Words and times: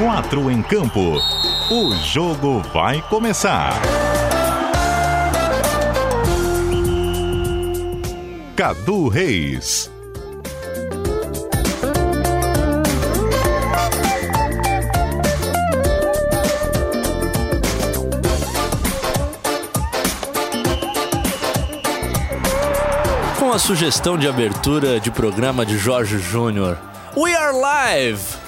quatro 0.00 0.50
em 0.50 0.62
campo. 0.62 1.18
O 1.70 1.94
jogo 1.96 2.60
vai 2.72 3.02
começar. 3.02 3.74
Cadu 8.56 9.08
Reis. 9.08 9.90
Com 23.38 23.52
a 23.52 23.58
sugestão 23.58 24.16
de 24.16 24.26
abertura 24.26 24.98
de 24.98 25.10
programa 25.10 25.66
de 25.66 25.76
Jorge 25.76 26.18
Júnior. 26.18 26.78
We 27.14 27.34
are 27.34 27.52
live! 27.52 28.39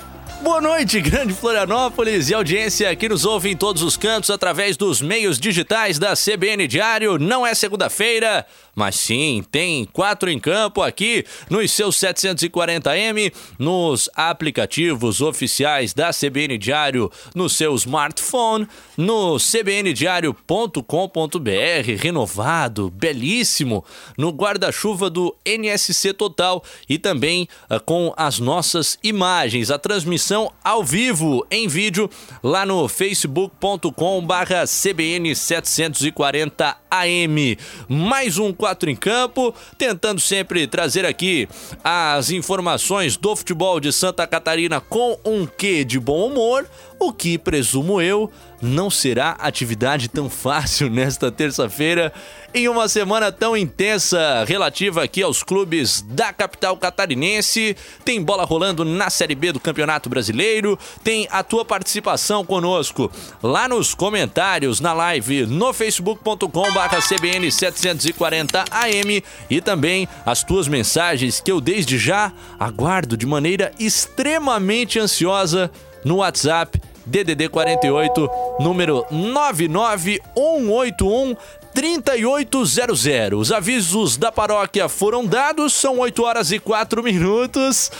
Boa 0.43 0.61
noite, 0.61 1.00
grande 1.00 1.32
Florianópolis 1.32 2.29
e 2.29 2.34
audiência 2.34 2.94
que 2.96 3.08
nos 3.08 3.25
ouve 3.25 3.48
em 3.48 3.57
todos 3.57 3.80
os 3.80 3.96
cantos 3.96 4.29
através 4.29 4.76
dos 4.76 5.00
meios 5.00 5.39
digitais 5.39 6.00
da 6.00 6.14
CBN 6.14 6.66
Diário. 6.66 7.16
Não 7.16 7.46
é 7.46 7.54
segunda-feira, 7.54 8.44
mas 8.75 8.96
sim, 8.96 9.44
tem 9.52 9.85
quatro 9.85 10.29
em 10.29 10.40
campo 10.40 10.82
aqui 10.82 11.25
nos 11.49 11.71
seus 11.71 11.96
740M, 11.96 13.32
nos 13.57 14.11
aplicativos 14.16 15.21
oficiais 15.21 15.94
da 15.94 16.11
CBN 16.11 16.58
Diário, 16.58 17.08
no 17.36 17.49
seu 17.49 17.72
smartphone, 17.77 18.66
no 18.96 19.38
cbndiario.com.br, 19.38 22.00
renovado, 22.00 22.90
belíssimo, 22.90 23.85
no 24.18 24.30
guarda-chuva 24.30 25.08
do 25.08 25.36
NSC 25.46 26.13
Total 26.14 26.64
e 26.88 26.99
também 26.99 27.46
uh, 27.71 27.80
com 27.85 28.13
as 28.16 28.40
nossas 28.40 28.99
imagens, 29.04 29.71
a 29.71 29.79
transmissão 29.79 30.32
ao 30.64 30.82
vivo 30.82 31.46
em 31.50 31.68
vídeo 31.68 32.09
lá 32.42 32.64
no 32.64 32.89
facebook.com/barra 32.89 34.64
CBN 34.66 35.34
740 35.34 36.77
AM. 36.91 37.58
Mais 37.89 38.39
um 38.39 38.52
4 38.52 38.91
em 38.91 38.97
campo, 38.97 39.55
tentando 39.77 40.20
sempre 40.20 40.66
trazer 40.66 41.05
aqui 41.05 41.48
as 41.83 42.30
informações 42.30 43.16
do 43.16 43.34
futebol 43.36 43.80
de 43.80 43.92
Santa 43.92 44.27
Catarina 44.27 44.80
com 44.80 45.19
um 45.24 45.47
quê 45.47 45.84
de 45.84 46.00
bom 46.00 46.27
humor, 46.27 46.67
o 46.98 47.12
que 47.12 47.36
presumo 47.36 48.00
eu 48.00 48.30
não 48.62 48.88
será 48.88 49.32
atividade 49.41 50.08
tão 50.08 50.30
fácil 50.30 50.88
nesta 50.91 51.32
terça-feira, 51.32 52.12
em 52.55 52.68
uma 52.68 52.88
semana 52.88 53.32
tão 53.32 53.56
intensa 53.56 54.44
relativa 54.46 55.02
aqui 55.02 55.22
aos 55.22 55.42
clubes 55.42 56.02
da 56.02 56.32
capital 56.32 56.77
catarinense. 56.77 57.77
Tem 58.05 58.22
bola 58.22 58.44
rolando 58.44 58.84
na 58.84 59.10
Série 59.10 59.34
B 59.34 59.52
do 59.52 59.58
Campeonato 59.58 60.08
Brasileiro, 60.08 60.78
tem 61.02 61.27
a 61.30 61.42
tua 61.42 61.64
participação 61.64 62.44
conosco 62.44 63.10
lá 63.42 63.68
nos 63.68 63.94
comentários 63.94 64.80
na 64.80 64.92
live 64.92 65.46
no 65.46 65.72
facebook.com/cbn 65.72 67.50
740 67.50 68.64
AM 68.70 69.24
e 69.50 69.60
também 69.60 70.06
as 70.24 70.44
tuas 70.44 70.68
mensagens 70.68 71.40
que 71.40 71.50
eu 71.50 71.60
desde 71.60 71.98
já 71.98 72.33
aguardo 72.60 73.16
de 73.16 73.27
maneira 73.27 73.72
extremamente 73.78 74.98
ansiosa 74.98 75.70
no 76.05 76.16
WhatsApp 76.16 76.80
DDD 77.06 77.48
48, 77.48 78.28
número 78.61 79.06
99181 79.11 81.34
3800. 81.75 83.39
Os 83.39 83.53
avisos 83.53 84.17
da 84.17 84.31
paróquia 84.31 84.89
foram 84.89 85.25
dados, 85.25 85.73
são 85.73 85.98
8 85.98 86.23
horas 86.23 86.53
e 86.53 86.58
4 86.58 87.03
minutos. 87.03 87.91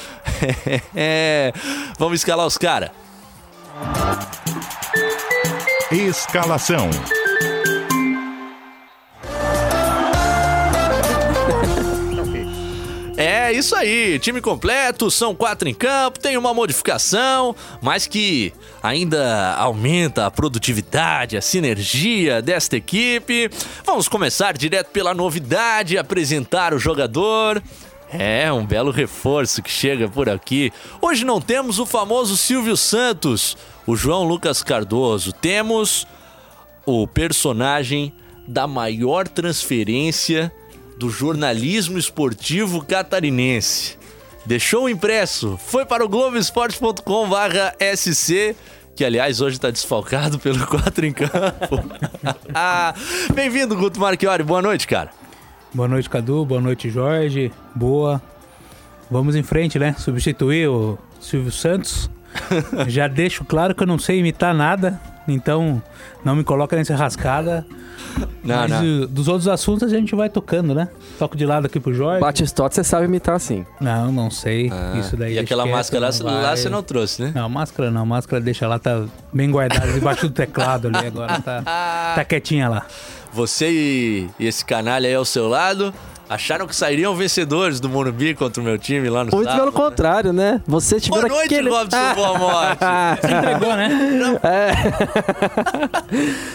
vamos 1.99 2.21
escalar 2.21 2.47
os 2.47 2.59
caras. 2.59 2.91
Escalação. 5.91 6.91
É 13.53 13.55
isso 13.55 13.77
aí, 13.77 14.19
time 14.19 14.41
completo, 14.41 15.11
são 15.11 15.35
quatro 15.35 15.69
em 15.69 15.75
campo, 15.75 16.19
tem 16.19 16.39
uma 16.39 16.55
modificação, 16.55 17.55
mas 17.83 18.07
que 18.07 18.51
ainda 18.83 19.55
aumenta 19.57 20.25
a 20.25 20.31
produtividade, 20.31 21.37
a 21.37 21.43
sinergia 21.43 22.41
desta 22.41 22.79
equipe. 22.79 23.51
Vamos 23.85 24.09
começar 24.09 24.57
direto 24.57 24.89
pela 24.89 25.13
novidade, 25.13 25.99
apresentar 25.99 26.73
o 26.73 26.79
jogador. 26.79 27.63
É, 28.11 28.51
um 28.51 28.65
belo 28.65 28.91
reforço 28.91 29.63
que 29.63 29.71
chega 29.71 30.09
por 30.09 30.31
aqui. 30.31 30.73
Hoje 31.03 31.23
não 31.23 31.39
temos 31.39 31.79
o 31.79 31.85
famoso 31.85 32.39
Silvio 32.39 32.75
Santos, 32.75 33.55
o 33.87 33.95
João 33.95 34.25
Lucas 34.25 34.63
Cardoso. 34.63 35.31
Temos 35.31 36.07
o 36.87 37.07
personagem 37.07 38.15
da 38.49 38.67
maior 38.67 39.29
transferência 39.29 40.51
do 41.03 41.11
jornalismo 41.11 41.99
esportivo 41.99 42.85
catarinense. 42.85 43.99
Deixou 44.47 44.85
o 44.85 44.89
impresso, 44.89 45.59
foi 45.67 45.85
para 45.85 46.05
o 46.05 46.09
Globoesporte.com/sc 46.09 48.55
que 48.95 49.05
aliás 49.05 49.41
hoje 49.41 49.57
está 49.57 49.69
desfalcado 49.71 50.39
pelo 50.39 50.65
4 50.69 51.07
em 51.07 51.13
campo. 51.13 51.83
ah, 52.55 52.95
Bem-vindo, 53.35 53.75
Guto 53.75 53.99
Marchiori. 53.99 54.45
Boa 54.45 54.61
noite, 54.63 54.87
cara. 54.87 55.11
Boa 55.75 55.89
noite, 55.89 56.09
Cadu. 56.11 56.45
Boa 56.45 56.61
noite, 56.61 56.89
Jorge. 56.91 57.51
Boa. 57.75 58.21
Vamos 59.11 59.35
em 59.35 59.43
frente, 59.43 59.79
né? 59.79 59.97
Substituir 59.99 60.69
o 60.69 60.99
Silvio 61.21 61.51
Santos. 61.51 62.11
Já 62.87 63.09
deixo 63.09 63.45
claro 63.47 63.75
que 63.75 63.83
eu 63.83 63.87
não 63.87 63.99
sei 63.99 64.19
imitar 64.19 64.55
nada, 64.55 65.01
então 65.29 65.83
não 66.25 66.35
me 66.37 66.45
coloca 66.45 66.77
nessa 66.77 66.95
rascada. 66.97 67.65
Não, 68.43 68.57
Mas 68.57 68.71
não. 68.71 69.07
dos 69.07 69.29
outros 69.29 69.49
assuntos 69.49 69.93
a 69.93 69.97
gente 69.97 70.15
vai 70.15 70.29
tocando, 70.29 70.75
né? 70.75 70.89
Toco 71.19 71.37
de 71.37 71.47
lado 71.47 71.67
aqui 71.67 71.79
pro 71.79 71.95
Jorge. 71.95 72.21
Batistote 72.21 72.75
você 72.75 72.85
sabe 72.85 73.07
imitar 73.07 73.37
assim. 73.37 73.65
Não, 73.81 74.11
não 74.11 74.31
sei. 74.31 74.71
Ah, 74.73 74.99
Isso 74.99 75.17
daí. 75.17 75.31
e 75.33 75.35
deixa 75.35 75.45
aquela 75.45 75.67
máscara 75.67 76.11
lá, 76.23 76.33
lá 76.41 76.57
você 76.57 76.69
não 76.69 76.83
trouxe, 76.83 77.23
né? 77.23 77.33
Não, 77.35 77.49
máscara 77.49 77.91
não. 77.91 78.05
Máscara 78.05 78.43
deixa 78.43 78.67
lá, 78.67 78.79
tá 78.79 79.05
bem 79.33 79.51
guardada 79.51 79.93
debaixo 79.93 80.29
do 80.29 80.35
teclado 80.35 80.89
ali 80.89 81.07
agora. 81.07 81.41
Tá, 81.41 81.63
tá 82.17 82.25
quietinha 82.25 82.69
lá. 82.69 82.87
Você 83.33 83.71
e, 83.71 84.31
e 84.39 84.47
esse 84.47 84.65
canalha 84.65 85.09
aí 85.09 85.15
ao 85.15 85.25
seu 85.25 85.49
lado 85.49 85.95
acharam 86.33 86.67
que 86.67 86.75
sairiam 86.75 87.15
vencedores 87.15 87.79
do 87.79 87.89
Morumbi 87.89 88.35
contra 88.35 88.61
o 88.61 88.65
meu 88.65 88.79
time 88.79 89.09
lá 89.11 89.25
no 89.25 89.31
Muito 89.31 89.45
sábado. 89.45 89.61
pelo 89.61 89.73
contrário, 89.73 90.33
né? 90.33 90.63
Você 90.67 90.99
tiver 90.99 91.21
Boa 91.21 91.29
noite, 91.29 91.55
aquele... 91.55 91.71
Robson 91.71 92.15
Boa 92.15 92.39
Morte. 92.39 92.79
Se 93.21 93.35
entregou, 93.35 93.77
né? 93.77 93.91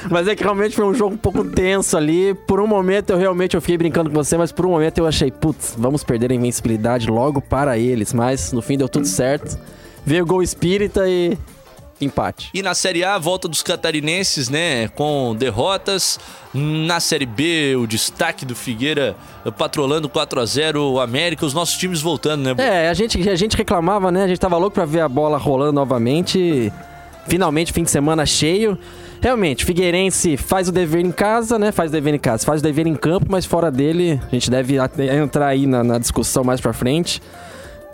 Mas 0.10 0.28
é 0.28 0.36
que 0.36 0.44
realmente 0.44 0.76
foi 0.76 0.86
um 0.86 0.94
jogo 0.94 1.14
um 1.14 1.18
pouco 1.18 1.44
tenso 1.44 1.96
ali. 1.96 2.34
Por 2.48 2.60
um 2.60 2.68
momento 2.68 3.12
eu 3.12 3.18
realmente 3.18 3.56
eu 3.56 3.62
fiquei 3.62 3.78
brincando 3.78 4.10
com 4.10 4.16
você, 4.16 4.38
mas 4.38 4.52
por 4.52 4.66
um 4.66 4.70
momento 4.70 4.98
eu 4.98 5.08
achei, 5.08 5.32
putz, 5.32 5.76
vamos 5.78 6.04
perder 6.04 6.32
a 6.32 6.36
invencibilidade 6.36 7.08
logo 7.08 7.42
para 7.42 7.78
eles. 7.78 8.14
Mas 8.14 8.52
no 8.52 8.62
fim 8.62 8.78
deu 8.78 8.90
tudo 8.90 9.06
certo. 9.06 9.58
Veio 10.06 10.24
o 10.24 10.28
gol 10.28 10.42
espírita 10.42 11.08
e 11.08 11.38
empate. 12.00 12.50
E 12.54 12.62
na 12.62 12.74
Série 12.74 13.04
A, 13.04 13.16
a 13.16 13.20
volta 13.20 13.48
dos 13.48 13.64
catarinenses, 13.64 14.50
né? 14.50 14.88
Com 14.90 15.36
derrotas. 15.38 16.20
Na 16.54 17.00
Série 17.00 17.26
B, 17.26 17.76
o 17.76 17.86
destaque 17.86 18.46
do 18.46 18.56
Figueira 18.56 19.16
eh, 19.46 19.52
patrolando 19.52 20.08
4 20.10 20.40
a 20.40 20.46
0 20.46 20.94
o 20.94 21.00
América, 21.00 21.46
os 21.46 21.54
nossos 21.54 21.78
times 21.78 22.02
voltando, 22.02 22.44
né? 22.44 22.56
É, 22.58 22.90
a 22.90 22.94
gente, 22.94 23.30
a 23.30 23.36
gente 23.36 23.56
reclamava, 23.56 24.12
né? 24.12 24.24
A 24.24 24.28
gente 24.28 24.40
tava 24.40 24.58
louco 24.58 24.74
pra 24.74 24.86
ver 24.86 25.02
a 25.02 25.10
bola 25.10 25.38
rolando 25.38 25.74
novamente. 25.74 26.72
Finalmente, 27.28 27.74
fim 27.74 27.84
de 27.84 27.92
semana 27.92 28.26
cheio. 28.26 28.78
Realmente, 29.22 29.66
Figueirense 29.66 30.38
faz 30.38 30.70
o 30.70 30.72
dever 30.72 31.04
em 31.04 31.12
casa, 31.12 31.60
né? 31.60 31.72
Faz 31.72 31.90
o 31.90 31.92
dever 31.92 32.14
em 32.14 32.20
casa, 32.20 32.46
faz 32.46 32.62
o 32.62 32.64
dever 32.64 32.88
em 32.88 32.96
campo, 32.96 33.26
mas 33.30 33.46
fora 33.46 33.72
dele, 33.72 34.22
a 34.26 34.34
gente 34.34 34.50
deve 34.50 34.78
entrar 35.22 35.48
aí 35.48 35.66
na, 35.66 35.84
na 35.84 35.98
discussão 35.98 36.44
mais 36.44 36.62
pra 36.62 36.72
frente. 36.72 37.22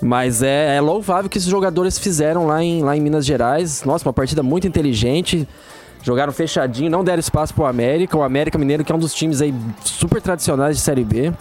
Mas 0.04 0.44
é, 0.44 0.76
é 0.76 0.82
louvável 0.82 1.30
que 1.30 1.38
esses 1.38 1.50
jogadores 1.50 1.98
fizeram 1.98 2.46
lá 2.46 2.62
em, 2.62 2.84
lá 2.84 2.96
em 2.96 3.02
Minas 3.02 3.26
Gerais. 3.26 3.84
Nossa, 3.84 4.06
uma 4.06 4.14
partida 4.14 4.44
muito 4.44 4.68
inteligente. 4.68 5.48
Jogaram 6.04 6.34
fechadinho, 6.34 6.92
não 6.92 7.04
deram 7.04 7.22
espaço 7.22 7.54
pro 7.54 7.66
América. 7.66 8.18
O 8.18 8.22
América 8.22 8.58
Mineiro, 8.58 8.84
que 8.84 8.92
é 8.92 8.96
um 8.96 9.00
dos 9.00 9.14
times 9.14 9.42
aí 9.42 9.54
super 9.84 10.22
tradicionais 10.22 10.76
de 10.76 10.84
Série 10.84 11.06
B. 11.06 11.32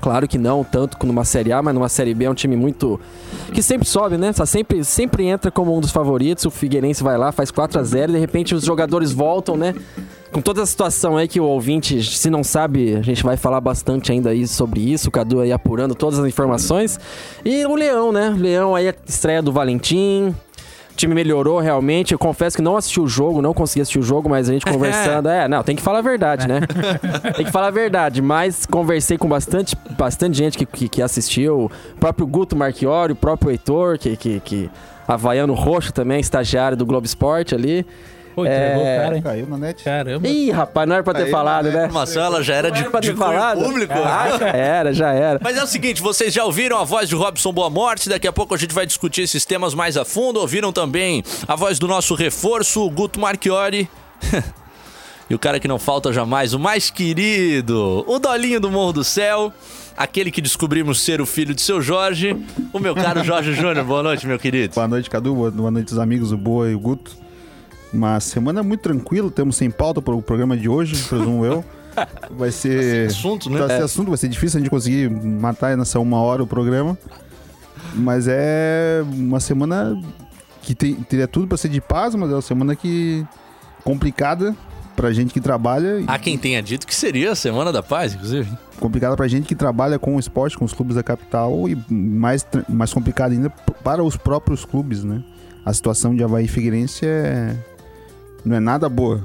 Claro 0.00 0.28
que 0.28 0.38
não 0.38 0.62
tanto 0.62 1.04
numa 1.06 1.24
Série 1.24 1.50
A, 1.50 1.62
mas 1.62 1.74
numa 1.74 1.88
Série 1.88 2.14
B 2.14 2.26
é 2.26 2.30
um 2.30 2.34
time 2.34 2.56
muito. 2.56 3.00
que 3.52 3.62
sempre 3.62 3.88
sobe, 3.88 4.16
né? 4.16 4.32
Tá 4.32 4.44
sempre, 4.44 4.84
sempre 4.84 5.24
entra 5.24 5.50
como 5.50 5.76
um 5.76 5.80
dos 5.80 5.90
favoritos. 5.90 6.44
O 6.44 6.50
Figueirense 6.50 7.02
vai 7.02 7.16
lá, 7.16 7.32
faz 7.32 7.50
4 7.50 7.80
a 7.80 7.82
0 7.82 8.12
e 8.12 8.14
de 8.14 8.20
repente 8.20 8.54
os 8.54 8.64
jogadores 8.64 9.12
voltam, 9.12 9.56
né? 9.56 9.74
Com 10.32 10.42
toda 10.42 10.62
a 10.62 10.66
situação 10.66 11.16
aí 11.16 11.26
que 11.26 11.40
o 11.40 11.44
ouvinte, 11.44 12.02
se 12.02 12.28
não 12.28 12.44
sabe, 12.44 12.94
a 12.94 13.02
gente 13.02 13.22
vai 13.22 13.36
falar 13.36 13.60
bastante 13.60 14.12
ainda 14.12 14.30
aí 14.30 14.46
sobre 14.46 14.80
isso. 14.80 15.08
O 15.08 15.10
Cadu 15.10 15.40
aí 15.40 15.52
apurando 15.52 15.94
todas 15.94 16.18
as 16.18 16.26
informações. 16.26 17.00
E 17.44 17.64
o 17.64 17.74
Leão, 17.74 18.12
né? 18.12 18.30
O 18.30 18.36
Leão 18.36 18.74
aí, 18.74 18.88
a 18.88 18.94
estreia 19.06 19.40
do 19.40 19.50
Valentim. 19.50 20.34
time 20.94 21.14
melhorou 21.14 21.58
realmente. 21.60 22.12
Eu 22.12 22.18
confesso 22.18 22.56
que 22.56 22.62
não 22.62 22.76
assisti 22.76 23.00
o 23.00 23.08
jogo, 23.08 23.40
não 23.40 23.54
consegui 23.54 23.80
assistir 23.80 24.00
o 24.00 24.02
jogo, 24.02 24.28
mas 24.28 24.50
a 24.50 24.52
gente 24.52 24.66
conversando. 24.70 25.30
é, 25.30 25.48
não, 25.48 25.62
tem 25.62 25.74
que 25.74 25.82
falar 25.82 26.00
a 26.00 26.02
verdade, 26.02 26.46
né? 26.46 26.60
tem 27.34 27.46
que 27.46 27.52
falar 27.52 27.68
a 27.68 27.72
verdade. 27.72 28.20
Mas 28.20 28.66
conversei 28.66 29.16
com 29.16 29.28
bastante, 29.28 29.74
bastante 29.96 30.36
gente 30.36 30.58
que, 30.58 30.66
que, 30.66 30.88
que 30.90 31.02
assistiu. 31.02 31.70
O 31.96 31.98
próprio 31.98 32.26
Guto 32.26 32.54
Marchiori, 32.54 33.12
o 33.12 33.16
próprio 33.16 33.50
Heitor, 33.50 33.98
que, 33.98 34.14
que, 34.14 34.40
que 34.40 34.70
Havaiano 35.06 35.54
Roxo 35.54 35.90
também, 35.90 36.20
estagiário 36.20 36.76
do 36.76 36.84
Globo 36.84 37.06
Esporte 37.06 37.54
ali. 37.54 37.86
Pô, 38.38 38.46
entregou 38.46 38.86
É. 38.86 38.98
o 38.98 39.02
cara, 39.02 39.16
hein? 39.16 39.22
Caiu 39.22 39.46
na 39.48 39.58
net. 39.58 39.82
Caramba. 39.82 40.28
Ih, 40.28 40.50
rapaz, 40.52 40.88
não 40.88 40.94
era 40.94 41.02
pra 41.02 41.12
ter 41.12 41.24
Aí, 41.24 41.30
falado, 41.32 41.64
né? 41.70 41.82
A 41.82 41.86
informação 41.86 42.22
ela 42.22 42.40
já 42.40 42.54
era 42.54 42.70
de, 42.70 42.80
era 42.82 42.90
pra 42.90 43.00
de 43.00 43.08
ter 43.08 43.14
cunho 43.16 43.26
falado. 43.26 43.64
público. 43.64 43.92
Ah, 43.96 44.28
já 44.38 44.48
era, 44.48 44.92
já 44.92 45.10
era. 45.10 45.40
Mas 45.42 45.56
é 45.56 45.64
o 45.64 45.66
seguinte, 45.66 46.00
vocês 46.00 46.32
já 46.32 46.44
ouviram 46.44 46.78
a 46.78 46.84
voz 46.84 47.08
de 47.08 47.16
Robson 47.16 47.52
Boa 47.52 47.68
Morte, 47.68 48.08
daqui 48.08 48.28
a 48.28 48.32
pouco 48.32 48.54
a 48.54 48.56
gente 48.56 48.72
vai 48.72 48.86
discutir 48.86 49.22
esses 49.22 49.44
temas 49.44 49.74
mais 49.74 49.96
a 49.96 50.04
fundo. 50.04 50.38
Ouviram 50.38 50.72
também 50.72 51.24
a 51.48 51.56
voz 51.56 51.80
do 51.80 51.88
nosso 51.88 52.14
reforço, 52.14 52.80
o 52.84 52.88
Guto 52.90 53.18
Marchiori. 53.18 53.90
e 55.28 55.34
o 55.34 55.38
cara 55.38 55.58
que 55.58 55.66
não 55.66 55.78
falta 55.80 56.12
jamais, 56.12 56.54
o 56.54 56.60
mais 56.60 56.90
querido, 56.90 58.04
o 58.06 58.18
Dolinho 58.20 58.60
do 58.60 58.70
Morro 58.70 58.92
do 58.92 59.02
Céu, 59.04 59.52
aquele 59.96 60.30
que 60.30 60.40
descobrimos 60.40 61.00
ser 61.00 61.20
o 61.20 61.26
filho 61.26 61.54
de 61.54 61.60
seu 61.60 61.82
Jorge, 61.82 62.36
o 62.72 62.78
meu 62.78 62.94
caro 62.94 63.24
Jorge 63.24 63.52
Júnior. 63.52 63.84
Boa 63.84 64.02
noite, 64.02 64.26
meu 64.28 64.38
querido. 64.38 64.74
Boa 64.76 64.86
noite, 64.86 65.10
Cadu. 65.10 65.34
Boa 65.34 65.50
boa 65.50 65.70
noite, 65.72 65.92
os 65.92 65.98
amigos, 65.98 66.30
o 66.30 66.36
Boa 66.36 66.70
e 66.70 66.74
o 66.76 66.78
Guto. 66.78 67.26
Uma 67.92 68.20
semana 68.20 68.62
muito 68.62 68.80
tranquila, 68.80 69.30
temos 69.30 69.56
sem 69.56 69.70
pauta 69.70 70.02
para 70.02 70.14
o 70.14 70.20
programa 70.22 70.56
de 70.56 70.68
hoje, 70.68 71.02
presumo 71.08 71.44
eu. 71.44 71.64
Vai 72.30 72.50
ser. 72.52 73.08
Assunto, 73.08 73.50
né? 73.50 73.58
Tá 73.58 73.68
sem 73.68 73.78
assunto, 73.82 74.08
vai 74.08 74.16
ser 74.18 74.28
difícil 74.28 74.58
a 74.58 74.60
gente 74.60 74.70
conseguir 74.70 75.10
matar 75.10 75.76
nessa 75.76 75.98
uma 75.98 76.20
hora 76.20 76.42
o 76.42 76.46
programa. 76.46 76.96
Mas 77.94 78.26
é 78.28 79.02
uma 79.12 79.40
semana 79.40 80.00
que 80.62 80.74
tem- 80.74 80.94
teria 80.94 81.26
tudo 81.26 81.46
para 81.48 81.56
ser 81.56 81.68
de 81.70 81.80
paz, 81.80 82.14
mas 82.14 82.30
é 82.30 82.34
uma 82.34 82.42
semana 82.42 82.76
que 82.76 83.26
complicada 83.82 84.54
pra 84.94 85.12
gente 85.12 85.32
que 85.32 85.40
trabalha. 85.40 86.04
Há 86.06 86.18
quem 86.18 86.36
tenha 86.36 86.62
dito 86.62 86.86
que 86.86 86.94
seria 86.94 87.32
a 87.32 87.34
Semana 87.34 87.72
da 87.72 87.82
Paz, 87.82 88.14
inclusive. 88.14 88.50
complicada 88.78 89.16
pra 89.16 89.26
gente 89.26 89.46
que 89.46 89.54
trabalha 89.56 89.98
com 89.98 90.14
o 90.14 90.20
esporte, 90.20 90.56
com 90.58 90.64
os 90.64 90.72
clubes 90.72 90.94
da 90.94 91.02
capital 91.02 91.68
e 91.68 91.76
mais, 91.92 92.46
mais 92.68 92.92
complicada 92.92 93.32
ainda 93.34 93.50
para 93.82 94.04
os 94.04 94.16
próprios 94.16 94.64
clubes, 94.64 95.02
né? 95.02 95.22
A 95.64 95.72
situação 95.72 96.14
de 96.14 96.22
Havaí 96.22 96.46
Figueirense 96.46 97.04
é... 97.06 97.56
não 98.44 98.56
é 98.56 98.60
nada 98.60 98.88
boa 98.88 99.22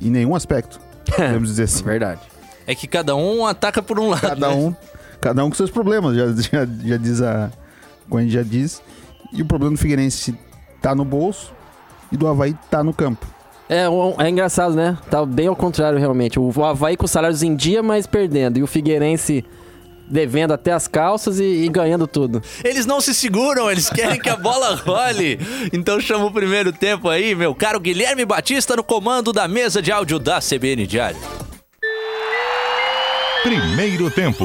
em 0.00 0.10
nenhum 0.10 0.34
aspecto, 0.34 0.80
podemos 1.04 1.48
dizer 1.48 1.64
assim. 1.64 1.84
Verdade. 1.84 2.20
É 2.66 2.74
que 2.74 2.86
cada 2.86 3.16
um 3.16 3.46
ataca 3.46 3.82
por 3.82 3.98
um 3.98 4.08
lado. 4.08 4.20
Cada 4.20 4.48
né? 4.48 4.54
um, 4.54 4.74
cada 5.20 5.44
um 5.44 5.50
com 5.50 5.56
seus 5.56 5.70
problemas, 5.70 6.16
já, 6.16 6.26
já, 6.32 6.66
já 6.84 6.96
diz 6.96 7.20
a... 7.20 7.50
como 8.08 8.20
a 8.20 8.22
gente 8.22 8.32
já 8.32 8.42
diz. 8.42 8.82
E 9.32 9.42
o 9.42 9.46
problema 9.46 9.74
do 9.74 9.80
Figueirense 9.80 10.38
tá 10.80 10.94
no 10.94 11.04
bolso 11.04 11.52
e 12.10 12.16
do 12.16 12.26
Havaí 12.26 12.54
tá 12.70 12.84
no 12.84 12.92
campo. 12.92 13.26
É, 13.68 13.84
é 14.18 14.28
engraçado, 14.28 14.74
né? 14.74 14.98
Tá 15.10 15.24
bem 15.24 15.46
ao 15.46 15.56
contrário, 15.56 15.98
realmente. 15.98 16.38
O 16.38 16.52
o 16.54 16.64
Havaí 16.64 16.96
com 16.96 17.06
salários 17.06 17.42
em 17.42 17.56
dia, 17.56 17.82
mas 17.82 18.06
perdendo. 18.06 18.58
E 18.58 18.62
o 18.62 18.66
Figueirense 18.66 19.44
devendo 20.08 20.52
até 20.52 20.72
as 20.72 20.86
calças 20.86 21.38
e, 21.40 21.44
e 21.44 21.68
ganhando 21.68 22.06
tudo. 22.06 22.42
Eles 22.64 22.86
não 22.86 23.00
se 23.00 23.14
seguram, 23.14 23.70
eles 23.70 23.88
querem 23.90 24.20
que 24.20 24.28
a 24.28 24.36
bola 24.36 24.74
role. 24.74 25.38
Então 25.72 26.00
chama 26.00 26.26
o 26.26 26.32
primeiro 26.32 26.72
tempo 26.72 27.08
aí, 27.08 27.34
meu 27.34 27.54
caro 27.54 27.80
Guilherme 27.80 28.24
Batista 28.24 28.76
no 28.76 28.84
comando 28.84 29.32
da 29.32 29.48
mesa 29.48 29.80
de 29.80 29.90
áudio 29.90 30.18
da 30.18 30.40
CBN 30.40 30.86
Diário. 30.86 31.18
Primeiro 33.42 34.10
tempo. 34.10 34.44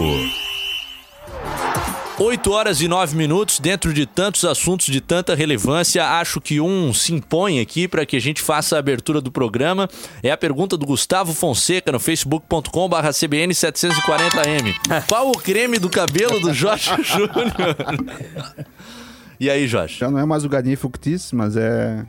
8 2.19 2.51
horas 2.51 2.81
e 2.81 2.87
9 2.87 3.15
minutos, 3.15 3.59
dentro 3.59 3.93
de 3.93 4.07
tantos 4.07 4.43
assuntos 4.43 4.87
de 4.87 4.99
tanta 4.99 5.35
relevância, 5.35 6.03
acho 6.19 6.41
que 6.41 6.59
um 6.59 6.91
se 6.91 7.13
impõe 7.13 7.59
aqui 7.59 7.87
para 7.87 8.07
que 8.07 8.15
a 8.15 8.19
gente 8.19 8.41
faça 8.41 8.75
a 8.75 8.79
abertura 8.79 9.21
do 9.21 9.31
programa. 9.31 9.87
É 10.23 10.31
a 10.31 10.37
pergunta 10.37 10.75
do 10.75 10.85
Gustavo 10.85 11.31
Fonseca 11.31 11.91
no 11.91 11.99
facebook.com/barra 11.99 13.11
CBN 13.13 13.53
740M. 13.53 15.05
Qual 15.07 15.29
o 15.29 15.37
creme 15.37 15.77
do 15.77 15.89
cabelo 15.89 16.39
do 16.39 16.51
Jorge 16.53 16.89
Júnior? 17.03 17.75
E 19.39 19.47
aí, 19.47 19.67
Jorge? 19.67 19.99
Já 19.99 20.09
não 20.09 20.17
é 20.17 20.25
mais 20.25 20.43
o 20.43 20.49
Galinha 20.49 20.75
Fuctis, 20.75 21.31
mas 21.31 21.55
é 21.55 22.03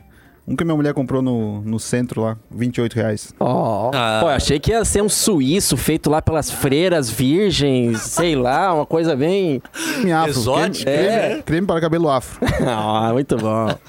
um 0.49 0.55
que 0.55 0.63
minha 0.65 0.75
mulher 0.75 0.93
comprou 0.95 1.21
no, 1.21 1.61
no 1.61 1.79
centro 1.79 2.21
lá, 2.21 2.35
28 2.49 2.93
reais. 2.93 3.33
Ó, 3.39 3.91
Ah. 3.93 4.19
Pô, 4.21 4.29
eu 4.29 4.35
achei 4.35 4.59
que 4.59 4.71
ia 4.71 4.83
ser 4.83 5.03
um 5.03 5.07
suíço 5.09 5.77
feito 5.77 6.09
lá 6.09 6.21
pelas 6.21 6.49
freiras 6.49 7.09
virgens, 7.09 8.01
sei 8.09 8.35
lá, 8.35 8.73
uma 8.73 8.85
coisa 8.85 9.15
bem. 9.15 9.61
Creme 9.71 10.11
afro. 10.11 10.29
Exótico, 10.31 10.85
creme, 10.85 11.07
é. 11.07 11.19
creme- 11.27 11.43
creme 11.43 11.67
para 11.67 11.81
cabelo 11.81 12.09
afro. 12.09 12.39
Ah, 12.67 13.11
muito 13.13 13.37
bom. 13.37 13.67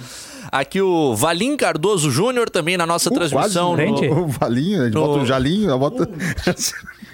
Aqui 0.52 0.80
o 0.82 1.14
Valim 1.14 1.56
Cardoso 1.56 2.10
Júnior 2.10 2.50
também 2.50 2.76
na 2.76 2.84
nossa 2.84 3.08
Uh, 3.08 3.14
transmissão 3.14 3.74
quase, 3.76 3.90
no 3.90 3.96
Frente. 3.98 4.12
O 4.12 4.26
valinho, 4.26 4.82
a 4.82 4.84
gente 4.86 4.94
No- 4.94 5.06
bota 5.06 5.20
o 5.20 5.26
jalinho, 5.26 5.78
bota... 5.78 6.08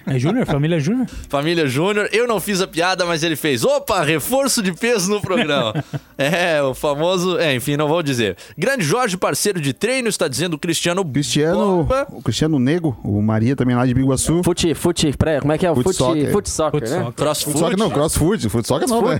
É 0.06 0.18
Júnior? 0.18 0.46
Família 0.46 0.78
Júnior? 0.78 1.06
Família 1.28 1.66
Júnior. 1.66 2.08
Eu 2.12 2.26
não 2.26 2.40
fiz 2.40 2.60
a 2.60 2.66
piada, 2.66 3.04
mas 3.04 3.22
ele 3.22 3.34
fez. 3.36 3.64
Opa, 3.64 4.02
reforço 4.02 4.62
de 4.62 4.72
peso 4.72 5.10
no 5.10 5.20
programa. 5.20 5.74
é, 6.16 6.62
o 6.62 6.74
famoso. 6.74 7.38
É, 7.38 7.54
enfim, 7.54 7.76
não 7.76 7.88
vou 7.88 8.02
dizer. 8.02 8.36
Grande 8.56 8.84
Jorge, 8.84 9.16
parceiro 9.16 9.60
de 9.60 9.72
treino, 9.72 10.08
está 10.08 10.28
dizendo 10.28 10.54
o 10.54 10.58
Cristiano. 10.58 11.04
Cristiano, 11.04 11.78
Boba. 11.78 12.06
o 12.10 12.22
Cristiano 12.22 12.58
Nego, 12.58 12.96
o 13.02 13.20
Maria 13.20 13.56
também 13.56 13.74
lá 13.74 13.84
de 13.84 13.94
Biguaçu. 13.94 14.42
Fute, 14.44 14.74
fute, 14.74 15.12
pré, 15.16 15.40
como 15.40 15.52
é 15.52 15.58
que 15.58 15.66
é 15.66 15.70
o 15.70 15.74
Fute 15.74 15.88
fute? 15.88 15.96
soccer. 15.96 16.32
Fute 16.32 16.50
soccer, 16.50 16.80
Fute 16.80 16.92
né? 16.92 16.98
soccer. 16.98 17.14
Crossfoot. 17.14 17.58
Só 17.58 17.70
que 17.70 17.76
não, 17.76 17.90
crossfoot, 17.90 18.48
foot 18.48 18.66
soccer 18.66 18.88
não, 18.88 19.02
né? 19.02 19.18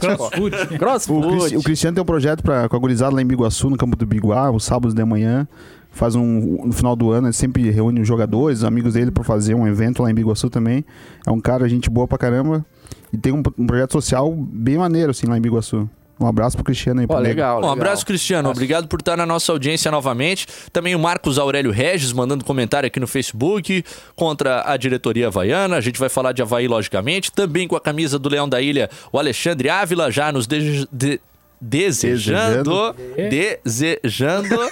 O 1.57 1.63
Cristiano 1.63 1.95
tem 1.95 2.03
um 2.03 2.07
projeto 2.07 2.43
pra, 2.43 2.69
com 2.69 2.77
a 2.77 2.79
gurizada 2.79 3.15
lá 3.15 3.23
em 3.23 3.27
Biguaçu, 3.27 3.69
no 3.69 3.77
campo 3.77 3.97
do 3.97 4.07
Biguá, 4.07 4.51
os 4.51 4.65
sábados 4.65 4.95
de 4.95 5.05
manhã. 5.05 5.49
Faz 5.97 6.15
um. 6.15 6.67
No 6.67 6.73
final 6.73 6.95
do 6.95 7.11
ano, 7.11 7.27
ele 7.27 7.33
sempre 7.33 7.71
reúne 7.71 8.01
os 8.03 8.07
jogadores, 8.07 8.59
os 8.59 8.65
amigos 8.65 8.95
dele, 8.95 9.11
pra 9.11 9.25
fazer 9.25 9.55
um 9.55 9.67
evento 9.67 10.03
lá 10.03 10.11
em 10.11 10.15
Biguaçu 10.15 10.51
também. 10.51 10.85
É 11.27 11.31
um 11.31 11.41
cara, 11.41 11.69
gente 11.69 11.89
boa 11.91 12.07
pra 12.07 12.19
caramba. 12.19 12.65
E 13.13 13.17
tem 13.17 13.33
um, 13.33 13.43
um 13.59 13.67
projeto 13.67 13.93
social 13.93 14.31
bem 14.37 14.77
maneiro, 14.77 15.11
assim, 15.11 15.27
lá 15.27 15.39
em 15.39 15.41
Biguaçu. 15.41 15.89
Um 16.19 16.27
abraço 16.27 16.57
pro 16.57 16.65
Cristiano 16.65 17.01
aí, 17.01 17.07
pro 17.07 17.17
Nego. 17.17 17.29
legal, 17.29 17.57
Um 17.57 17.61
legal. 17.61 17.73
abraço, 17.75 18.07
Cristiano. 18.07 18.49
Obrigado 18.51 18.89
por 18.89 19.01
estar 19.01 19.17
na 19.19 19.27
nossa 19.27 19.53
audiência 19.53 19.91
novamente. 19.91 20.47
Também 20.73 20.95
o 20.95 20.99
Marcos 20.99 21.39
Aurélio 21.39 21.71
Regis 21.71 22.11
mandando 22.13 22.43
comentário 22.43 22.87
aqui 22.87 22.99
no 22.99 23.07
Facebook 23.07 23.85
contra 24.15 24.63
a 24.67 24.77
diretoria 24.79 25.27
havaiana. 25.27 25.77
A 25.77 25.81
gente 25.83 26.01
vai 26.01 26.09
falar 26.09 26.33
de 26.33 26.41
Havaí, 26.41 26.67
logicamente. 26.69 27.31
Também 27.31 27.69
com 27.69 27.77
a 27.77 27.81
camisa 27.81 28.19
do 28.19 28.31
Leão 28.31 28.49
da 28.49 28.63
Ilha, 28.63 28.89
o 29.13 29.19
Alexandre 29.19 29.69
Ávila, 29.69 30.11
já 30.11 30.33
nos 30.33 30.47
de- 30.47 30.89
de- 30.91 31.21
desejando. 31.61 32.95
Desejando. 33.31 34.57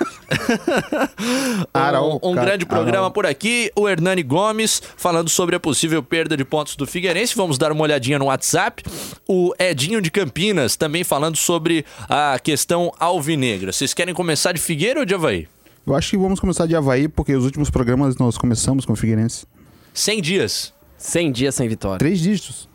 Um 2.22 2.30
um 2.30 2.34
grande 2.34 2.66
programa 2.66 3.10
por 3.10 3.26
aqui. 3.26 3.70
O 3.76 3.88
Hernani 3.88 4.22
Gomes 4.22 4.82
falando 4.96 5.28
sobre 5.28 5.56
a 5.56 5.60
possível 5.60 6.02
perda 6.02 6.36
de 6.36 6.44
pontos 6.44 6.76
do 6.76 6.86
Figueirense. 6.86 7.34
Vamos 7.34 7.58
dar 7.58 7.72
uma 7.72 7.82
olhadinha 7.82 8.18
no 8.18 8.26
WhatsApp. 8.26 8.82
O 9.28 9.54
Edinho 9.58 10.00
de 10.00 10.10
Campinas 10.10 10.76
também 10.76 11.04
falando 11.04 11.36
sobre 11.36 11.84
a 12.08 12.38
questão 12.38 12.92
alvinegra. 12.98 13.72
Vocês 13.72 13.94
querem 13.94 14.14
começar 14.14 14.52
de 14.52 14.60
Figueira 14.60 15.00
ou 15.00 15.06
de 15.06 15.14
Havaí? 15.14 15.48
Eu 15.86 15.94
acho 15.94 16.10
que 16.10 16.16
vamos 16.16 16.40
começar 16.40 16.66
de 16.66 16.74
Havaí, 16.74 17.08
porque 17.08 17.34
os 17.34 17.44
últimos 17.44 17.70
programas 17.70 18.16
nós 18.16 18.38
começamos 18.38 18.84
com 18.86 18.94
o 18.94 18.96
Figueirense. 18.96 19.46
100 19.92 20.22
dias. 20.22 20.72
100 20.96 21.32
dias 21.32 21.54
sem 21.54 21.68
vitória. 21.68 21.98
Três 21.98 22.20
dígitos. 22.20 22.68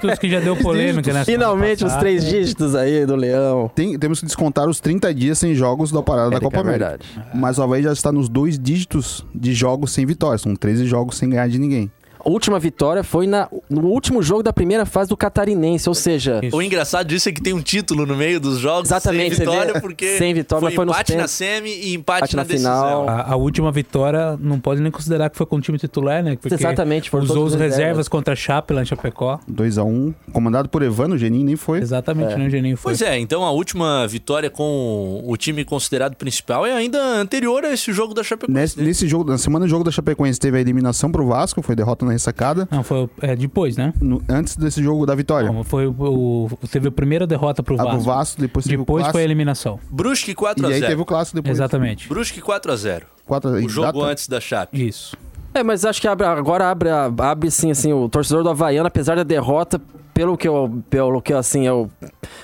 Tudo 0.00 0.16
que 0.18 0.28
já 0.28 0.40
deu 0.40 0.56
polêmica, 0.56 1.12
né? 1.12 1.24
Finalmente 1.24 1.84
os 1.84 1.94
três 1.96 2.24
dígitos 2.24 2.74
aí 2.74 3.06
do 3.06 3.16
Leão. 3.16 3.70
Tem- 3.74 3.98
temos 3.98 4.20
que 4.20 4.26
descontar 4.26 4.68
os 4.68 4.80
30 4.80 5.12
dias 5.14 5.38
sem 5.38 5.54
jogos 5.54 5.90
da 5.90 6.02
parada 6.02 6.30
da 6.30 6.36
É, 6.36 6.40
Copa 6.40 6.56
é 6.58 6.60
América. 6.60 6.88
verdade. 6.90 7.04
Mas 7.34 7.58
o 7.58 7.62
Havaí 7.62 7.82
já 7.82 7.92
está 7.92 8.12
nos 8.12 8.28
dois 8.28 8.58
dígitos 8.58 9.24
de 9.34 9.54
jogos 9.54 9.92
sem 9.92 10.04
vitória. 10.06 10.38
São 10.38 10.54
13 10.54 10.86
jogos 10.86 11.16
sem 11.16 11.28
ganhar 11.30 11.48
de 11.48 11.58
ninguém. 11.58 11.90
A 12.24 12.30
última 12.30 12.58
vitória 12.58 13.04
foi 13.04 13.26
na, 13.26 13.48
no 13.68 13.86
último 13.88 14.22
jogo 14.22 14.42
da 14.42 14.52
primeira 14.52 14.86
fase 14.86 15.08
do 15.10 15.16
Catarinense, 15.16 15.88
ou 15.88 15.94
seja, 15.94 16.40
Isso. 16.42 16.56
O 16.56 16.62
engraçado 16.62 17.06
disso 17.06 17.28
é 17.28 17.32
que 17.32 17.40
tem 17.42 17.52
um 17.52 17.60
título 17.60 18.06
no 18.06 18.16
meio 18.16 18.40
dos 18.40 18.58
jogos 18.58 18.88
Exatamente, 18.88 19.36
sem 19.36 19.44
vitória, 19.46 19.80
porque 19.80 20.18
sem 20.18 20.32
vitória, 20.34 20.60
foi 20.60 20.68
mas 20.70 20.74
foi 20.74 20.84
nos 20.86 20.94
empate 20.94 21.10
na 21.12 21.16
pênaltis. 21.16 21.34
semi 21.34 21.70
e 21.70 21.94
empate, 21.94 22.34
Empate 22.34 22.36
na, 22.36 22.42
na 22.42 22.48
final. 22.48 23.08
A, 23.08 23.32
a 23.32 23.36
última 23.36 23.70
vitória 23.70 24.38
não 24.40 24.58
pode 24.58 24.80
nem 24.80 24.90
considerar 24.90 25.28
que 25.28 25.36
foi 25.36 25.44
com 25.46 25.56
o 25.56 25.60
time 25.60 25.76
titular, 25.78 26.22
né? 26.22 26.36
Porque 26.36 26.54
Exatamente, 26.54 27.10
foram 27.10 27.24
usou 27.24 27.36
todos 27.36 27.52
os 27.54 27.58
reservas. 27.58 27.78
reservas 27.80 28.08
contra 28.08 28.32
a 28.32 28.36
Chape 28.36 28.72
lá 28.72 28.82
em 28.82 28.86
Chapecó. 28.86 29.38
2x1, 29.50 30.14
comandado 30.32 30.68
por 30.68 30.82
Evano, 30.82 31.14
o 31.14 31.18
Geninho 31.18 31.44
nem 31.44 31.56
foi. 31.56 31.80
Exatamente, 31.80 32.32
É. 32.32 32.36
né? 32.38 32.46
O 32.46 32.50
Geninho 32.50 32.76
foi. 32.76 32.92
Pois 32.92 33.02
é, 33.02 33.18
então 33.18 33.44
a 33.44 33.50
última 33.50 34.06
vitória 34.08 34.48
com 34.50 35.22
o 35.26 35.36
time 35.36 35.64
considerado 35.64 36.14
principal 36.16 36.64
é 36.64 36.72
ainda 36.72 36.98
anterior 37.20 37.64
a 37.64 37.72
esse 37.72 37.92
jogo 37.92 38.14
da 38.14 38.22
Chapecoense. 38.22 38.58
Nesse, 38.60 38.78
né? 38.78 38.84
nesse 38.84 39.06
jogo, 39.08 39.30
na 39.30 39.36
semana 39.38 39.66
do 39.66 39.68
jogo 39.68 39.84
da 39.84 39.90
Chapecoense, 39.90 40.38
teve 40.40 40.56
a 40.56 40.60
eliminação 40.60 41.10
pro 41.12 41.26
Vasco, 41.26 41.60
foi 41.62 41.74
derrota 41.76 42.06
na 42.06 42.13
ressacada. 42.14 42.66
Não, 42.70 42.82
foi 42.82 43.08
é, 43.20 43.36
depois, 43.36 43.76
né? 43.76 43.92
No- 44.00 44.22
antes 44.28 44.56
desse 44.56 44.82
jogo 44.82 45.04
da 45.06 45.14
vitória. 45.14 45.50
Não, 45.52 45.62
foi 45.62 45.86
o, 45.86 45.92
o- 45.98 46.50
teve 46.70 46.88
a 46.88 46.90
primeira 46.92 47.26
derrota 47.26 47.62
pro 47.62 47.76
Vasco. 47.76 47.92
pro 47.92 48.00
Vasco, 48.00 48.40
depois 48.40 48.64
teve 48.64 48.76
o 48.76 48.80
Depois 48.80 49.02
clássico. 49.02 49.12
foi 49.12 49.22
a 49.22 49.24
eliminação. 49.24 49.78
Brusque 49.90 50.30
E 50.30 50.34
4 50.34 50.64
a 50.66 50.68
aí 50.70 50.74
0 50.80 50.86
teve 50.88 51.02
o 51.02 51.04
clássico 51.04 51.36
depois. 51.36 51.56
Exatamente. 51.56 52.08
Brusque 52.08 52.40
4 52.40 52.72
a 52.72 52.76
0 52.76 53.06
Quatro, 53.26 53.50
O 53.50 53.68
jogo 53.68 53.88
exato. 53.98 54.02
antes 54.04 54.28
da 54.28 54.40
Chape. 54.40 54.86
Isso. 54.86 55.16
É, 55.54 55.62
mas 55.62 55.84
acho 55.84 56.00
que 56.00 56.08
abre- 56.08 56.26
agora 56.26 56.68
abre, 56.70 56.88
abre 56.90 57.50
sim, 57.50 57.70
assim, 57.70 57.92
o 57.92 58.08
torcedor 58.08 58.42
do 58.42 58.50
Havaiano, 58.50 58.88
apesar 58.88 59.14
da 59.16 59.22
derrota, 59.22 59.80
pelo 60.12 60.36
que 60.36 60.46
eu, 60.46 60.82
pelo 60.90 61.20
que 61.20 61.32
assim, 61.32 61.66
eu, 61.66 61.90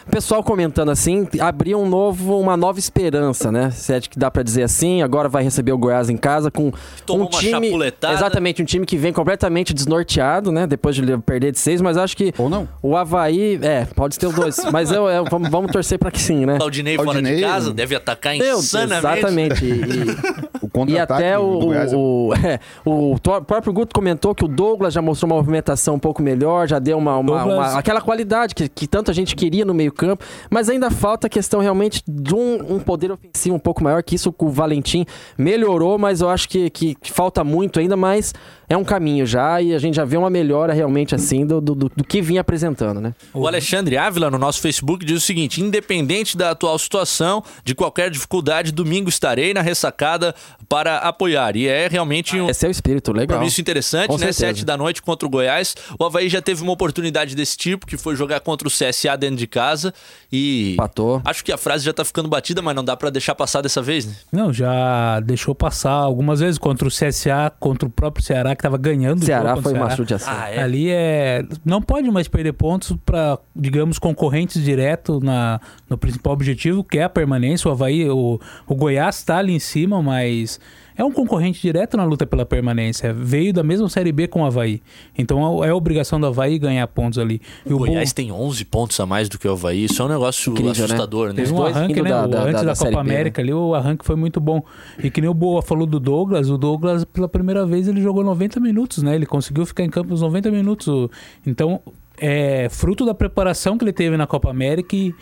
o 0.07 0.11
pessoal 0.11 0.43
comentando 0.43 0.91
assim, 0.91 1.29
abriu 1.41 1.79
um 1.81 1.89
novo, 1.89 2.39
uma 2.39 2.57
nova 2.57 2.79
esperança, 2.81 3.51
né? 3.53 3.71
Se 3.71 3.93
é 3.95 4.01
que 4.01 4.19
dá 4.19 4.29
pra 4.31 4.43
dizer 4.43 4.65
assim, 4.65 5.03
agora 5.03 5.29
vai 5.29 5.43
receber 5.45 5.73
o 5.73 5.79
Goiás 5.79 6.09
em 6.11 6.17
casa 6.17 6.51
com 6.51 6.73
Tomou 7.07 7.27
um 7.27 7.31
time, 7.31 7.71
exatamente, 8.13 8.61
um 8.61 8.65
time 8.65 8.85
que 8.85 8.97
vem 8.97 9.13
completamente 9.13 9.73
desnorteado, 9.73 10.51
né? 10.51 10.67
Depois 10.67 10.97
de 10.97 11.03
perder 11.19 11.53
de 11.53 11.59
seis, 11.61 11.81
mas 11.81 11.97
acho 11.97 12.17
que 12.17 12.33
Ou 12.39 12.49
não. 12.49 12.69
o 12.83 12.97
Havaí, 12.97 13.59
é, 13.63 13.85
pode 13.95 14.19
ter 14.19 14.27
os 14.27 14.35
dois, 14.35 14.57
mas 14.73 14.91
eu, 14.91 15.09
eu- 15.09 15.25
vamos, 15.31 15.49
vamos 15.49 15.71
torcer 15.71 15.97
pra 15.99 16.11
que 16.11 16.21
sim, 16.21 16.45
né? 16.47 16.57
Claudinei 16.59 16.97
fora 16.97 17.23
de 17.23 17.41
casa, 17.41 17.73
deve 17.73 17.95
atacar 17.95 18.35
insanamente. 18.37 18.99
exatamente. 18.99 19.65
E- 19.65 19.71
e- 19.71 20.60
E 20.93 20.99
até 20.99 21.39
o, 21.39 21.59
do 21.59 21.75
é 21.75 21.87
o, 21.95 22.31
é, 22.45 22.59
o 22.85 23.19
tó- 23.19 23.41
próprio 23.41 23.73
Guto 23.73 23.95
comentou 23.95 24.35
que 24.35 24.45
o 24.45 24.49
Douglas 24.49 24.93
já 24.95 25.03
mostrou 25.03 25.31
uma 25.31 25.37
movimentação 25.37 25.95
um 25.95 25.99
pouco 25.99 26.23
melhor, 26.23 26.67
já 26.69 26.79
deu 26.79 26.97
uma, 26.99 27.17
uma- 27.19 27.39
Douglas- 27.45 27.73
uma- 27.73 27.79
aquela 27.79 28.01
qualidade 28.01 28.55
que, 28.55 28.69
que 28.69 28.87
tanta 28.87 29.13
gente 29.13 29.35
queria 29.37 29.65
no 29.65 29.75
meio-campo, 29.75 30.25
mas 30.51 30.69
ainda 30.69 30.91
falta 30.91 31.27
a 31.27 31.31
questão 31.31 31.61
realmente 31.61 32.03
de 32.07 32.35
um, 32.35 32.75
um 32.77 32.79
poder 32.79 33.11
ofensivo 33.13 33.55
um 33.57 33.59
pouco 33.59 33.83
maior, 33.83 34.03
que 34.03 34.15
isso 34.15 34.35
o 34.39 34.49
Valentim. 34.49 35.05
Melhorou, 35.37 35.99
mas 35.99 36.21
eu 36.21 36.29
acho 36.29 36.49
que, 36.49 36.71
que- 36.71 36.95
que 36.95 37.11
falta 37.13 37.43
muito 37.45 37.79
ainda, 37.81 37.97
mas 37.97 38.33
é 38.71 38.77
um 38.77 38.85
caminho 38.85 39.27
já 39.27 39.61
e 39.61 39.75
a 39.75 39.79
gente 39.79 39.97
já 39.97 40.05
vê 40.05 40.17
uma 40.17 40.31
melhora 40.31 40.73
realmente 40.73 41.13
assim 41.15 41.45
do, 41.45 41.61
do, 41.61 41.75
do- 41.75 41.91
que 42.09 42.23
vinha 42.23 42.41
apresentando, 42.41 43.01
né? 43.01 43.13
O 43.35 43.47
Alexandre 43.47 43.97
Ávila, 43.99 44.31
no 44.31 44.39
nosso 44.39 44.61
Facebook, 44.61 45.05
diz 45.05 45.17
o 45.17 45.27
seguinte: 45.27 45.61
independente 45.61 46.37
da 46.37 46.53
atual 46.53 46.79
situação, 46.79 47.43
de 47.65 47.75
qualquer 47.75 48.09
dificuldade, 48.11 48.71
domingo 48.71 49.09
estarei 49.09 49.53
na 49.53 49.61
ressacada 49.61 50.33
para 50.69 50.99
apoiar. 50.99 51.57
E 51.57 51.67
é 51.67 51.89
realmente 51.89 52.39
um 52.41 52.49
Esse 52.49 52.65
é 52.65 52.69
o 52.69 52.71
espírito, 52.71 53.13
legal. 53.13 53.27
compromisso 53.39 53.61
interessante, 53.61 54.07
Com 54.07 54.15
né? 54.15 54.19
certeza. 54.33 54.41
Sete 54.47 54.65
da 54.65 54.77
noite 54.77 55.03
contra 55.03 55.27
o 55.27 55.31
Goiás. 55.31 55.75
O 55.99 56.05
Havaí 56.05 56.29
já 56.29 56.41
teve 56.41 56.63
uma 56.63 56.71
oportunidade 56.73 57.35
desse 57.35 57.57
tipo, 57.57 57.85
que 57.87 57.97
foi 57.97 58.15
jogar 58.15 58.39
contra 58.41 58.69
o 58.69 58.71
CSA 58.71 59.17
dentro 59.19 59.37
de 59.37 59.49
casa. 59.49 59.93
E. 60.33 60.75
Empatou. 60.75 61.21
Acho 61.25 61.45
que 61.45 61.51
a 61.51 61.59
frase 61.59 61.85
já 61.85 61.93
tá 61.93 62.05
ficando 62.05 62.29
batida, 62.29 62.63
mas 62.63 62.77
não 62.77 62.85
dá 62.85 62.97
pra 62.97 63.11
deixar 63.11 63.35
passar 63.35 63.61
dessa 63.63 63.83
vez, 63.83 64.07
né? 64.07 64.15
Não, 64.31 64.53
já 64.53 65.19
deixou 65.21 65.57
passar 65.57 65.91
algumas 65.91 66.39
vezes 66.39 66.57
contra 66.57 66.87
o 66.87 66.91
CSA, 66.91 67.53
contra 67.59 67.89
o 67.89 67.91
próprio 67.91 68.25
Ceará, 68.25 68.55
que 68.61 68.63
tava 68.63 68.77
ganhando 68.77 69.25
Ceará 69.25 69.57
foi 69.57 69.73
o 69.73 69.77
uma 69.77 69.87
Ceará. 69.87 69.97
judiação. 69.97 70.35
Ah, 70.37 70.51
é. 70.51 70.63
Ali 70.63 70.91
é. 70.91 71.43
Não 71.65 71.81
pode 71.81 72.11
mais 72.11 72.29
perder 72.29 72.53
pontos 72.53 72.95
para, 73.07 73.39
digamos, 73.57 73.99
concorrentes 73.99 74.63
direto 74.63 75.19
na, 75.19 75.59
no 75.89 75.97
principal 75.97 76.35
objetivo, 76.35 76.85
que 76.85 76.99
é 76.99 77.05
a 77.05 77.09
permanência. 77.09 77.69
O 77.69 77.73
Havaí, 77.73 78.09
o, 78.09 78.39
o 78.67 78.75
Goiás 78.75 79.17
está 79.17 79.39
ali 79.39 79.55
em 79.55 79.59
cima, 79.59 80.03
mas 80.03 80.61
é 81.01 81.05
um 81.05 81.11
concorrente 81.13 81.61
direto 81.61 81.97
na 81.97 82.05
luta 82.05 82.27
pela 82.27 82.45
permanência. 82.45 83.13
Veio 83.13 83.53
da 83.53 83.63
mesma 83.63 83.89
Série 83.89 84.13
B 84.13 84.29
com 84.29 84.43
o 84.43 84.45
Havaí. 84.45 84.83
Então 85.17 85.65
é 85.65 85.73
obrigação 85.73 86.21
do 86.21 86.27
Havaí 86.27 86.59
ganhar 86.59 86.87
pontos 86.89 87.19
ali. 87.19 87.41
E 87.65 87.73
O 87.73 87.79
Goiás 87.79 88.13
tem 88.13 88.31
11 88.31 88.65
pontos 88.67 89.01
a 89.01 89.07
mais 89.07 89.29
do 89.29 89.39
que 89.39 89.49
o 89.49 89.53
Havaí. 89.53 89.85
Isso 89.85 90.01
é 90.03 90.05
um 90.05 90.09
negócio 90.09 90.53
Incrível, 90.53 90.75
né? 90.75 90.85
assustador, 90.85 91.29
né? 91.29 91.35
Teve 91.35 91.53
um 91.53 91.63
arranque, 91.65 92.03
né? 92.03 92.11
da- 92.11 92.27
da- 92.27 92.43
antes 92.43 92.63
da- 92.63 92.73
da, 92.73 92.77
Copa 92.77 92.91
B, 92.91 92.95
né? 92.95 93.01
América 93.01 93.41
ali, 93.43 93.53
o 93.53 93.75
arranque 93.75 94.05
foi 94.05 94.17
muito 94.17 94.41
bom. 94.41 94.63
E 95.03 95.11
que 95.11 95.21
nem 95.21 95.31
o 95.31 95.35
Boa 95.35 95.63
falou 95.63 95.87
do 95.87 95.99
Douglas, 95.99 96.51
o 96.51 96.59
Douglas, 96.59 97.05
pela 97.05 97.29
primeira 97.29 97.65
vez, 97.65 97.89
ele 97.89 98.01
jogou 98.03 98.23
90 98.23 98.61
minutos, 98.61 99.03
né? 99.03 99.15
Ele 99.15 99.27
conseguiu 99.27 99.65
ficar 99.65 99.85
em 99.85 99.91
campo 99.91 100.13
uns 100.13 100.21
90 100.21 100.51
minutos. 100.51 101.09
Então, 101.47 101.81
é 102.21 102.69
fruto 102.71 103.05
da 103.07 103.15
preparação 103.15 103.79
que 103.79 103.85
ele 103.85 103.93
teve 103.93 104.17
na 104.17 104.27
Copa 104.27 104.51
América 104.51 104.95
e, 104.95 105.15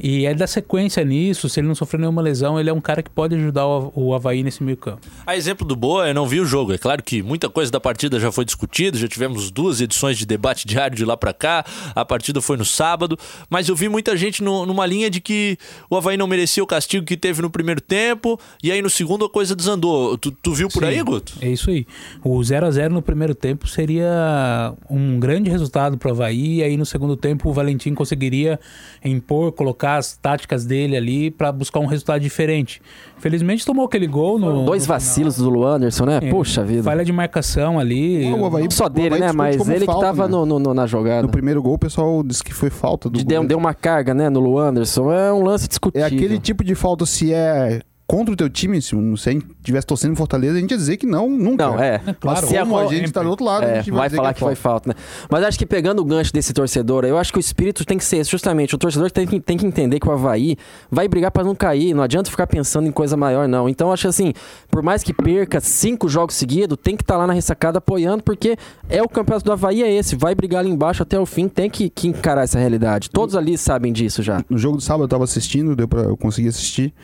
e 0.00 0.24
é 0.26 0.34
da 0.34 0.46
sequência 0.46 1.04
nisso. 1.04 1.48
Se 1.48 1.60
ele 1.60 1.68
não 1.68 1.74
sofrer 1.74 2.00
nenhuma 2.00 2.22
lesão, 2.22 2.58
ele 2.58 2.70
é 2.70 2.72
um 2.72 2.80
cara 2.80 3.02
que 3.02 3.10
pode 3.10 3.34
ajudar 3.34 3.66
o, 3.66 3.92
o 3.94 4.14
Havaí 4.14 4.42
nesse 4.42 4.62
meio 4.62 4.76
campo. 4.76 5.06
A 5.26 5.36
exemplo 5.36 5.66
do 5.66 5.76
Boa, 5.76 6.08
eu 6.08 6.14
não 6.14 6.26
vi 6.26 6.40
o 6.40 6.46
jogo. 6.46 6.72
É 6.72 6.78
claro 6.78 7.02
que 7.02 7.22
muita 7.22 7.48
coisa 7.50 7.70
da 7.70 7.78
partida 7.78 8.18
já 8.18 8.32
foi 8.32 8.44
discutida, 8.44 8.96
já 8.96 9.06
tivemos 9.06 9.50
duas 9.50 9.80
edições 9.80 10.16
de 10.16 10.24
debate 10.24 10.66
diário 10.66 10.96
de 10.96 11.04
lá 11.04 11.16
pra 11.16 11.32
cá. 11.34 11.64
A 11.94 12.04
partida 12.04 12.40
foi 12.40 12.56
no 12.56 12.64
sábado, 12.64 13.18
mas 13.50 13.68
eu 13.68 13.76
vi 13.76 13.88
muita 13.88 14.16
gente 14.16 14.42
no- 14.42 14.64
numa 14.64 14.86
linha 14.86 15.10
de 15.10 15.20
que 15.20 15.58
o 15.90 15.96
Havaí 15.96 16.16
não 16.16 16.26
merecia 16.26 16.64
o 16.64 16.66
castigo 16.66 17.04
que 17.04 17.16
teve 17.16 17.42
no 17.42 17.50
primeiro 17.50 17.80
tempo, 17.80 18.40
e 18.62 18.72
aí 18.72 18.80
no 18.80 18.88
segundo 18.88 19.24
a 19.26 19.28
coisa 19.30 19.54
desandou. 19.54 20.16
Tu, 20.16 20.30
tu 20.30 20.54
viu 20.54 20.68
por 20.68 20.82
Sim, 20.82 20.88
aí, 20.88 21.02
Guto? 21.02 21.34
É 21.42 21.48
isso 21.50 21.68
aí. 21.70 21.86
O 22.24 22.42
0 22.42 22.66
a 22.66 22.70
0 22.70 22.94
no 22.94 23.02
primeiro 23.02 23.34
tempo 23.34 23.66
seria 23.68 24.72
um 24.88 25.18
grande 25.20 25.50
resultado 25.50 25.98
para 25.98 26.08
o 26.08 26.12
Havaí. 26.12 26.37
E 26.38 26.62
aí 26.62 26.76
no 26.76 26.86
segundo 26.86 27.16
tempo 27.16 27.48
o 27.48 27.52
Valentim 27.52 27.94
conseguiria 27.94 28.58
impor, 29.04 29.52
colocar 29.52 29.96
as 29.96 30.16
táticas 30.16 30.64
dele 30.64 30.96
ali 30.96 31.30
para 31.30 31.50
buscar 31.52 31.80
um 31.80 31.86
resultado 31.86 32.20
diferente. 32.20 32.80
Felizmente 33.18 33.64
tomou 33.66 33.84
aquele 33.86 34.06
gol 34.06 34.38
no. 34.38 34.64
Dois 34.64 34.82
no 34.84 34.88
vacilos 34.88 35.36
do 35.36 35.50
Luan 35.50 35.76
Anderson, 35.76 36.04
né? 36.06 36.20
final. 36.20 36.34
Puxa 36.36 36.64
vida. 36.64 36.82
Falha 36.84 37.04
de 37.04 37.12
marcação 37.12 37.78
ali. 37.78 38.32
O 38.32 38.44
Havaí- 38.44 38.68
Só 38.70 38.86
o 38.86 38.88
dele, 38.88 39.18
né? 39.18 39.32
Mas 39.32 39.56
ele 39.68 39.84
falta, 39.84 40.00
que 40.00 40.06
tava 40.06 40.24
né? 40.28 40.30
no, 40.30 40.58
no- 40.58 40.74
na 40.74 40.86
jogada. 40.86 41.22
No 41.22 41.28
primeiro 41.28 41.60
gol, 41.62 41.74
o 41.74 41.78
pessoal 41.78 42.22
disse 42.22 42.44
que 42.44 42.54
foi 42.54 42.70
falta 42.70 43.08
do 43.10 43.18
De- 43.18 43.24
deu, 43.24 43.44
deu 43.44 43.58
uma 43.58 43.74
carga, 43.74 44.14
né, 44.14 44.28
no 44.30 44.38
Luan 44.40 44.68
Anderson. 44.68 45.12
É 45.12 45.32
um 45.32 45.42
lance 45.42 45.66
discutível. 45.68 46.04
É 46.04 46.08
aquele 46.08 46.38
tipo 46.38 46.62
de 46.62 46.74
falta, 46.74 47.04
se 47.06 47.32
é 47.32 47.80
contra 48.10 48.32
o 48.32 48.36
teu 48.36 48.48
time, 48.48 48.80
se 48.80 48.96
a 48.96 49.30
gente 49.30 49.46
estivesse 49.58 49.86
torcendo 49.86 50.12
em 50.12 50.16
Fortaleza, 50.16 50.56
a 50.56 50.60
gente 50.60 50.70
ia 50.70 50.76
dizer 50.78 50.96
que 50.96 51.04
não, 51.06 51.28
nunca. 51.28 51.66
Não, 51.66 51.78
é. 51.78 52.00
É 52.06 52.14
claro. 52.14 52.40
Mas 52.40 52.48
Se 52.48 52.58
como 52.58 52.78
a- 52.78 52.82
a 52.84 52.86
gente 52.86 53.12
tá 53.12 53.22
do 53.22 53.28
outro 53.28 53.44
lado, 53.44 53.64
a 53.64 53.68
É, 53.68 53.74
gente 53.76 53.90
vai 53.90 54.08
dizer 54.08 54.16
falar 54.16 54.32
que, 54.32 54.38
que 54.38 54.44
é 54.44 54.46
foi 54.48 54.54
falta, 54.54 54.88
né? 54.88 54.94
Mas 55.30 55.44
acho 55.44 55.58
que 55.58 55.66
pegando 55.66 56.00
o 56.00 56.04
gancho 56.06 56.32
desse 56.32 56.54
torcedor, 56.54 57.04
eu 57.04 57.18
acho 57.18 57.30
que 57.30 57.38
o 57.38 57.40
espírito 57.40 57.84
tem 57.84 57.98
que 57.98 58.04
ser 58.04 58.24
justamente 58.24 58.74
o 58.74 58.78
torcedor 58.78 59.10
tem 59.10 59.26
que, 59.26 59.38
tem 59.38 59.58
que 59.58 59.66
entender 59.66 60.00
que 60.00 60.08
o 60.08 60.10
Havaí 60.10 60.56
vai 60.90 61.06
brigar 61.06 61.30
pra 61.30 61.44
não 61.44 61.54
cair. 61.54 61.92
Não 61.92 62.02
adianta 62.02 62.30
ficar 62.30 62.46
pensando 62.46 62.88
em 62.88 62.92
coisa 62.92 63.14
maior, 63.14 63.46
não. 63.46 63.68
Então, 63.68 63.92
acho 63.92 64.08
assim, 64.08 64.32
por 64.70 64.82
mais 64.82 65.02
que 65.02 65.12
perca 65.12 65.60
cinco 65.60 66.08
jogos 66.08 66.34
seguidos, 66.34 66.78
tem 66.82 66.96
que 66.96 67.02
estar 67.02 67.18
lá 67.18 67.26
na 67.26 67.34
ressacada 67.34 67.76
apoiando, 67.76 68.22
porque 68.22 68.56
é 68.88 69.02
o 69.02 69.08
campeonato 69.08 69.44
do 69.44 69.52
Havaí, 69.52 69.82
é 69.82 69.92
esse. 69.92 70.16
Vai 70.16 70.34
brigar 70.34 70.60
ali 70.60 70.70
embaixo 70.70 71.02
até 71.02 71.20
o 71.20 71.26
fim, 71.26 71.46
tem 71.46 71.68
que, 71.68 71.90
que 71.90 72.08
encarar 72.08 72.44
essa 72.44 72.58
realidade. 72.58 73.10
Todos 73.10 73.36
ali 73.36 73.58
sabem 73.58 73.92
disso 73.92 74.22
já. 74.22 74.42
No 74.48 74.56
jogo 74.56 74.78
do 74.78 74.82
sábado 74.82 75.04
eu 75.04 75.08
tava 75.08 75.24
assistindo, 75.24 75.76
deu 75.76 75.86
pra 75.86 76.00
eu 76.00 76.16
conseguir 76.16 76.48
assistir. 76.48 76.94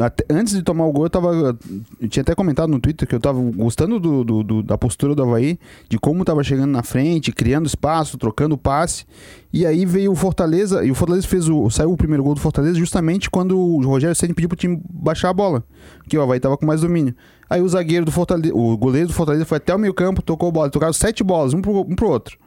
Até- 0.00 0.24
antes 0.30 0.54
de 0.54 0.62
tomar 0.62 0.86
o 0.86 0.92
gol, 0.92 1.04
eu 1.04 1.10
tava. 1.10 1.56
Eu 2.00 2.08
tinha 2.08 2.22
até 2.22 2.34
comentado 2.34 2.70
no 2.70 2.80
Twitter 2.80 3.06
que 3.06 3.14
eu 3.14 3.20
tava 3.20 3.38
gostando 3.40 4.00
do, 4.00 4.24
do- 4.24 4.42
do- 4.42 4.62
da 4.62 4.78
postura 4.78 5.14
do 5.14 5.22
Havaí, 5.22 5.58
de 5.88 5.98
como 5.98 6.24
tava 6.24 6.42
chegando 6.42 6.70
na 6.70 6.82
frente, 6.82 7.30
criando 7.30 7.66
espaço, 7.66 8.16
trocando 8.16 8.56
passe. 8.56 9.04
E 9.52 9.66
aí 9.66 9.84
veio 9.84 10.12
o 10.12 10.14
Fortaleza, 10.14 10.82
e 10.84 10.90
o 10.90 10.94
Fortaleza 10.94 11.26
fez 11.28 11.46
o. 11.48 11.68
Saiu 11.68 11.92
o 11.92 11.96
primeiro 11.96 12.22
gol 12.24 12.34
do 12.34 12.40
Fortaleza 12.40 12.78
justamente 12.78 13.28
quando 13.28 13.58
o 13.58 13.84
Rogério 13.84 14.16
Senna 14.16 14.32
pediu 14.34 14.48
pro 14.48 14.56
time 14.56 14.80
baixar 14.90 15.28
a 15.28 15.34
bola. 15.34 15.62
Que 16.08 16.16
o 16.16 16.22
Havaí 16.22 16.40
tava 16.40 16.56
com 16.56 16.64
mais 16.64 16.80
domínio. 16.80 17.14
Aí 17.50 17.60
o 17.60 17.68
zagueiro 17.68 18.06
do 18.06 18.10
Fortaleza, 18.12 18.54
o 18.54 18.74
goleiro 18.78 19.08
do 19.08 19.12
Fortaleza 19.14 19.44
foi 19.44 19.58
até 19.58 19.74
o 19.74 19.78
meio 19.78 19.92
campo, 19.92 20.22
tocou 20.22 20.50
bola. 20.50 20.70
Tocaram 20.70 20.92
sete 20.94 21.22
bolas, 21.22 21.52
um 21.52 21.60
pro, 21.60 21.80
um 21.82 21.94
pro 21.94 22.08
outro. 22.08 22.38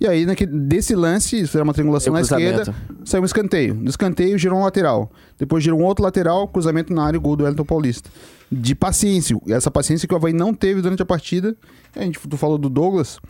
E 0.00 0.08
aí, 0.08 0.26
naquele, 0.26 0.50
desse 0.50 0.94
lance, 0.94 1.40
isso 1.40 1.56
era 1.56 1.62
uma 1.62 1.72
triangulação 1.72 2.12
na 2.12 2.20
esquerda, 2.20 2.74
saiu 3.04 3.22
um 3.22 3.26
escanteio. 3.26 3.74
No 3.74 3.88
escanteio 3.88 4.36
girou 4.36 4.58
um 4.58 4.64
lateral. 4.64 5.10
Depois 5.38 5.62
girou 5.62 5.80
um 5.80 5.84
outro 5.84 6.04
lateral, 6.04 6.48
cruzamento 6.48 6.92
na 6.92 7.04
área 7.04 7.16
e 7.16 7.20
gol 7.20 7.36
do 7.36 7.44
Wellington 7.44 7.64
Paulista. 7.64 8.10
De 8.50 8.74
paciência. 8.74 9.36
Essa 9.48 9.70
paciência 9.70 10.08
que 10.08 10.12
o 10.12 10.16
Havaí 10.16 10.32
não 10.32 10.52
teve 10.52 10.82
durante 10.82 11.02
a 11.02 11.06
partida. 11.06 11.56
A 11.94 12.02
gente, 12.02 12.18
tu 12.18 12.36
falou 12.36 12.58
do 12.58 12.68
Douglas. 12.68 13.20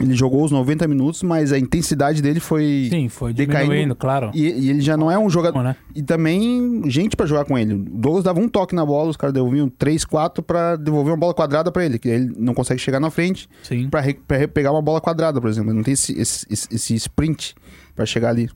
Ele 0.00 0.14
jogou 0.14 0.44
os 0.44 0.50
90 0.50 0.88
minutos, 0.88 1.22
mas 1.22 1.52
a 1.52 1.58
intensidade 1.58 2.20
dele 2.20 2.40
foi. 2.40 2.88
Sim, 2.90 3.08
foi 3.08 3.32
decaindo. 3.32 3.68
diminuindo, 3.70 3.94
claro. 3.94 4.30
E, 4.34 4.42
e 4.42 4.70
ele 4.70 4.80
já 4.80 4.96
não 4.96 5.08
é 5.08 5.16
um 5.16 5.30
jogador. 5.30 5.62
Né? 5.62 5.76
E 5.94 6.02
também 6.02 6.82
gente 6.90 7.16
pra 7.16 7.26
jogar 7.26 7.44
com 7.44 7.56
ele. 7.56 7.74
O 7.74 7.78
Douglas 7.78 8.24
dava 8.24 8.40
um 8.40 8.48
toque 8.48 8.74
na 8.74 8.84
bola, 8.84 9.10
os 9.10 9.16
caras 9.16 9.32
devolviam 9.32 9.68
3, 9.68 10.04
4 10.04 10.42
pra 10.42 10.74
devolver 10.74 11.12
uma 11.12 11.18
bola 11.18 11.32
quadrada 11.32 11.70
pra 11.70 11.84
ele, 11.84 11.98
que 12.00 12.08
ele 12.08 12.32
não 12.36 12.54
consegue 12.54 12.80
chegar 12.80 12.98
na 12.98 13.08
frente 13.10 13.48
re- 14.00 14.48
pegar 14.48 14.72
uma 14.72 14.82
bola 14.82 15.00
quadrada, 15.00 15.40
por 15.40 15.48
exemplo. 15.48 15.72
Não 15.72 15.82
tem 15.84 15.94
esse, 15.94 16.12
esse, 16.20 16.44
esse- 16.50 16.68
esse 16.74 16.94
sprint 16.96 17.54
pra 17.94 18.04
chegar 18.04 18.30
ali. 18.30 18.50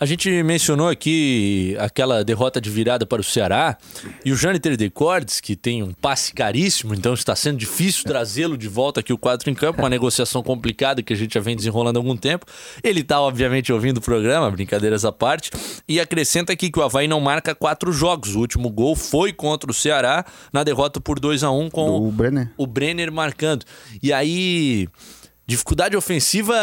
A 0.00 0.06
gente 0.06 0.42
mencionou 0.42 0.88
aqui 0.88 1.76
aquela 1.78 2.24
derrota 2.24 2.58
de 2.58 2.70
virada 2.70 3.04
para 3.04 3.20
o 3.20 3.24
Ceará 3.24 3.76
e 4.24 4.32
o 4.32 4.34
Jâniter 4.34 4.74
Decordes, 4.74 5.40
que 5.40 5.54
tem 5.54 5.82
um 5.82 5.92
passe 5.92 6.32
caríssimo, 6.32 6.94
então 6.94 7.12
está 7.12 7.36
sendo 7.36 7.58
difícil 7.58 8.04
trazê-lo 8.04 8.56
de 8.56 8.66
volta 8.66 9.00
aqui 9.00 9.12
o 9.12 9.18
quadro 9.18 9.50
em 9.50 9.54
campo, 9.54 9.82
uma 9.82 9.90
negociação 9.90 10.42
complicada 10.42 11.02
que 11.02 11.12
a 11.12 11.16
gente 11.16 11.34
já 11.34 11.40
vem 11.40 11.54
desenrolando 11.54 11.98
há 11.98 12.00
algum 12.00 12.16
tempo. 12.16 12.46
Ele 12.82 13.00
está, 13.00 13.20
obviamente, 13.20 13.70
ouvindo 13.74 13.98
o 13.98 14.00
programa, 14.00 14.50
brincadeiras 14.50 15.04
à 15.04 15.12
parte, 15.12 15.50
e 15.86 16.00
acrescenta 16.00 16.54
aqui 16.54 16.70
que 16.70 16.78
o 16.78 16.82
Havaí 16.82 17.06
não 17.06 17.20
marca 17.20 17.54
quatro 17.54 17.92
jogos. 17.92 18.34
O 18.34 18.40
último 18.40 18.70
gol 18.70 18.96
foi 18.96 19.34
contra 19.34 19.70
o 19.70 19.74
Ceará 19.74 20.24
na 20.50 20.64
derrota 20.64 20.98
por 20.98 21.20
2 21.20 21.44
a 21.44 21.50
1 21.50 21.68
com 21.68 22.00
Do 22.00 22.10
Brenner. 22.10 22.50
o 22.56 22.66
Brenner 22.66 23.12
marcando. 23.12 23.66
E 24.02 24.14
aí, 24.14 24.88
dificuldade 25.46 25.94
ofensiva 25.94 26.54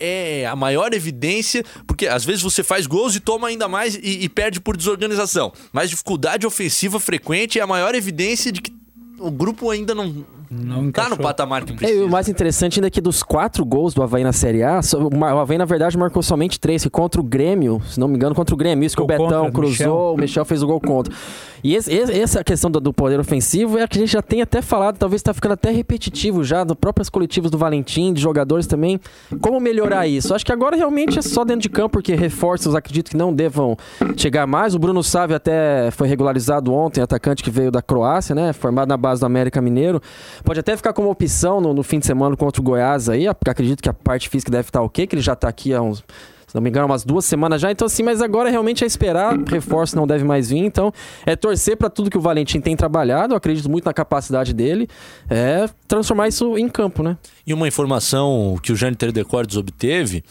é 0.00 0.46
a 0.46 0.56
maior 0.56 0.92
evidência, 0.92 1.64
porque 1.86 2.06
às 2.06 2.24
vezes 2.24 2.42
você 2.42 2.62
faz 2.62 2.86
gols 2.86 3.14
e 3.14 3.20
toma 3.20 3.48
ainda 3.48 3.68
mais 3.68 3.94
e, 3.94 4.24
e 4.24 4.28
perde 4.28 4.60
por 4.60 4.76
desorganização. 4.76 5.52
Mas 5.72 5.90
dificuldade 5.90 6.46
ofensiva 6.46 6.98
frequente 6.98 7.58
é 7.58 7.62
a 7.62 7.66
maior 7.66 7.94
evidência 7.94 8.50
de 8.50 8.60
que 8.60 8.79
o 9.20 9.30
grupo 9.30 9.70
ainda 9.70 9.94
não, 9.94 10.12
Não 10.50 10.76
Tá 10.80 10.82
encaixou. 11.04 11.16
no 11.16 11.22
patamar 11.22 11.64
que 11.64 11.70
É, 11.70 11.74
e 11.74 11.76
precisa. 11.78 12.04
o 12.04 12.08
mais 12.10 12.28
interessante 12.28 12.80
ainda 12.80 12.88
é 12.88 12.90
que 12.90 13.00
dos 13.00 13.22
quatro 13.22 13.64
gols 13.64 13.94
do 13.94 14.02
Havaí 14.02 14.24
na 14.24 14.32
Série 14.32 14.64
A, 14.64 14.80
o 14.80 15.24
Havaí, 15.24 15.56
na 15.56 15.64
verdade, 15.64 15.96
marcou 15.96 16.22
somente 16.24 16.58
três. 16.58 16.82
Que 16.82 16.90
contra 16.90 17.20
o 17.20 17.24
Grêmio, 17.24 17.80
se 17.86 18.00
não 18.00 18.08
me 18.08 18.16
engano, 18.16 18.34
contra 18.34 18.52
o 18.52 18.58
Grêmio. 18.58 18.84
Isso 18.84 18.96
que 18.96 19.02
o 19.02 19.06
Betão 19.06 19.26
contra, 19.44 19.52
cruzou, 19.52 19.68
Michel. 19.70 20.14
o 20.14 20.16
Michel 20.18 20.44
fez 20.44 20.60
o 20.62 20.66
gol 20.66 20.80
contra. 20.80 21.14
E 21.62 21.76
esse- 21.76 21.92
esse- 21.92 22.18
essa 22.20 22.42
questão 22.42 22.70
do, 22.70 22.80
do 22.80 22.92
poder 22.92 23.20
ofensivo 23.20 23.78
é 23.78 23.82
a 23.82 23.88
que 23.88 23.98
a 23.98 24.00
gente 24.00 24.10
já 24.10 24.22
tem 24.22 24.40
até 24.42 24.60
falado, 24.62 24.96
talvez 24.98 25.22
tá 25.22 25.32
ficando 25.34 25.52
até 25.52 25.70
repetitivo 25.70 26.42
já, 26.42 26.64
no 26.64 26.74
próprios 26.74 27.08
coletivos 27.10 27.50
do 27.50 27.58
Valentim, 27.58 28.12
de 28.12 28.20
jogadores 28.20 28.66
também. 28.66 28.98
Como 29.40 29.60
melhorar 29.60 30.06
isso? 30.08 30.34
Acho 30.34 30.44
que 30.44 30.52
agora 30.52 30.74
realmente 30.74 31.18
é 31.18 31.22
só 31.22 31.44
dentro 31.44 31.60
de 31.62 31.68
campo, 31.68 31.90
porque 31.90 32.14
reforços 32.16 32.74
acredito 32.74 33.10
que 33.10 33.16
não 33.16 33.32
devam 33.32 33.76
chegar 34.16 34.46
mais. 34.48 34.74
O 34.74 34.78
Bruno 34.80 35.02
Sávio 35.04 35.36
até 35.36 35.90
foi 35.92 36.08
regularizado 36.08 36.72
ontem, 36.72 37.02
atacante 37.02 37.42
que 37.44 37.50
veio 37.50 37.70
da 37.70 37.82
Croácia, 37.82 38.34
né? 38.34 38.52
Formado 38.54 38.88
na 38.88 38.96
base 38.96 39.09
do 39.18 39.26
América 39.26 39.60
Mineiro. 39.60 40.00
Pode 40.44 40.60
até 40.60 40.76
ficar 40.76 40.92
como 40.92 41.10
opção 41.10 41.60
no, 41.60 41.74
no 41.74 41.82
fim 41.82 41.98
de 41.98 42.06
semana 42.06 42.36
contra 42.36 42.60
o 42.60 42.64
Goiás 42.64 43.08
aí, 43.08 43.26
porque 43.34 43.50
acredito 43.50 43.82
que 43.82 43.88
a 43.88 43.92
parte 43.92 44.28
física 44.28 44.52
deve 44.52 44.68
estar 44.68 44.80
ok, 44.80 45.06
que 45.08 45.16
ele 45.16 45.22
já 45.22 45.34
tá 45.34 45.48
aqui 45.48 45.74
há 45.74 45.82
uns. 45.82 46.04
Se 46.50 46.54
não 46.56 46.62
me 46.62 46.68
engano, 46.68 46.86
umas 46.86 47.04
duas 47.04 47.24
semanas 47.24 47.60
já. 47.60 47.70
Então, 47.70 47.86
assim, 47.86 48.02
mas 48.02 48.20
agora 48.20 48.50
realmente 48.50 48.82
é 48.82 48.86
esperar. 48.86 49.38
Reforço 49.46 49.94
não 49.94 50.04
deve 50.04 50.24
mais 50.24 50.50
vir. 50.50 50.58
Então, 50.58 50.92
é 51.24 51.36
torcer 51.36 51.76
para 51.76 51.88
tudo 51.88 52.10
que 52.10 52.18
o 52.18 52.20
Valentim 52.20 52.60
tem 52.60 52.74
trabalhado. 52.74 53.34
Eu 53.34 53.36
acredito 53.36 53.70
muito 53.70 53.84
na 53.84 53.92
capacidade 53.92 54.52
dele. 54.52 54.88
É 55.28 55.68
transformar 55.86 56.26
isso 56.26 56.58
em 56.58 56.68
campo, 56.68 57.04
né? 57.04 57.16
E 57.46 57.54
uma 57.54 57.68
informação 57.68 58.58
que 58.60 58.72
o 58.72 58.76
Jâniter 58.76 59.12
Decordes 59.12 59.56
obteve 59.56 60.24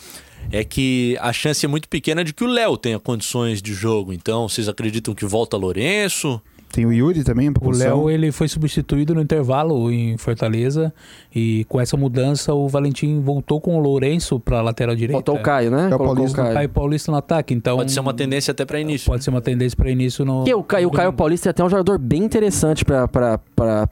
é 0.52 0.62
que 0.66 1.18
a 1.22 1.32
chance 1.32 1.66
é 1.66 1.70
muito 1.70 1.88
pequena 1.88 2.22
de 2.22 2.34
que 2.34 2.44
o 2.44 2.48
Léo 2.48 2.76
tenha 2.76 3.00
condições 3.00 3.62
de 3.62 3.74
jogo. 3.74 4.12
Então, 4.12 4.50
vocês 4.50 4.68
acreditam 4.68 5.16
que 5.16 5.26
volta 5.26 5.56
Lourenço? 5.56 6.42
Tem 6.72 6.86
o 6.86 6.94
Yuri 6.94 7.24
também, 7.24 7.52
O. 7.60 7.72
Léo 7.72 8.10
ele 8.10 8.32
foi 8.32 8.48
substituído 8.48 9.16
no 9.16 9.22
intervalo 9.22 9.92
em 9.92 10.18
Fortaleza 10.18 10.94
e 11.34 11.66
com 11.68 11.82
essa 11.82 11.98
mudança 11.98 12.54
o 12.54 12.68
Valentim 12.68 13.22
voltou 13.22 13.60
com 13.60 13.78
o 13.78 13.80
Lourenço 13.80 14.40
para 14.40 14.62
lateral 14.62 14.96
direita. 14.96 15.14
Faltou 15.14 15.36
o 15.36 15.42
Caio, 15.42 15.72
né? 15.72 15.78
Caio 15.78 15.98
Colocou 15.98 16.16
Paulista. 16.16 16.42
o 16.42 16.44
Caio. 16.44 16.54
Caio 16.56 16.70
Paulista 16.70 17.12
no 17.12 17.18
ataque, 17.18 17.54
então 17.54 17.78
Pode 17.78 17.92
ser 17.92 18.00
uma 18.00 18.14
tendência 18.14 18.52
até 18.52 18.66
para 18.66 18.80
início. 18.80 19.10
pode 19.10 19.24
ser 19.24 19.30
uma 19.32 19.42
tendência 19.42 19.76
para 19.76 19.90
início 19.90 20.24
no 20.24 20.40
Porque 20.40 20.54
o 20.54 20.64
Caio, 20.64 20.88
o 20.88 20.92
Caio 20.92 21.14
Paulista 21.14 21.50
é 21.50 21.52
até 21.52 21.64
um 21.64 21.70
jogador 21.70 21.98
bem 21.98 22.24
interessante 22.24 22.86
para 22.86 23.40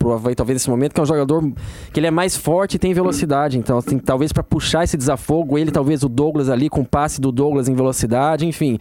o 0.03 0.11
Havaí, 0.11 0.35
talvez 0.35 0.55
nesse 0.55 0.69
momento, 0.69 0.93
que 0.93 0.99
é 0.99 1.03
um 1.03 1.07
jogador 1.07 1.43
que 1.91 1.99
ele 1.99 2.07
é 2.07 2.11
mais 2.11 2.37
forte 2.37 2.75
e 2.75 2.79
tem 2.79 2.93
velocidade. 2.93 3.57
Então, 3.57 3.77
assim, 3.77 3.97
talvez 3.97 4.31
para 4.31 4.43
puxar 4.43 4.83
esse 4.83 4.95
desafogo, 4.95 5.57
ele, 5.57 5.71
talvez 5.71 6.03
o 6.03 6.09
Douglas 6.09 6.49
ali, 6.49 6.69
com 6.69 6.81
o 6.81 6.85
passe 6.85 7.19
do 7.19 7.31
Douglas 7.31 7.67
em 7.67 7.73
velocidade, 7.73 8.45
enfim. 8.45 8.77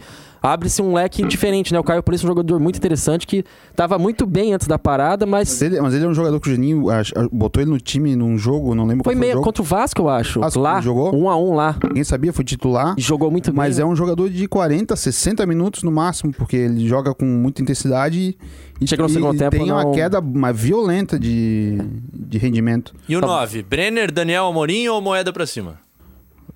Abre-se 0.47 0.81
um 0.81 0.93
leque 0.93 1.25
diferente, 1.25 1.73
né? 1.73 1.79
O 1.79 1.83
Caio 1.83 2.01
Paulista 2.03 2.25
é 2.25 2.27
um 2.27 2.31
jogador 2.31 2.59
muito 2.59 2.77
interessante 2.77 3.25
que 3.27 3.43
estava 3.69 3.97
muito 3.97 4.25
bem 4.25 4.53
antes 4.53 4.67
da 4.67 4.79
parada, 4.79 5.25
mas 5.25 5.49
Mas 5.49 5.61
ele, 5.61 5.81
mas 5.81 5.93
ele 5.93 6.05
é 6.05 6.07
um 6.07 6.13
jogador 6.13 6.39
que 6.39 6.49
o 6.49 6.51
Juninho 6.51 6.89
ach- 6.89 7.11
botou 7.31 7.61
ele 7.61 7.71
no 7.71 7.79
time 7.79 8.15
num 8.15 8.37
jogo, 8.37 8.73
não 8.75 8.85
lembro 8.85 9.03
foi 9.03 9.13
qual 9.13 9.19
meio 9.19 9.31
o 9.31 9.35
jogo. 9.35 9.43
contra 9.45 9.61
o 9.61 9.65
Vasco, 9.65 10.01
eu 10.01 10.09
acho. 10.09 10.39
Vasco, 10.39 10.59
lá, 10.59 10.79
jogou? 10.81 11.15
um 11.15 11.29
a 11.29 11.35
um 11.37 11.53
lá. 11.53 11.75
Ninguém 11.83 12.03
sabia, 12.03 12.31
foi 12.33 12.45
titular. 12.45 12.95
E 12.97 13.01
jogou 13.01 13.29
muito 13.31 13.53
Mas 13.53 13.75
bem. 13.77 13.83
é 13.83 13.87
um 13.87 13.95
jogador 13.95 14.29
de 14.29 14.47
40, 14.47 14.95
60 14.95 15.45
minutos 15.45 15.83
no 15.83 15.91
máximo, 15.91 16.31
porque 16.33 16.55
ele 16.55 16.87
joga 16.87 17.13
com 17.13 17.25
muita 17.25 17.61
intensidade 17.61 18.37
e, 18.79 18.87
Chega 18.87 19.03
no 19.03 19.09
e- 19.09 19.11
segundo 19.13 19.35
e 19.35 19.37
tempo, 19.39 19.51
tem 19.57 19.71
uma 19.71 19.83
não- 19.83 19.91
queda 19.91 20.19
uma 20.19 20.53
violenta 20.53 21.19
de, 21.19 21.77
de 22.13 22.37
rendimento. 22.37 22.93
E 23.09 23.15
o 23.17 23.21
9? 23.21 23.63
Brenner, 23.63 24.11
Daniel 24.11 24.45
Amorim 24.47 24.87
ou 24.87 25.01
moeda 25.01 25.33
pra 25.33 25.45
cima? 25.45 25.79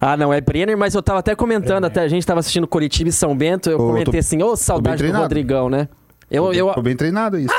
Ah, 0.03 0.17
não, 0.17 0.33
é 0.33 0.41
Brenner, 0.41 0.75
mas 0.75 0.95
eu 0.95 1.01
tava 1.03 1.19
até 1.19 1.35
comentando, 1.35 1.85
até 1.85 2.01
a 2.01 2.07
gente 2.07 2.25
tava 2.25 2.39
assistindo 2.39 2.65
Curitiba 2.67 3.09
e 3.09 3.13
São 3.13 3.37
Bento, 3.37 3.69
eu 3.69 3.77
comentei 3.77 4.13
tô- 4.13 4.17
assim, 4.19 4.41
ô, 4.41 4.55
saudade 4.55 5.03
do. 5.09 5.15
Rodrigão, 5.17 5.69
né? 5.69 5.87
Eu, 6.29 6.51
eu, 6.53 6.73
Tô 6.73 6.81
bem 6.81 6.95
treinado 6.95 7.37
isso. 7.37 7.53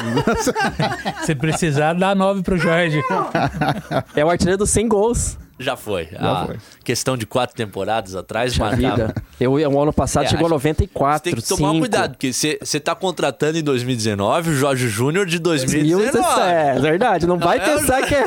Se 1.25 1.35
precisar, 1.35 1.93
dá 1.93 2.15
9 2.15 2.43
pro 2.43 2.57
Jorge. 2.57 3.01
é 4.17 4.25
o 4.25 4.31
artilheiro 4.31 4.59
dos 4.59 4.71
100 4.71 4.89
gols. 4.89 5.39
Já 5.59 5.77
foi. 5.77 6.09
Já 6.11 6.33
a 6.43 6.47
foi. 6.47 6.57
questão 6.83 7.17
de 7.17 7.25
quatro 7.27 7.55
temporadas 7.55 8.17
atrás 8.17 8.53
vida. 8.71 9.15
Eu, 9.39 9.53
o 9.53 9.81
ano 9.81 9.93
passado 9.93 10.25
É, 10.25 10.29
chegou 10.29 10.47
a 10.47 10.49
acho- 10.49 10.55
94, 10.55 11.19
Você 11.19 11.23
tem 11.23 11.35
que 11.35 11.47
tomar 11.49 11.69
5. 11.69 11.79
cuidado, 11.81 12.11
porque 12.13 12.33
você 12.33 12.81
tá 12.81 12.95
contratando 12.95 13.59
em 13.59 13.63
2019 13.63 14.51
o 14.51 14.55
Jorge 14.55 14.89
Júnior 14.89 15.27
de 15.27 15.39
2019. 15.39 16.41
É, 16.41 16.81
verdade. 16.81 17.27
Não 17.27 17.39
vai 17.39 17.59
é, 17.59 17.61
pensar 17.61 18.03
que 18.07 18.15
é 18.15 18.25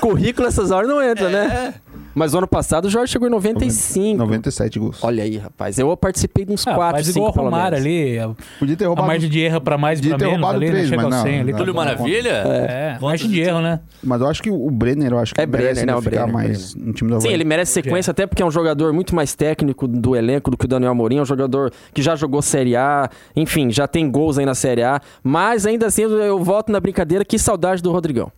currículo 0.00 0.46
essas 0.48 0.70
horas 0.70 0.88
não 0.88 1.02
entra, 1.02 1.26
É. 1.28 1.30
né? 1.32 1.74
Mas 2.14 2.34
o 2.34 2.38
ano 2.38 2.48
passado 2.48 2.86
o 2.86 2.90
Jorge 2.90 3.12
chegou 3.12 3.28
em 3.28 3.30
95. 3.30 4.18
97 4.18 4.78
gols. 4.78 4.98
Olha 5.02 5.22
aí, 5.22 5.36
rapaz. 5.36 5.78
Eu 5.78 5.96
participei 5.96 6.44
de 6.44 6.52
uns 6.52 6.66
Ah, 6.66 6.74
4, 6.74 6.92
faz 6.96 7.06
5 7.06 7.18
igual 7.18 7.30
o 7.30 7.32
pelo 7.34 7.50
menos. 7.50 7.72
ali. 7.80 8.18
A, 8.18 8.30
Podia 8.58 8.76
ter 8.76 8.84
a 8.84 8.88
roubado. 8.88 9.06
margem 9.08 9.30
de 9.30 9.38
erro 9.40 9.60
pra 9.60 9.78
mais 9.78 9.98
e 9.98 10.02
Podia 10.02 10.16
pra 10.16 10.18
ter 10.18 10.24
menos 10.32 10.40
roubado 10.40 10.56
ali, 10.58 10.66
né? 10.66 10.72
três, 10.72 10.88
Chega 10.88 11.02
não, 11.02 11.22
100 11.22 11.40
ali. 11.40 11.52
não. 11.52 11.58
Túlio 11.58 11.74
Maravilha? 11.74 12.30
É, 12.30 12.98
margem 13.00 13.30
de 13.30 13.40
erro, 13.40 13.60
né? 13.60 13.80
Mas 14.02 14.20
eu 14.20 14.26
acho 14.28 14.42
que 14.42 14.50
o 14.50 14.70
Brenner, 14.70 15.12
eu 15.12 15.18
acho 15.18 15.34
que 15.34 15.40
É 15.40 15.46
Brenner, 15.46 15.68
merece 15.74 15.86
né, 15.86 15.92
ficar 16.00 16.10
Brenner, 16.26 16.32
mais 16.32 16.74
no 16.74 16.92
time 16.92 17.10
do 17.10 17.16
Havaí. 17.16 17.28
Sim, 17.28 17.34
ele 17.34 17.44
merece 17.44 17.72
sequência, 17.72 18.10
até 18.10 18.26
porque 18.26 18.42
é 18.42 18.46
um 18.46 18.50
jogador 18.50 18.92
muito 18.92 19.14
mais 19.14 19.34
técnico 19.34 19.86
do 19.86 20.16
elenco 20.16 20.50
do 20.50 20.56
que 20.56 20.64
o 20.64 20.68
Daniel 20.68 20.90
Amorim. 20.92 21.18
É 21.18 21.22
um 21.22 21.26
jogador 21.26 21.72
que 21.94 22.02
já 22.02 22.16
jogou 22.16 22.42
Série 22.42 22.74
A, 22.76 23.08
enfim, 23.36 23.70
já 23.70 23.86
tem 23.86 24.10
gols 24.10 24.36
aí 24.36 24.44
na 24.44 24.54
Série 24.56 24.82
A. 24.82 25.00
Mas 25.22 25.64
ainda 25.64 25.86
assim, 25.86 26.02
eu 26.02 26.42
volto 26.42 26.72
na 26.72 26.80
brincadeira, 26.80 27.24
que 27.24 27.38
saudade 27.38 27.80
do 27.82 27.92
Rodrigão. 27.92 28.32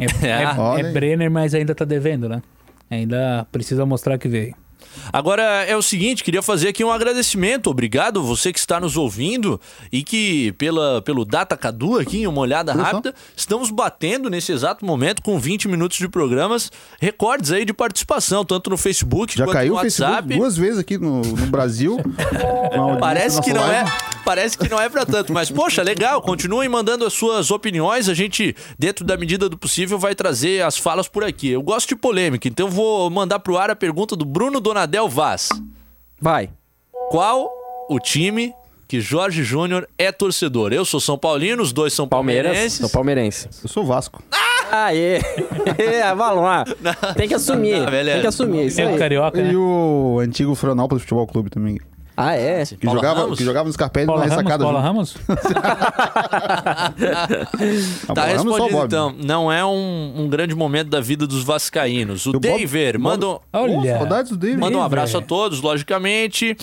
É, 0.00 0.26
é, 0.26 0.42
é. 0.80 0.90
Brenner, 0.92 1.30
mas 1.30 1.54
ainda 1.54 1.74
tá 1.74 1.84
devendo, 1.84 2.28
né? 2.28 2.40
Ainda 2.92 3.46
precisa 3.50 3.86
mostrar 3.86 4.18
que 4.18 4.28
veio. 4.28 4.61
Agora 5.12 5.42
é 5.42 5.76
o 5.76 5.82
seguinte, 5.82 6.24
queria 6.24 6.42
fazer 6.42 6.68
aqui 6.68 6.84
um 6.84 6.90
agradecimento. 6.90 7.68
Obrigado 7.68 8.22
você 8.22 8.52
que 8.52 8.58
está 8.58 8.80
nos 8.80 8.96
ouvindo 8.96 9.60
e 9.90 10.02
que 10.02 10.52
pela, 10.52 11.02
pelo 11.02 11.24
Data 11.24 11.56
Cadu 11.56 11.98
aqui, 11.98 12.26
uma 12.26 12.40
olhada 12.40 12.72
rápida, 12.72 13.14
estamos 13.36 13.70
batendo 13.70 14.30
nesse 14.30 14.52
exato 14.52 14.84
momento 14.84 15.22
com 15.22 15.38
20 15.38 15.68
minutos 15.68 15.98
de 15.98 16.08
programas, 16.08 16.70
recordes 17.00 17.50
aí 17.52 17.64
de 17.64 17.72
participação, 17.72 18.44
tanto 18.44 18.70
no 18.70 18.76
Facebook 18.76 19.36
Já 19.36 19.44
quanto 19.44 19.54
caiu 19.54 19.74
no 19.74 19.78
o 19.78 19.82
Facebook 19.82 20.12
WhatsApp. 20.12 20.36
duas 20.36 20.56
vezes 20.56 20.78
aqui 20.78 20.98
no, 20.98 21.22
no 21.22 21.46
Brasil. 21.46 21.98
Parece 23.00 23.40
que 23.40 23.52
não 23.52 23.64
é, 23.64 23.82
live. 23.82 23.90
parece 24.24 24.56
que 24.56 24.68
não 24.68 24.80
é 24.80 24.88
para 24.88 25.04
tanto, 25.04 25.32
mas 25.32 25.50
poxa, 25.50 25.82
legal, 25.82 26.20
continuem 26.22 26.68
mandando 26.68 27.04
as 27.04 27.12
suas 27.12 27.50
opiniões, 27.50 28.08
a 28.08 28.14
gente 28.14 28.54
dentro 28.78 29.04
da 29.04 29.16
medida 29.16 29.48
do 29.48 29.58
possível 29.58 29.98
vai 29.98 30.14
trazer 30.14 30.62
as 30.64 30.76
falas 30.76 31.08
por 31.08 31.24
aqui. 31.24 31.48
Eu 31.48 31.62
gosto 31.62 31.88
de 31.88 31.96
polêmica, 31.96 32.48
então 32.48 32.66
eu 32.66 32.72
vou 32.72 33.10
mandar 33.10 33.38
pro 33.40 33.58
ar 33.58 33.70
a 33.70 33.76
pergunta 33.76 34.16
do 34.16 34.24
Bruno 34.24 34.60
Donadel 34.82 35.08
Vaz. 35.08 35.48
Vai. 36.20 36.50
Qual 37.10 37.48
o 37.88 38.00
time 38.00 38.52
que 38.88 39.00
Jorge 39.00 39.44
Júnior 39.44 39.88
é 39.96 40.10
torcedor? 40.10 40.72
Eu 40.72 40.84
sou 40.84 40.98
São 40.98 41.16
Paulino, 41.16 41.62
os 41.62 41.72
dois 41.72 41.92
são 41.92 42.08
Palmeiras. 42.08 42.50
palmeirenses. 42.50 42.78
Sou 42.80 42.90
palmeirense. 42.90 43.48
Eu 43.62 43.68
sou 43.68 43.84
Vasco. 43.84 44.22
Aê! 44.70 45.20
É, 45.78 46.12
vai 46.14 46.34
lá. 46.34 46.64
Tem 47.16 47.28
que 47.28 47.34
assumir. 47.34 47.78
Não, 47.78 47.86
beleza. 47.86 48.12
tem 48.14 48.20
que 48.22 48.26
assumir. 48.26 48.66
Isso 48.66 48.80
É 48.80 48.86
o 48.86 48.88
aí. 48.88 48.98
Carioca, 48.98 49.40
né? 49.40 49.52
E 49.52 49.56
o 49.56 50.18
antigo 50.20 50.54
Florianópolis 50.56 51.02
Futebol 51.02 51.26
Clube 51.28 51.48
também. 51.50 51.78
Ah, 52.16 52.34
é? 52.34 52.64
Que, 52.66 52.76
Paula 52.76 53.00
jogava, 53.00 53.20
Ramos? 53.22 53.38
que 53.38 53.44
jogava 53.44 53.66
no 53.66 53.72
Scarpelli 53.72 54.06
na 54.06 54.12
Ramos, 54.12 54.30
ressacada. 54.30 54.64
Paula 54.64 54.78
junto. 54.80 54.86
Ramos? 54.86 55.16
Tá 58.06 58.14
Paula 58.14 58.30
Ramos 58.32 58.44
o 58.44 58.48
respondido 58.50 58.76
Bob. 58.76 58.86
então. 58.86 59.14
Não 59.22 59.52
é 59.52 59.64
um, 59.64 60.14
um 60.22 60.28
grande 60.28 60.54
momento 60.54 60.88
da 60.88 61.00
vida 61.00 61.26
dos 61.26 61.42
vascaínos. 61.44 62.26
O 62.26 62.32
Bob- 62.32 62.40
David, 62.42 62.92
Bob- 62.98 63.02
manda, 63.02 63.26
um- 63.28 63.38
Olha. 63.52 63.98
Saudades 63.98 64.30
do 64.30 64.36
David. 64.36 64.58
manda 64.60 64.76
um 64.78 64.82
abraço 64.82 65.16
a 65.18 65.22
todos, 65.22 65.60
logicamente. 65.60 66.56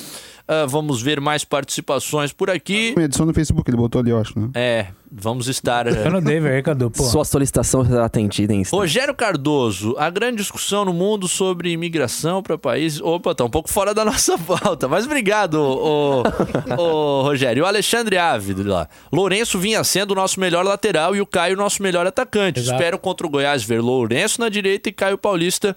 Ah, 0.52 0.66
vamos 0.66 1.00
ver 1.00 1.22
mais 1.22 1.46
participações 1.46 2.34
por 2.34 2.50
aqui. 2.50 2.96
Edição 2.98 3.24
no 3.24 3.36
Facebook, 3.36 3.70
ele 3.70 3.78
botou 3.78 4.02
ali, 4.02 4.10
eu 4.10 4.20
acho, 4.20 4.38
né? 4.40 4.50
É, 4.56 4.88
vamos 5.12 5.48
estar. 5.48 5.86
no 5.86 6.20
David 6.20 6.52
aí, 6.52 6.64
Cadu, 6.64 6.90
pô. 6.90 7.04
Sua 7.04 7.24
solicitação 7.24 7.86
será 7.86 8.06
atendida 8.06 8.52
em 8.52 8.62
instante. 8.62 8.80
Rogério 8.80 9.14
Cardoso, 9.14 9.94
a 10.00 10.10
grande 10.10 10.38
discussão 10.38 10.84
no 10.84 10.92
mundo 10.92 11.28
sobre 11.28 11.70
imigração 11.70 12.42
para 12.42 12.58
países. 12.58 13.00
Opa, 13.00 13.36
tá 13.36 13.44
um 13.46 13.50
pouco 13.50 13.70
fora 13.70 13.94
da 13.94 14.04
nossa 14.06 14.40
pauta, 14.40 14.88
mas 14.88 15.06
obrigado, 15.06 15.54
ô, 15.54 16.24
ô, 16.76 17.22
Rogério. 17.22 17.62
E 17.62 17.64
o 17.64 17.68
Alexandre 17.68 18.18
Ávila. 18.18 18.90
Lourenço 19.14 19.60
vinha 19.60 19.84
sendo 19.84 20.12
o 20.12 20.16
nosso 20.16 20.40
melhor 20.40 20.66
lateral 20.66 21.16
e 21.16 21.22
o 21.22 21.28
Caio 21.28 21.56
nosso 21.56 21.84
melhor 21.84 22.08
atacante. 22.08 22.60
Exato. 22.60 22.76
Espero 22.76 22.98
contra 22.98 23.28
o 23.28 23.30
Goiás 23.30 23.64
ver 23.64 23.82
Lourenço 23.82 24.42
na 24.42 24.50
direita 24.50 24.90
e 24.90 24.92
Caio 24.92 25.18
Paulista 25.18 25.76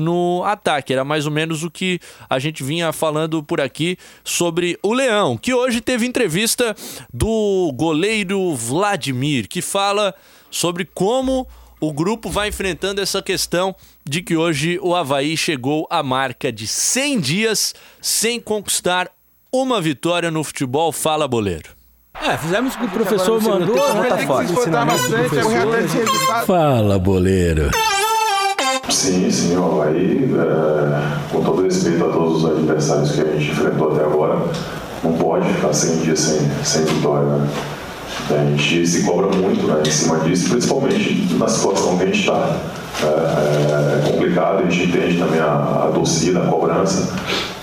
no 0.00 0.42
ataque. 0.44 0.92
Era 0.92 1.04
mais 1.04 1.26
ou 1.26 1.32
menos 1.32 1.62
o 1.62 1.70
que 1.70 2.00
a 2.28 2.38
gente 2.38 2.64
vinha 2.64 2.92
falando 2.92 3.42
por 3.42 3.60
aqui 3.60 3.96
sobre 4.24 4.78
o 4.82 4.92
Leão, 4.92 5.36
que 5.36 5.54
hoje 5.54 5.80
teve 5.80 6.06
entrevista 6.06 6.74
do 7.12 7.70
goleiro 7.74 8.54
Vladimir, 8.54 9.48
que 9.48 9.62
fala 9.62 10.14
sobre 10.50 10.84
como 10.84 11.46
o 11.80 11.92
grupo 11.92 12.28
vai 12.28 12.48
enfrentando 12.48 13.00
essa 13.00 13.22
questão 13.22 13.74
de 14.04 14.22
que 14.22 14.36
hoje 14.36 14.78
o 14.82 14.94
Havaí 14.94 15.36
chegou 15.36 15.86
à 15.90 16.02
marca 16.02 16.52
de 16.52 16.66
100 16.66 17.20
dias 17.20 17.74
sem 18.02 18.38
conquistar 18.38 19.10
uma 19.52 19.80
vitória 19.80 20.30
no 20.30 20.44
futebol. 20.44 20.92
Fala, 20.92 21.26
boleiro. 21.26 21.70
É, 22.20 22.36
fizemos 22.36 22.74
o 22.74 22.78
que 22.78 22.84
o 22.84 22.90
professor 22.90 23.40
mandou. 23.40 23.74
Tá 23.76 24.18
fora. 24.18 24.46
Fala, 26.46 26.98
boleiro. 26.98 27.70
Sim, 28.90 29.30
sim, 29.30 29.56
o 29.56 29.84
é, 29.84 29.92
com 31.32 31.42
todo 31.42 31.62
respeito 31.62 32.04
a 32.04 32.08
todos 32.08 32.42
os 32.42 32.50
adversários 32.50 33.12
que 33.12 33.20
a 33.20 33.24
gente 33.24 33.52
enfrentou 33.52 33.92
até 33.92 34.04
agora, 34.04 34.36
não 35.04 35.12
pode 35.12 35.48
ficar 35.48 35.72
100 35.72 35.96
dias 35.98 36.18
sem, 36.18 36.50
sem 36.64 36.84
vitória. 36.84 37.28
Né? 37.28 37.48
A 38.30 38.44
gente 38.44 38.86
se 38.86 39.04
cobra 39.04 39.28
muito 39.28 39.64
né, 39.66 39.82
em 39.86 39.90
cima 39.90 40.18
disso, 40.20 40.50
principalmente 40.50 41.34
na 41.34 41.46
situação 41.46 41.96
que 41.96 42.02
a 42.02 42.06
gente 42.06 42.20
está. 42.20 42.56
É, 43.02 43.06
é, 43.06 44.10
complicado, 44.10 44.58
a 44.58 44.70
gente 44.70 44.88
entende 44.88 45.18
também 45.18 45.40
a, 45.40 45.86
a 45.86 45.90
torcida, 45.94 46.40
a 46.40 46.46
cobrança, 46.46 47.16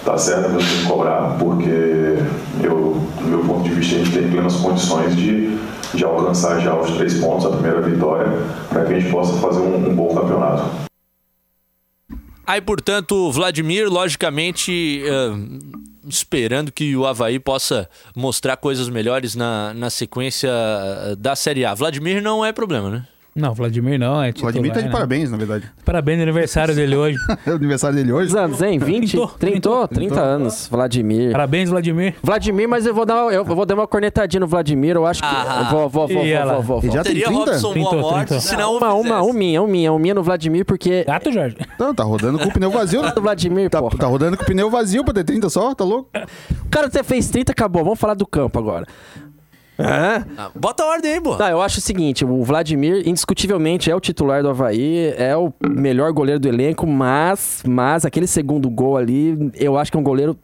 tá 0.04 0.18
certo, 0.18 0.50
mas 0.54 0.66
tem 0.66 0.78
que 0.80 0.88
cobrar, 0.88 1.36
porque 1.38 2.18
eu, 2.64 3.02
do 3.22 3.28
meu 3.28 3.40
ponto 3.40 3.64
de 3.64 3.70
vista, 3.76 3.96
a 3.96 4.00
gente 4.00 4.12
tem 4.12 4.32
plenas 4.32 4.56
condições 4.56 5.16
de, 5.16 5.60
de 5.94 6.04
alcançar 6.04 6.60
já 6.60 6.74
os 6.74 6.90
três 6.92 7.16
pontos, 7.16 7.46
a 7.46 7.50
primeira 7.50 7.82
vitória, 7.82 8.32
para 8.70 8.86
que 8.86 8.94
a 8.94 9.00
gente 9.00 9.12
possa 9.12 9.34
fazer 9.34 9.60
um, 9.60 9.90
um 9.90 9.94
bom 9.94 10.16
campeonato. 10.16 10.88
Aí, 12.48 12.62
portanto, 12.62 13.30
Vladimir, 13.30 13.90
logicamente, 13.90 15.04
uh, 15.04 16.08
esperando 16.08 16.72
que 16.72 16.96
o 16.96 17.06
Havaí 17.06 17.40
possa 17.40 17.90
mostrar 18.16 18.56
coisas 18.56 18.88
melhores 18.88 19.36
na, 19.36 19.74
na 19.74 19.90
sequência 19.90 20.50
eh, 20.50 21.16
da 21.18 21.36
Série 21.36 21.66
A. 21.66 21.74
Vladimir 21.74 22.22
não 22.22 22.46
é 22.46 22.54
problema, 22.54 22.90
né? 22.90 23.08
Não, 23.38 23.54
Vladimir 23.54 24.00
não, 24.00 24.22
é 24.22 24.32
titular, 24.32 24.52
Vladimir 24.52 24.74
tá 24.74 24.80
de 24.80 24.86
né? 24.88 24.92
parabéns, 24.92 25.30
na 25.32 25.38
verdade. 25.38 25.66
Parabéns 25.86 26.18
no 26.18 26.24
aniversário 26.24 26.74
dele 26.76 26.96
hoje. 26.96 27.18
É 27.46 27.52
o 27.52 27.56
aniversário 27.56 27.96
dele 27.96 28.12
hoje. 28.12 28.32
Quantos 28.34 28.36
anos, 28.44 28.62
hein? 28.62 28.80
20? 28.80 29.12
Trintou, 29.38 29.88
30, 29.88 29.88
30 29.88 30.22
anos. 30.22 30.68
Vladimir. 30.70 31.32
Parabéns, 31.32 31.70
Vladimir. 31.70 32.16
Vladimir, 32.22 32.68
mas 32.68 32.86
eu 32.86 32.94
vou 32.94 33.06
dar, 33.06 33.16
eu 33.32 33.46
vou 33.46 33.66
dar 33.66 33.76
uma 33.76 33.88
cornetadinha 33.88 34.40
no 34.42 34.48
Vladimir. 34.48 34.96
Eu 34.96 35.06
acho 35.06 35.22
que. 35.22 35.28
Ah. 35.30 35.60
eu 35.66 35.78
vou, 35.78 35.90
vou, 35.90 36.08
vou, 36.08 36.26
E 36.26 36.36
vou, 36.38 36.54
vou, 36.54 36.64
vou, 36.64 36.80
Ele 36.84 36.92
já 36.92 37.04
tem 37.04 37.14
Teria 37.14 37.28
30? 37.28 37.40
Robson 37.52 37.74
Boa 37.74 37.96
Morte, 37.96 38.42
se 38.42 38.56
não 38.58 38.76
Uma, 38.78 38.94
uma, 38.94 39.22
um 39.24 39.34
minha, 39.34 39.62
um 39.62 39.68
minha, 39.68 39.94
um 39.94 40.00
minha 40.00 40.14
no 40.16 40.24
Vladimir, 40.24 40.66
porque. 40.66 41.04
Gato, 41.06 41.32
Jorge. 41.32 41.56
Não, 41.80 41.94
tá 41.94 42.04
rodando 42.04 42.40
com 42.40 42.50
o 42.50 42.52
pneu 42.52 42.72
vazio. 42.72 43.02
né? 43.02 43.12
Do 43.14 43.22
Vladimir, 43.22 43.70
Tá, 43.70 43.80
porra. 43.80 43.98
tá 43.98 44.08
rodando 44.08 44.36
com 44.36 44.44
o 44.44 44.46
pneu 44.48 44.70
vazio 44.70 45.04
pra 45.06 45.14
ter 45.14 45.24
30 45.24 45.50
só, 45.50 45.74
tá 45.76 45.84
louco? 45.84 46.10
O 46.66 46.70
cara 46.70 46.88
até 46.88 47.04
fez 47.04 47.30
30, 47.30 47.52
acabou. 47.52 47.84
Vamos 47.84 48.00
falar 48.00 48.16
do 48.16 48.26
campo 48.26 48.58
agora. 48.60 48.86
É? 49.80 50.24
Ah, 50.38 50.50
bota 50.56 50.84
a 50.84 50.88
ordem 50.88 51.14
aí, 51.14 51.22
pô. 51.22 51.38
Não, 51.38 51.48
eu 51.48 51.62
acho 51.62 51.78
o 51.78 51.82
seguinte, 51.82 52.26
o 52.26 52.44
Vladimir 52.44 53.08
indiscutivelmente 53.08 53.92
é 53.92 53.96
o 53.96 54.00
titular 54.00 54.42
do 54.42 54.50
Havaí, 54.50 55.14
é 55.18 55.36
o 55.38 55.54
melhor 55.64 56.12
goleiro 56.12 56.40
do 56.40 56.48
elenco, 56.48 56.88
mas, 56.88 57.64
mas 57.68 58.06
aquele 58.06 58.28
segundo 58.28 58.70
gol 58.70 58.98
ali, 58.98 59.52
eu 59.56 59.78
acho 59.78 59.92
que 59.92 59.98
é 59.98 60.00
um 60.00 60.04
goleiro 60.04 60.38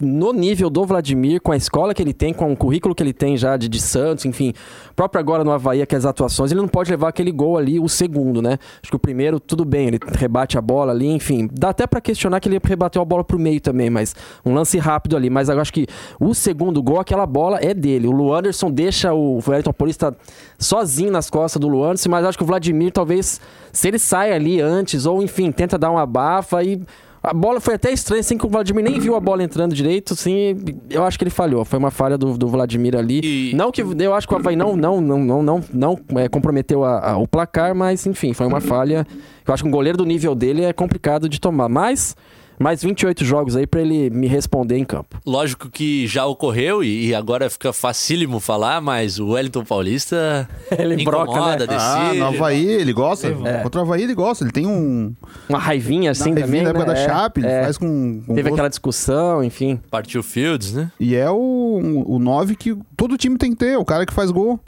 no 0.00 0.32
nível 0.32 0.70
do 0.70 0.84
Vladimir, 0.84 1.40
com 1.40 1.52
a 1.52 1.56
escola 1.56 1.94
que 1.94 2.02
ele 2.02 2.12
tem, 2.12 2.32
com 2.32 2.52
o 2.52 2.56
currículo 2.56 2.94
que 2.94 3.02
ele 3.02 3.12
tem 3.12 3.36
já 3.36 3.56
de, 3.56 3.68
de 3.68 3.80
Santos, 3.80 4.24
enfim, 4.24 4.52
próprio 4.96 5.20
agora 5.20 5.44
no 5.44 5.50
Havaí, 5.50 5.82
aquelas 5.82 6.06
atuações, 6.06 6.50
ele 6.50 6.60
não 6.60 6.68
pode 6.68 6.90
levar 6.90 7.08
aquele 7.08 7.30
gol 7.30 7.58
ali, 7.58 7.78
o 7.78 7.88
segundo, 7.88 8.40
né? 8.40 8.58
Acho 8.82 8.90
que 8.90 8.96
o 8.96 8.98
primeiro, 8.98 9.38
tudo 9.38 9.64
bem, 9.64 9.88
ele 9.88 9.98
rebate 10.16 10.56
a 10.58 10.60
bola 10.60 10.92
ali, 10.92 11.06
enfim. 11.06 11.48
Dá 11.52 11.70
até 11.70 11.86
pra 11.86 12.00
questionar 12.00 12.40
que 12.40 12.48
ele 12.48 12.58
rebateu 12.62 13.02
a 13.02 13.04
bola 13.04 13.24
pro 13.24 13.38
meio 13.38 13.60
também, 13.60 13.90
mas 13.90 14.14
um 14.44 14.54
lance 14.54 14.78
rápido 14.78 15.16
ali. 15.16 15.30
Mas 15.30 15.48
eu 15.48 15.60
acho 15.60 15.72
que 15.72 15.86
o 16.18 16.34
segundo 16.34 16.82
gol, 16.82 17.00
aquela 17.00 17.26
bola 17.26 17.58
é 17.60 17.74
dele. 17.74 18.06
O 18.06 18.10
Luanderson 18.10 18.70
deixa 18.70 19.12
o 19.12 19.40
Wellington 19.46 19.72
Paulista 19.72 20.16
sozinho 20.58 21.10
nas 21.10 21.28
costas 21.30 21.60
do 21.60 21.68
Luanderson, 21.68 22.08
mas 22.10 22.24
acho 22.24 22.38
que 22.38 22.44
o 22.44 22.46
Vladimir, 22.46 22.92
talvez, 22.92 23.40
se 23.72 23.88
ele 23.88 23.98
sai 23.98 24.32
ali 24.32 24.60
antes, 24.60 25.06
ou 25.06 25.22
enfim, 25.22 25.52
tenta 25.52 25.78
dar 25.78 25.90
uma 25.90 26.06
bafa 26.06 26.62
e. 26.62 26.80
A 27.22 27.34
bola 27.34 27.60
foi 27.60 27.74
até 27.74 27.92
estranha, 27.92 28.20
assim, 28.20 28.38
que 28.38 28.46
o 28.46 28.48
Vladimir 28.48 28.82
nem 28.82 28.98
viu 28.98 29.14
a 29.14 29.20
bola 29.20 29.42
entrando 29.42 29.74
direito, 29.74 30.14
assim, 30.14 30.56
eu 30.88 31.04
acho 31.04 31.18
que 31.18 31.24
ele 31.24 31.30
falhou. 31.30 31.64
Foi 31.66 31.78
uma 31.78 31.90
falha 31.90 32.16
do, 32.16 32.38
do 32.38 32.48
Vladimir 32.48 32.96
ali. 32.96 33.20
E- 33.22 33.54
Não 33.54 33.70
que 33.70 33.82
eu 33.82 34.14
acho 34.14 34.26
que 34.26 34.32
o 34.32 34.36
Havaí 34.38 34.56
não, 34.56 34.74
não, 34.74 35.00
não, 35.02 35.18
não, 35.18 35.42
não, 35.42 35.60
não 35.72 35.98
é, 36.18 36.28
comprometeu 36.30 36.82
a- 36.82 37.10
a- 37.12 37.16
o 37.18 37.28
placar, 37.28 37.74
mas 37.74 38.06
enfim, 38.06 38.32
foi 38.32 38.46
uma 38.46 38.60
falha. 38.60 39.06
Eu 39.46 39.52
acho 39.52 39.62
que 39.62 39.68
um 39.68 39.72
goleiro 39.72 39.98
do 39.98 40.06
nível 40.06 40.34
dele 40.34 40.64
é 40.64 40.72
complicado 40.72 41.28
de 41.28 41.38
tomar. 41.38 41.68
Mas 41.68 42.16
mais 42.60 42.82
28 42.82 43.24
jogos 43.24 43.56
aí 43.56 43.66
pra 43.66 43.80
ele 43.80 44.10
me 44.10 44.26
responder 44.26 44.76
em 44.76 44.84
campo. 44.84 45.18
Lógico 45.24 45.70
que 45.70 46.06
já 46.06 46.26
ocorreu 46.26 46.84
e, 46.84 47.14
agora 47.14 47.48
fica 47.48 47.72
facílimo 47.72 48.38
falar, 48.38 48.80
mas 48.82 49.18
o 49.18 49.28
Wellington 49.30 49.64
Paulista 49.64 50.48
Ele 50.78 51.02
broca, 51.02 51.32
incomoda, 51.32 51.66
né? 51.66 51.76
Ah, 51.78 52.02
decide. 52.04 52.18
no 52.18 52.26
Havaí 52.26 52.66
ele 52.66 52.92
gosta. 52.92 53.28
É. 53.28 53.62
Contra 53.62 53.80
o 53.80 53.84
Havaí 53.84 54.02
ele 54.02 54.14
gosta. 54.14 54.44
Ele 54.44 54.52
tem 54.52 54.66
um. 54.66 55.14
Uma 55.48 55.58
raivinha 55.58 56.10
assim 56.10 56.32
na 56.34 56.42
também. 56.42 56.62
na 56.62 56.70
época 56.70 56.84
né? 56.86 56.92
da 56.94 57.00
É, 57.00 57.06
Chape, 57.06 57.40
ele 57.40 57.48
é. 57.48 57.62
faz 57.64 57.78
com. 57.78 58.20
com 58.26 58.34
Teve 58.34 58.42
gosto. 58.42 58.54
aquela 58.54 58.68
discussão, 58.68 59.42
enfim. 59.42 59.80
Partiu 59.90 60.22
Fields, 60.22 60.74
né? 60.74 60.92
E 61.00 61.16
é 61.16 61.30
o, 61.30 62.04
o 62.06 62.18
9 62.18 62.56
que 62.56 62.76
todo 62.96 63.16
time 63.16 63.38
tem 63.38 63.52
que 63.52 63.56
ter, 63.56 63.78
o 63.78 63.84
cara 63.84 64.04
que 64.04 64.12
faz 64.12 64.30
gol. 64.30 64.60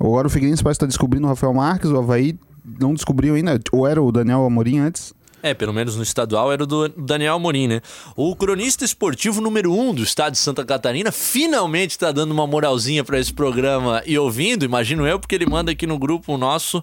Agora 0.00 0.26
o 0.26 0.30
Figueirense 0.30 0.62
parece 0.62 0.76
estar 0.76 0.86
descobrindo 0.86 1.26
o 1.26 1.30
Rafael 1.30 1.54
Marques, 1.54 1.90
o 1.90 1.98
Havaí 1.98 2.36
não 2.80 2.94
descobriu 2.94 3.34
ainda. 3.34 3.58
Ou 3.72 3.86
era 3.86 4.02
o 4.02 4.12
Daniel 4.12 4.44
Amorim 4.44 4.78
antes. 4.78 5.12
É, 5.42 5.54
pelo 5.54 5.72
menos 5.72 5.96
no 5.96 6.02
estadual 6.02 6.52
era 6.52 6.66
do 6.66 6.88
Daniel 6.88 7.34
Amorim, 7.34 7.68
né? 7.68 7.80
O 8.16 8.34
cronista 8.34 8.84
esportivo 8.84 9.40
número 9.40 9.72
um 9.72 9.94
do 9.94 10.02
estado 10.02 10.32
de 10.32 10.38
Santa 10.38 10.64
Catarina 10.64 11.12
finalmente 11.12 11.98
tá 11.98 12.10
dando 12.10 12.32
uma 12.32 12.46
moralzinha 12.46 13.04
pra 13.04 13.18
esse 13.18 13.32
programa 13.32 14.02
e 14.04 14.18
ouvindo, 14.18 14.64
imagino 14.64 15.06
eu, 15.06 15.18
porque 15.18 15.34
ele 15.34 15.46
manda 15.46 15.70
aqui 15.70 15.86
no 15.86 15.98
grupo 15.98 16.36
nosso 16.36 16.82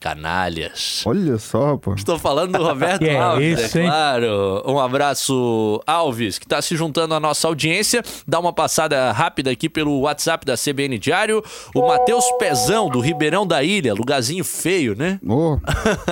canalhas. 0.00 1.02
Olha 1.06 1.38
só, 1.38 1.76
pô. 1.76 1.94
Estou 1.94 2.18
falando 2.18 2.58
do 2.58 2.62
Roberto 2.64 3.02
é 3.02 3.18
Alves, 3.18 3.60
isso, 3.60 3.78
é 3.78 3.82
hein? 3.82 3.88
claro. 3.88 4.62
Um 4.66 4.78
abraço, 4.78 5.80
Alves, 5.86 6.38
que 6.38 6.44
está 6.44 6.60
se 6.60 6.76
juntando 6.76 7.14
à 7.14 7.20
nossa 7.20 7.48
audiência. 7.48 8.02
Dá 8.26 8.38
uma 8.38 8.52
passada 8.52 9.10
rápida 9.12 9.50
aqui 9.50 9.68
pelo 9.68 10.00
WhatsApp 10.00 10.44
da 10.44 10.54
CBN 10.56 10.98
Diário. 10.98 11.42
O 11.74 11.86
Matheus 11.86 12.24
Pezão, 12.38 12.88
do 12.88 13.00
Ribeirão 13.00 13.46
da 13.46 13.62
Ilha, 13.62 13.94
lugarzinho 13.94 14.44
feio, 14.44 14.94
né? 14.94 15.18
Ô, 15.26 15.58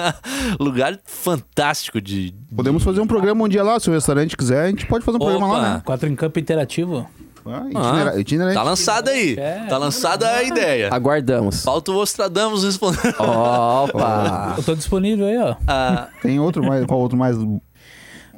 Lugar 0.59 0.99
fantástico 1.05 2.01
de. 2.01 2.35
podemos 2.55 2.83
fazer 2.83 3.01
um 3.01 3.07
programa 3.07 3.45
um 3.45 3.49
dia 3.49 3.62
lá, 3.62 3.79
se 3.79 3.90
o 3.90 3.92
restaurante 3.92 4.37
quiser, 4.37 4.64
a 4.64 4.68
gente 4.68 4.87
pode 4.87 5.05
fazer 5.05 5.16
um 5.16 5.21
programa 5.21 5.47
Opa. 5.47 5.57
lá, 5.57 5.75
né? 5.75 5.83
Quatro 5.85 6.09
em 6.09 6.14
campo 6.16 6.38
interativo. 6.38 7.07
Ah, 7.44 7.62
Ah, 7.64 7.68
itinera- 7.88 8.20
itinerante. 8.20 8.55
Tá 8.55 8.62
lançada 8.62 9.11
aí. 9.11 9.35
É. 9.38 9.64
Tá 9.68 9.76
lançada 9.78 10.28
a 10.31 10.42
ideia. 10.42 10.88
Aguardamos. 10.92 11.62
Falta 11.62 11.90
o 11.90 11.96
Ostradamus 11.96 12.64
responder. 12.64 13.14
Opa! 13.18 14.55
Eu 14.57 14.62
tô 14.62 14.74
disponível 14.74 15.26
aí, 15.26 15.38
ó. 15.38 15.57
Ah, 15.66 16.09
Tem 16.22 16.38
outro 16.38 16.64
mais, 16.64 16.85
qual 16.87 17.00
outro 17.00 17.16
mais? 17.18 17.37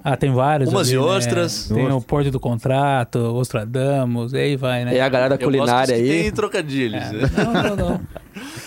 Ah, 0.02 0.16
tem 0.16 0.32
vários. 0.32 0.68
Umas 0.70 0.88
ali, 0.88 0.96
e 0.96 1.00
né? 1.00 1.04
ostras. 1.06 1.68
Tem 1.72 1.90
o 1.90 2.00
Porto 2.00 2.30
do 2.30 2.38
Contrato, 2.38 3.18
Ostradamus, 3.36 4.32
e 4.34 4.36
aí 4.38 4.56
vai, 4.56 4.84
né? 4.84 4.96
É 4.96 5.00
a 5.00 5.08
galera 5.08 5.36
gosto 5.36 5.44
culinária 5.44 5.94
aí. 5.96 6.06
tem 6.08 6.30
trocadilhos. 6.30 7.02
né? 7.10 7.20
Não, 7.36 7.52
não, 7.52 7.76
não. 7.76 8.00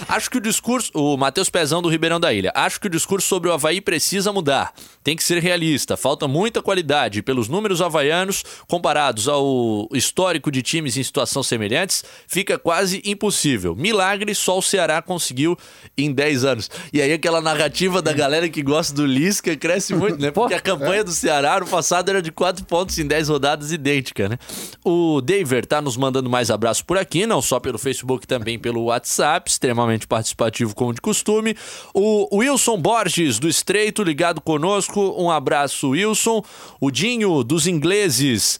Acho 0.07 0.29
que 0.29 0.37
o 0.37 0.41
discurso. 0.41 0.91
O 0.93 1.17
Matheus 1.17 1.49
Pezão 1.49 1.81
do 1.81 1.89
Ribeirão 1.89 2.19
da 2.19 2.33
Ilha. 2.33 2.51
Acho 2.55 2.79
que 2.79 2.87
o 2.87 2.89
discurso 2.89 3.27
sobre 3.27 3.49
o 3.49 3.53
Havaí 3.53 3.81
precisa 3.81 4.31
mudar. 4.31 4.73
Tem 5.03 5.15
que 5.15 5.23
ser 5.23 5.41
realista. 5.41 5.97
Falta 5.97 6.27
muita 6.27 6.61
qualidade. 6.61 7.21
Pelos 7.21 7.47
números 7.47 7.81
havaianos, 7.81 8.43
comparados 8.67 9.27
ao 9.27 9.87
histórico 9.93 10.51
de 10.51 10.61
times 10.61 10.97
em 10.97 11.03
situações 11.03 11.47
semelhantes, 11.47 12.03
fica 12.27 12.57
quase 12.57 13.01
impossível. 13.05 13.75
Milagre 13.75 14.33
só 14.35 14.57
o 14.57 14.61
Ceará 14.61 15.01
conseguiu 15.01 15.57
em 15.97 16.11
10 16.11 16.45
anos. 16.45 16.69
E 16.91 17.01
aí 17.01 17.11
aquela 17.11 17.41
narrativa 17.41 18.01
da 18.01 18.13
galera 18.13 18.49
que 18.49 18.61
gosta 18.61 18.93
do 18.93 19.05
Lisca 19.05 19.55
cresce 19.55 19.93
muito, 19.93 20.21
né? 20.21 20.31
Porque 20.31 20.53
a 20.53 20.59
campanha 20.59 21.03
do 21.03 21.11
Ceará 21.11 21.59
no 21.59 21.67
passado 21.67 22.09
era 22.09 22.21
de 22.21 22.31
4 22.31 22.65
pontos 22.65 22.97
em 22.99 23.05
10 23.05 23.29
rodadas 23.29 23.71
idêntica, 23.71 24.29
né? 24.29 24.37
O 24.83 25.21
Daver 25.21 25.65
tá 25.65 25.81
nos 25.81 25.97
mandando 25.97 26.29
mais 26.29 26.49
abraço 26.49 26.85
por 26.85 26.97
aqui, 26.97 27.25
não 27.25 27.41
só 27.41 27.59
pelo 27.59 27.77
Facebook, 27.77 28.27
também 28.27 28.59
pelo 28.59 28.85
WhatsApp, 28.85 29.49
extremamente 29.57 30.07
participativo 30.07 30.75
como 30.75 30.93
de 30.93 31.01
costume. 31.01 31.55
O 31.93 32.37
Wilson 32.37 32.79
Borges 32.79 33.39
do 33.39 33.49
Estreito 33.49 34.03
ligado 34.03 34.39
conosco, 34.39 35.15
um 35.17 35.29
abraço 35.31 35.89
Wilson. 35.89 36.43
O 36.79 36.91
Dinho 36.91 37.43
dos 37.43 37.65
ingleses 37.67 38.59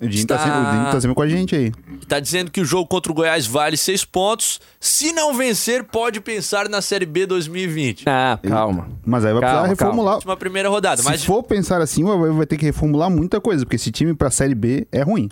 O 0.00 0.08
Dinho 0.08 0.26
tá, 0.26 0.34
Está- 0.36 0.44
sempre, 0.46 0.60
o 0.60 0.72
Dinho 0.72 0.84
tá 0.90 1.00
sempre 1.00 1.14
com 1.14 1.22
a 1.22 1.28
gente 1.28 1.54
aí. 1.54 1.72
Tá 2.08 2.18
dizendo 2.18 2.50
que 2.50 2.60
o 2.60 2.64
jogo 2.64 2.86
contra 2.88 3.12
o 3.12 3.14
Goiás 3.14 3.46
vale 3.46 3.76
seis 3.76 4.04
pontos. 4.04 4.58
Se 4.80 5.12
não 5.12 5.34
vencer, 5.34 5.84
pode 5.84 6.18
pensar 6.20 6.68
na 6.68 6.80
Série 6.80 7.06
B 7.06 7.26
2020. 7.26 8.04
Ah, 8.08 8.38
calma. 8.42 8.88
Mas 9.04 9.24
aí 9.24 9.32
vai 9.32 9.42
Calma, 9.42 9.58
precisar 9.60 9.68
reformular. 9.86 10.14
Última 10.16 10.36
primeira 10.36 10.68
rodada. 10.70 11.02
Se 11.02 11.08
Mas 11.08 11.22
for 11.24 11.42
pensar 11.42 11.80
assim, 11.82 12.02
vai 12.04 12.46
ter 12.46 12.56
que 12.56 12.64
reformular 12.64 13.10
muita 13.10 13.40
coisa, 13.40 13.64
porque 13.64 13.76
esse 13.76 13.92
time 13.92 14.14
pra 14.14 14.30
Série 14.30 14.54
B 14.54 14.86
é 14.90 15.02
ruim. 15.02 15.28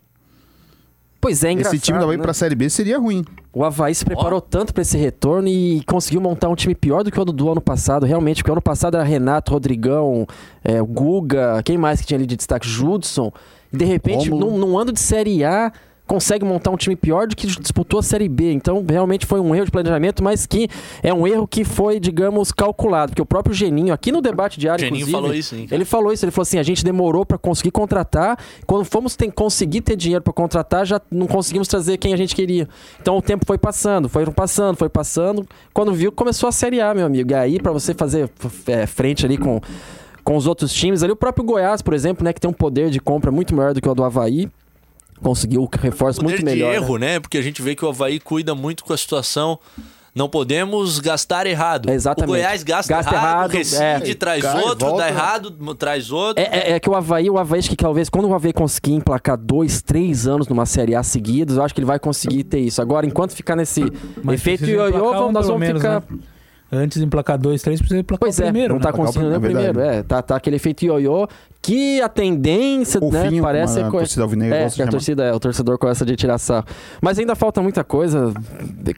Pois 1.21 1.45
é, 1.45 1.53
engraçado, 1.53 1.75
esse 1.75 1.85
time 1.85 1.99
da 1.99 2.05
Havaí 2.05 2.17
né? 2.17 2.23
pra 2.23 2.33
Série 2.33 2.55
B 2.55 2.71
seria 2.71 2.99
ruim. 2.99 3.25
O 3.53 3.63
Havaí 3.63 3.95
se 3.95 4.05
preparou 4.05 4.41
tanto 4.41 4.73
pra 4.73 4.81
esse 4.81 4.97
retorno 4.97 5.49
e 5.49 5.83
conseguiu 5.85 6.21
montar 6.21 6.49
um 6.49 6.55
time 6.55 6.75
pior 6.75 7.03
do 7.03 7.11
que 7.11 7.21
o 7.21 7.25
do, 7.25 7.51
ano 7.51 7.61
passado, 7.61 8.07
realmente, 8.07 8.39
porque 8.39 8.51
o 8.51 8.55
ano 8.55 8.63
passado 8.63 8.97
era 8.97 9.05
Renato, 9.05 9.53
Rodrigão, 9.53 10.27
é, 10.65 10.81
o 10.81 10.87
Guga, 10.87 11.63
quem 11.63 11.77
mais 11.77 12.01
que 12.01 12.07
tinha 12.07 12.17
ali 12.17 12.27
de 12.27 12.37
destaque? 12.37 12.67
Judson. 12.67 13.31
E 13.73 13.77
de 13.77 13.85
repente, 13.85 14.31
num, 14.31 14.57
num 14.57 14.79
ano 14.79 14.93
de 14.93 15.01
Série 15.01 15.45
A, 15.45 15.73
consegue 16.11 16.45
montar 16.45 16.73
um 16.73 16.77
time 16.77 16.97
pior 16.97 17.29
do 17.29 17.37
que 17.37 17.47
disputou 17.47 18.01
a 18.01 18.03
Série 18.03 18.29
B. 18.29 18.51
Então, 18.53 18.85
realmente 18.89 19.25
foi 19.25 19.39
um 19.39 19.55
erro 19.55 19.67
de 19.67 19.71
planejamento, 19.71 20.25
mas 20.25 20.45
que 20.45 20.69
é 21.05 21.15
um 21.15 21.25
erro 21.25 21.47
que 21.47 21.63
foi, 21.63 22.01
digamos, 22.01 22.51
calculado. 22.51 23.13
Porque 23.13 23.23
o 23.23 23.27
próprio 23.27 23.55
Geninho, 23.55 23.95
aqui 23.95 24.11
no 24.11 24.21
debate 24.21 24.59
diário, 24.59 24.85
Geninho 24.85 25.07
falou 25.07 25.33
isso, 25.33 25.55
hein, 25.55 25.69
ele 25.71 25.85
falou 25.85 26.13
isso, 26.13 26.25
ele 26.25 26.33
falou 26.33 26.43
assim, 26.43 26.59
a 26.59 26.65
gente 26.65 26.85
demorou 26.85 27.25
pra 27.25 27.39
conseguir 27.39 27.71
contratar, 27.71 28.37
quando 28.67 28.85
fomos 28.85 29.15
ter, 29.15 29.31
conseguir 29.31 29.83
ter 29.83 29.95
dinheiro 29.95 30.25
pra 30.25 30.33
contratar, 30.33 30.85
já 30.85 31.01
não 31.13 31.29
conseguimos 31.29 31.69
trazer 31.69 31.97
quem 31.97 32.13
a 32.13 32.17
gente 32.17 32.35
queria. 32.35 32.69
Então 33.01 33.17
o 33.17 33.23
tempo 33.23 33.47
foi 33.47 33.57
passando, 33.57 34.09
foi 34.09 34.27
passando, 34.27 34.77
foi 34.77 34.89
passando, 34.89 35.47
quando 35.73 35.93
viu 35.93 36.11
começou 36.11 36.49
a 36.49 36.53
Série 36.53 36.81
A, 36.81 36.93
meu 36.93 37.07
amigo. 37.07 37.31
E 37.31 37.35
aí 37.37 37.61
pra 37.61 37.71
você 37.71 37.95
fazer 37.95 38.29
é, 38.67 38.85
frente 38.85 39.25
ali 39.25 39.39
com, 39.39 39.61
com 40.25 40.35
os 40.35 40.49
outros 40.49 40.75
times, 40.75 41.05
ali 41.05 41.13
o 41.13 41.17
próprio 41.17 41.45
Goiás, 41.45 41.81
por 41.83 41.95
exemplo, 41.95 42.25
né, 42.25 42.33
que 42.33 42.41
tem 42.41 42.51
um 42.51 42.55
poder 42.55 42.91
de 42.91 42.99
compra 42.99 43.31
muito 43.31 43.55
maior 43.55 43.73
do 43.73 43.81
que 43.81 43.89
o 43.89 43.95
do 43.95 44.03
Havaí, 44.03 44.51
conseguiu 45.23 45.69
reforços 45.81 46.23
Poder 46.23 46.35
muito 46.35 46.39
de 46.39 46.45
melhor. 46.45 46.75
erro, 46.75 46.97
né? 46.99 47.21
Porque 47.21 47.39
a 47.39 47.43
gente 47.43 47.61
vê 47.63 47.75
que 47.75 47.85
o 47.85 47.89
Havaí 47.89 48.19
cuida 48.21 48.55
muito 48.55 48.85
com 48.85 48.93
a 48.93 48.97
situação. 48.97 49.59
Não 50.13 50.29
podemos 50.29 50.99
gastar 50.99 51.47
errado. 51.47 51.89
Exatamente. 51.89 52.29
O 52.31 52.33
Goiás 52.33 52.65
gasta, 52.65 52.93
Gasta 52.93 53.15
errado, 53.15 53.33
errado, 53.33 53.51
rescinde, 53.53 54.11
é. 54.11 54.15
traz 54.17 54.43
Cai, 54.43 54.63
outro, 54.65 54.89
volta. 54.89 55.05
dá 55.05 55.09
errado, 55.09 55.75
traz 55.77 56.11
outro. 56.11 56.43
É, 56.43 56.71
é- 56.71 56.73
é 56.73 56.81
que 56.81 56.91
o 56.91 56.97
Havaí, 56.97 57.31
o 57.31 57.39
Havaí, 57.39 57.61
acho 57.61 57.71
que 57.71 57.77
talvez 57.77 58.09
quando 58.09 58.27
o 58.29 58.35
Havaí 58.35 58.53
conseguir 58.53 58.93
emplacar 58.95 59.37
dois, 59.39 59.81
três 59.83 60.27
anos 60.27 60.49
numa 60.49 60.67
Série 60.67 60.97
A 60.97 61.03
seguidos, 61.05 61.57
eu 61.57 61.63
acho 61.63 61.73
que 61.73 61.79
ele 61.81 61.87
vai 61.87 62.01
conseguir 62.01 62.43
ter 62.43 62.59
isso. 62.59 62.83
Agora, 62.83 63.07
enquanto 63.07 63.37
ficar 63.37 63.55
nesse 63.55 63.83
Mas 64.21 64.41
efeito 64.41 64.65
ioiô, 64.65 65.31
nós 65.31 65.47
vamos 65.47 65.61
menos, 65.61 65.81
ficar. 65.81 66.01
né? 66.11 66.19
Antes 66.73 66.99
de 67.01 67.05
emplacar 67.05 67.37
dois, 67.37 67.63
três, 67.63 67.81
precisa 67.81 68.01
emplacar 68.01 68.21
Pois 68.21 68.39
o 68.39 68.43
é, 68.43 68.45
primeiro. 68.45 68.75
não 68.75 68.81
tá 68.81 68.93
né? 68.93 68.97
conseguindo 68.97 69.31
nem 69.31 69.39
o 69.39 69.43
É 69.45 69.49
primeiro. 69.49 69.81
É, 69.81 70.03
tá, 70.05 70.23
tá 70.23 70.37
aquele 70.37 70.57
efeito 70.57 70.85
ioiô 70.85 71.27
que 71.61 72.01
a 72.01 72.09
tendência, 72.09 73.01
O 73.03 73.11
né, 73.11 73.29
fim, 73.29 73.43
parece... 73.43 73.81
a 73.81 73.91
co- 73.91 73.99
torcida 73.99 74.23
alvinegra 74.23 74.57
é, 74.57 74.71
que 74.71 74.81
a 74.83 74.87
torcida, 74.87 75.25
é, 75.25 75.33
o 75.33 75.41
torcedor 75.41 75.77
gosta 75.79 76.07
de 76.07 76.15
tirar 76.17 76.39
sarro. 76.39 76.65
Mas 77.03 77.19
ainda 77.19 77.35
falta 77.35 77.61
muita 77.61 77.83
coisa. 77.83 78.33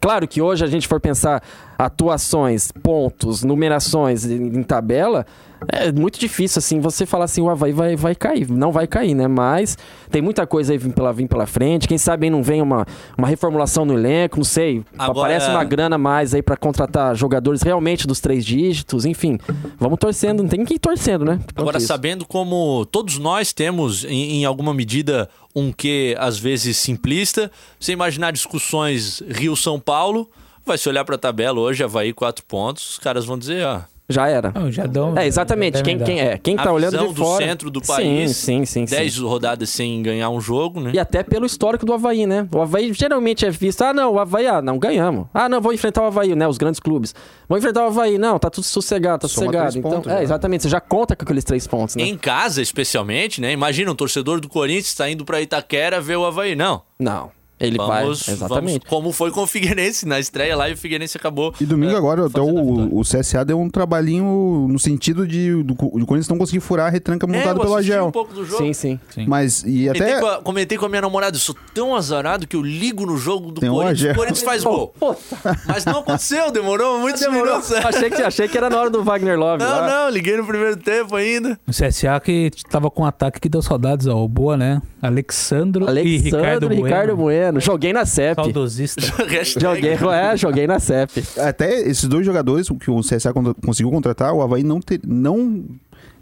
Claro 0.01 0.29
que 0.29 0.41
hoje 0.43 0.65
a 0.65 0.69
gente 0.69 0.87
for 0.87 1.01
pensar 1.01 1.43
atuações, 1.79 2.71
pontos, 2.71 3.43
numerações 3.43 4.25
em, 4.27 4.59
em 4.59 4.63
tabela, 4.63 5.27
é 5.69 5.93
muito 5.93 6.19
difícil, 6.19 6.59
assim, 6.59 6.81
você 6.81 7.05
falar 7.07 7.25
assim, 7.27 7.41
o 7.41 7.49
Havaí 7.51 7.73
vai, 7.73 7.97
vai 7.97 8.15
cair. 8.15 8.51
Não 8.51 8.73
vai 8.73 8.87
cair, 8.87 9.15
né? 9.15 9.29
Mas 9.29 9.77
tem 10.11 10.21
muita 10.23 10.47
coisa 10.47 10.73
aí 10.73 10.79
pela, 10.79 11.13
vir 11.13 11.29
pela 11.29 11.47
frente. 11.47 11.87
Quem 11.89 11.99
sabe 11.99 12.27
aí 12.27 12.31
não 12.31 12.43
vem 12.43 12.61
uma, 12.63 12.87
uma 13.17 13.27
reformulação 13.29 13.85
no 13.85 13.95
elenco, 13.95 14.37
não 14.39 14.45
sei. 14.45 14.83
Agora- 14.99 15.21
Aparece 15.35 15.51
uma 15.51 15.65
grana 15.65 15.97
a 15.97 15.99
mais 15.99 16.35
aí 16.35 16.43
pra 16.43 16.57
contratar 16.57 17.15
jogadores 17.17 17.63
realmente 17.63 18.07
dos 18.07 18.21
três 18.21 18.45
dígitos, 18.45 19.05
enfim. 19.05 19.39
Vamos 19.79 19.99
torcendo, 19.99 20.43
não 20.43 20.49
tem 20.49 20.65
que 20.65 20.75
ir 20.75 20.79
torcendo, 20.79 21.25
né? 21.25 21.39
Agora, 21.55 21.79
isso. 21.79 21.87
sabendo 21.87 22.25
como 22.27 22.85
todos 22.87 23.19
nós 23.19 23.53
temos, 23.53 24.05
em, 24.05 24.41
em 24.41 24.45
alguma 24.45 24.73
medida, 24.75 25.29
um 25.55 25.71
que 25.73 26.15
às 26.19 26.39
vezes 26.39 26.77
simplista, 26.77 27.51
você 27.79 27.93
imaginar 27.93 28.31
discussões 28.33 29.23
Rio-São 29.29 29.79
Paulo, 29.79 30.29
vai 30.65 30.79
se 30.79 30.89
olhar 30.89 31.05
pra 31.05 31.19
tabela 31.19 31.61
hoje, 31.61 31.83
Havaí, 31.85 32.13
quatro 32.13 32.45
pontos, 32.45 32.91
os 32.93 32.99
caras 32.99 33.25
vão 33.25 33.39
dizer, 33.39 33.65
ó. 33.67 33.81
Já 34.13 34.29
era. 34.29 34.53
Não, 34.55 34.71
já 34.71 34.87
dão, 34.87 35.17
É, 35.19 35.27
exatamente. 35.27 35.79
já 35.79 35.85
Quem, 35.85 35.99
quem, 35.99 36.21
é, 36.21 36.39
quem 36.39 36.57
a 36.59 36.63
tá 36.63 36.73
olhando 36.73 36.99
de 36.99 37.07
do 37.15 37.15
fora... 37.25 37.45
centro 37.45 37.71
do 37.71 37.81
Sim, 37.81 37.87
país, 37.93 38.37
Sim, 38.37 38.65
sim, 38.65 38.87
sim. 38.87 38.97
10 38.97 39.19
rodadas 39.19 39.69
sem 39.71 40.03
ganhar 40.03 40.31
um 40.31 40.41
jogo, 40.41 40.81
né? 40.81 40.91
E 40.95 40.99
até 40.99 41.23
pelo 41.23 41.47
histórico 41.47 41.85
do 41.87 41.93
Havaí, 41.93 42.27
né? 42.27 42.47
O 42.55 42.61
Havaí 42.61 42.93
geralmente 42.93 43.45
é 43.47 43.51
visto, 43.51 43.83
ah, 43.83 43.93
não, 43.93 44.13
o 44.15 44.19
Havaí, 44.19 44.47
ah, 44.47 44.61
não, 44.63 44.79
ganhamos. 44.79 45.27
Ah, 45.33 45.49
não, 45.49 45.61
vou 45.61 45.73
enfrentar 45.73 46.03
o 46.03 46.07
Havaí, 46.07 46.35
né? 46.35 46.47
Os 46.47 46.59
grandes 46.59 46.79
clubes. 46.81 47.15
Vou 47.49 47.59
enfrentar 47.59 47.83
o 47.85 47.87
Havaí, 47.87 48.19
não, 48.19 48.39
tá 48.39 48.51
tudo 48.51 48.65
sossegado, 48.65 49.23
tá 49.23 49.29
Soma 49.29 49.47
sossegado. 49.47 49.71
três 49.71 49.77
Então, 49.77 49.91
pontos 49.91 50.13
é, 50.13 50.17
já. 50.17 50.23
exatamente, 50.23 50.63
você 50.65 50.69
já 50.69 50.81
conta 50.81 51.17
com 51.17 51.25
aqueles 51.25 51.45
três 51.45 51.67
pontos, 51.67 51.97
né? 51.97 52.05
Em 52.05 52.17
casa, 52.17 52.61
especialmente, 52.63 53.41
né? 53.41 53.53
Imagina 53.53 53.91
um 53.91 53.95
torcedor 53.95 54.41
do 54.41 54.49
Corinthians 54.49 54.99
indo 55.11 55.25
pra 55.25 55.41
Itaquera 55.41 56.01
ver 56.01 56.17
o 56.17 56.25
Havaí. 56.27 56.55
Não. 56.55 56.83
Não, 56.99 57.31
ele 57.63 57.77
Vamos, 57.77 58.27
vai, 58.27 58.35
exatamente. 58.35 58.49
vamos- 58.49 58.79
como 58.89 59.13
foi 59.13 59.31
com 59.31 59.43
o 59.43 59.47
Figueirense 59.47 60.07
na 60.07 60.19
estreia 60.19 60.57
lá 60.57 60.69
e 60.69 60.73
o 60.73 60.77
Figueirense 60.77 61.17
acabou. 61.17 61.55
E 61.61 61.65
domingo 61.65 61.93
é, 61.93 61.97
agora, 61.97 62.27
até 62.27 62.41
o, 62.41 62.99
o 62.99 63.03
CSA 63.03 63.45
deu 63.45 63.59
um 63.61 63.71
trabalhinho 63.71 64.67
no 64.69 64.79
sentido 64.79 65.27
de 65.27 65.63
do, 65.63 65.75
do 65.75 65.75
Corinthians 66.07 66.29
não 66.29 66.39
conseguir 66.39 66.61
furar 66.61 66.87
a 66.89 66.91
retranca 66.91 67.27
É, 67.27 67.29
montada 67.29 67.59
eu 67.59 67.63
pelo 67.63 67.75
Agel. 67.77 68.07
um 68.07 68.11
pouco 68.13 68.35
do 68.35 68.45
jogo. 68.45 68.63
Sim, 68.63 68.73
sim. 68.73 68.99
Mas, 69.27 69.63
e 69.65 69.87
Comentei, 69.87 70.03
até... 70.13 70.21
com 70.21 70.27
a, 70.27 70.37
comentei 70.43 70.79
com 70.79 70.87
a 70.87 70.89
minha 70.89 71.03
namorada, 71.03 71.37
eu 71.37 71.41
sou 71.41 71.55
tão 71.75 71.95
azarado 71.95 72.47
que 72.47 72.57
eu 72.57 72.63
ligo 72.63 73.07
no 73.07 73.17
jogo 73.17 73.53
do 73.53 73.61
Tem 73.61 73.71
Corinthians, 73.71 74.13
o 74.13 74.15
Corinthians 74.15 74.43
faz 74.43 74.65
gol. 74.65 74.95
Mas 75.67 75.85
não 75.85 76.01
aconteceu, 76.01 76.51
demorou 76.51 76.99
muitos 76.99 77.23
minutos. 77.29 77.73
achei, 77.85 78.11
que, 78.11 78.23
achei 78.23 78.49
que 78.49 78.57
era 78.57 78.69
na 78.69 78.79
hora 78.81 78.91
do 78.91 79.03
Wagner 79.03 79.39
Love. 79.39 79.63
Não, 79.63 79.71
lá. 79.71 80.05
não, 80.05 80.11
liguei 80.11 80.37
no 80.37 80.45
primeiro 80.47 80.77
tempo 80.77 81.15
ainda. 81.17 81.59
O 81.67 81.71
CSA 81.71 82.21
que 82.21 82.51
tava 82.69 82.91
com 82.91 83.03
um 83.03 83.07
ataque 83.07 83.41
que 83.41 83.49
deu 83.49 83.63
saudades 83.63 84.07
ao 84.07 84.27
Boa, 84.29 84.57
né? 84.57 84.81
Alexandro, 85.01 85.85
e 85.99 86.19
Ricardo 86.19 86.67
Alexandre 86.67 86.75
e 86.75 86.83
Ricardo 86.83 87.17
Bueno. 87.17 87.23
Bueno. 87.23 87.52
Joguei 87.61 87.93
na 87.93 88.05
CEP. 88.05 88.37
Saudosista. 88.37 89.03
Joguei, 89.61 89.93
é, 89.93 90.37
joguei 90.37 90.67
na 90.67 90.79
CEP. 90.79 91.23
Até 91.39 91.81
esses 91.81 92.05
dois 92.05 92.25
jogadores 92.25 92.69
que 92.81 92.91
o 92.91 93.01
CSA 93.01 93.33
conseguiu 93.65 93.91
contratar, 93.91 94.33
o 94.33 94.43
Havaí 94.43 94.63
não 94.63 94.81
ter, 94.81 95.01
não, 95.07 95.65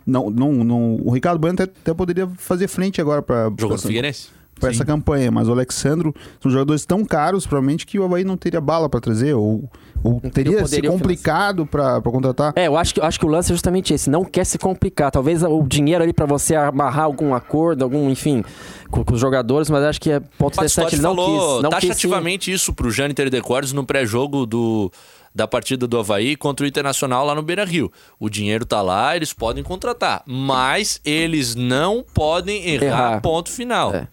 não, 0.07 0.31
não, 0.31 0.53
não 0.53 0.97
o 1.03 1.11
Ricardo 1.13 1.39
Bueno 1.39 1.55
até, 1.55 1.65
até 1.65 1.95
poderia 1.95 2.29
fazer 2.37 2.69
frente 2.69 3.01
agora 3.01 3.23
para 3.23 3.51
no 3.51 3.79
Figueirense? 3.79 4.29
para 4.61 4.71
essa 4.71 4.85
campanha, 4.85 5.31
mas 5.31 5.49
o 5.49 5.53
Alexandro 5.53 6.15
são 6.39 6.51
jogadores 6.51 6.85
tão 6.85 7.05
caros, 7.05 7.47
provavelmente 7.47 7.87
que 7.87 7.99
o 7.99 8.05
Havaí 8.05 8.23
não 8.23 8.37
teria 8.37 8.61
bala 8.61 8.89
para 8.89 9.01
trazer 9.01 9.33
ou, 9.35 9.69
ou 10.03 10.21
teria 10.21 10.67
se 10.67 10.83
complicado 10.83 11.67
para 11.67 12.01
contratar. 12.03 12.53
É, 12.57 12.67
eu 12.67 12.77
acho 12.77 12.95
que, 12.95 13.01
eu 13.01 13.05
acho 13.05 13.19
que 13.19 13.27
o 13.27 13.29
lance 13.29 13.51
é 13.51 13.55
justamente 13.55 13.93
esse. 13.93 14.09
Não 14.09 14.25
quer 14.25 14.45
se 14.45 14.59
complicar. 14.59 15.11
Talvez 15.11 15.43
o 15.43 15.63
dinheiro 15.63 16.03
ali 16.03 16.13
pra 16.13 16.27
você 16.27 16.55
amarrar 16.55 17.05
algum 17.05 17.35
acordo, 17.35 17.85
algum, 17.85 18.09
enfim, 18.09 18.43
com, 18.91 19.05
com 19.05 19.15
os 19.15 19.21
jogadores, 19.21 19.69
mas 19.69 19.85
acho 19.85 20.01
que 20.01 20.11
é 20.11 20.21
ponto 20.21 20.55
O 20.55 20.57
interessante. 20.57 20.95
Ele 20.95 21.03
não 21.03 21.15
falou 21.15 21.57
quis. 21.57 21.63
Não 21.63 21.71
quis 21.71 21.89
taxativamente 21.89 22.53
isso 22.53 22.73
pro 22.73 22.91
Jâniter 22.91 23.31
Decordes 23.31 23.73
no 23.73 23.85
pré-jogo 23.85 24.47
do 24.47 24.91
da 25.33 25.47
partida 25.47 25.87
do 25.87 25.99
Havaí 25.99 26.35
contra 26.35 26.65
o 26.65 26.69
Internacional 26.69 27.25
lá 27.25 27.35
no 27.35 27.43
Beira-Rio. 27.43 27.93
O 28.19 28.29
dinheiro 28.29 28.67
tá 28.67 28.83
lá, 28.83 29.15
eles 29.15 29.33
podem 29.33 29.63
contratar, 29.63 30.23
mas 30.27 31.01
eles 31.05 31.55
não 31.55 32.05
podem 32.15 32.69
errar, 32.69 32.85
Errar. 32.85 33.21
ponto 33.21 33.49
final. 33.49 33.95
É. 33.95 34.09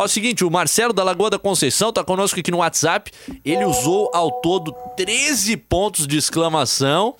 Ó, 0.00 0.04
é 0.04 0.06
o 0.06 0.08
seguinte, 0.08 0.42
o 0.42 0.50
Marcelo 0.50 0.94
da 0.94 1.04
Lagoa 1.04 1.28
da 1.28 1.38
Conceição 1.38 1.92
tá 1.92 2.02
conosco 2.02 2.40
aqui 2.40 2.50
no 2.50 2.56
WhatsApp. 2.56 3.12
Ele 3.44 3.66
usou 3.66 4.10
ao 4.14 4.30
todo 4.40 4.74
13 4.96 5.58
pontos 5.58 6.06
de 6.06 6.16
exclamação 6.16 7.14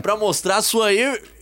pra 0.00 0.16
mostrar 0.16 0.62
sua 0.62 0.90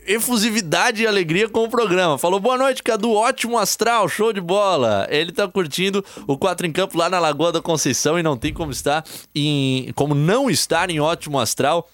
efusividade 0.07 1.03
e 1.03 1.07
alegria 1.07 1.47
com 1.47 1.65
o 1.65 1.69
programa. 1.69 2.17
Falou, 2.17 2.39
boa 2.39 2.57
noite, 2.57 2.81
Cadu, 2.81 3.11
ótimo 3.13 3.59
astral, 3.59 4.09
show 4.09 4.33
de 4.33 4.41
bola. 4.41 5.05
Ele 5.11 5.31
tá 5.31 5.47
curtindo 5.47 6.03
o 6.25 6.35
4 6.35 6.65
em 6.65 6.71
Campo 6.71 6.97
lá 6.97 7.11
na 7.11 7.19
Lagoa 7.19 7.51
da 7.51 7.61
Conceição 7.61 8.17
e 8.17 8.23
não 8.23 8.35
tem 8.35 8.51
como 8.51 8.71
estar 8.71 9.05
em... 9.35 9.91
como 9.93 10.15
não 10.15 10.49
estar 10.49 10.89
em 10.89 10.99
ótimo 10.99 11.39
astral 11.39 11.87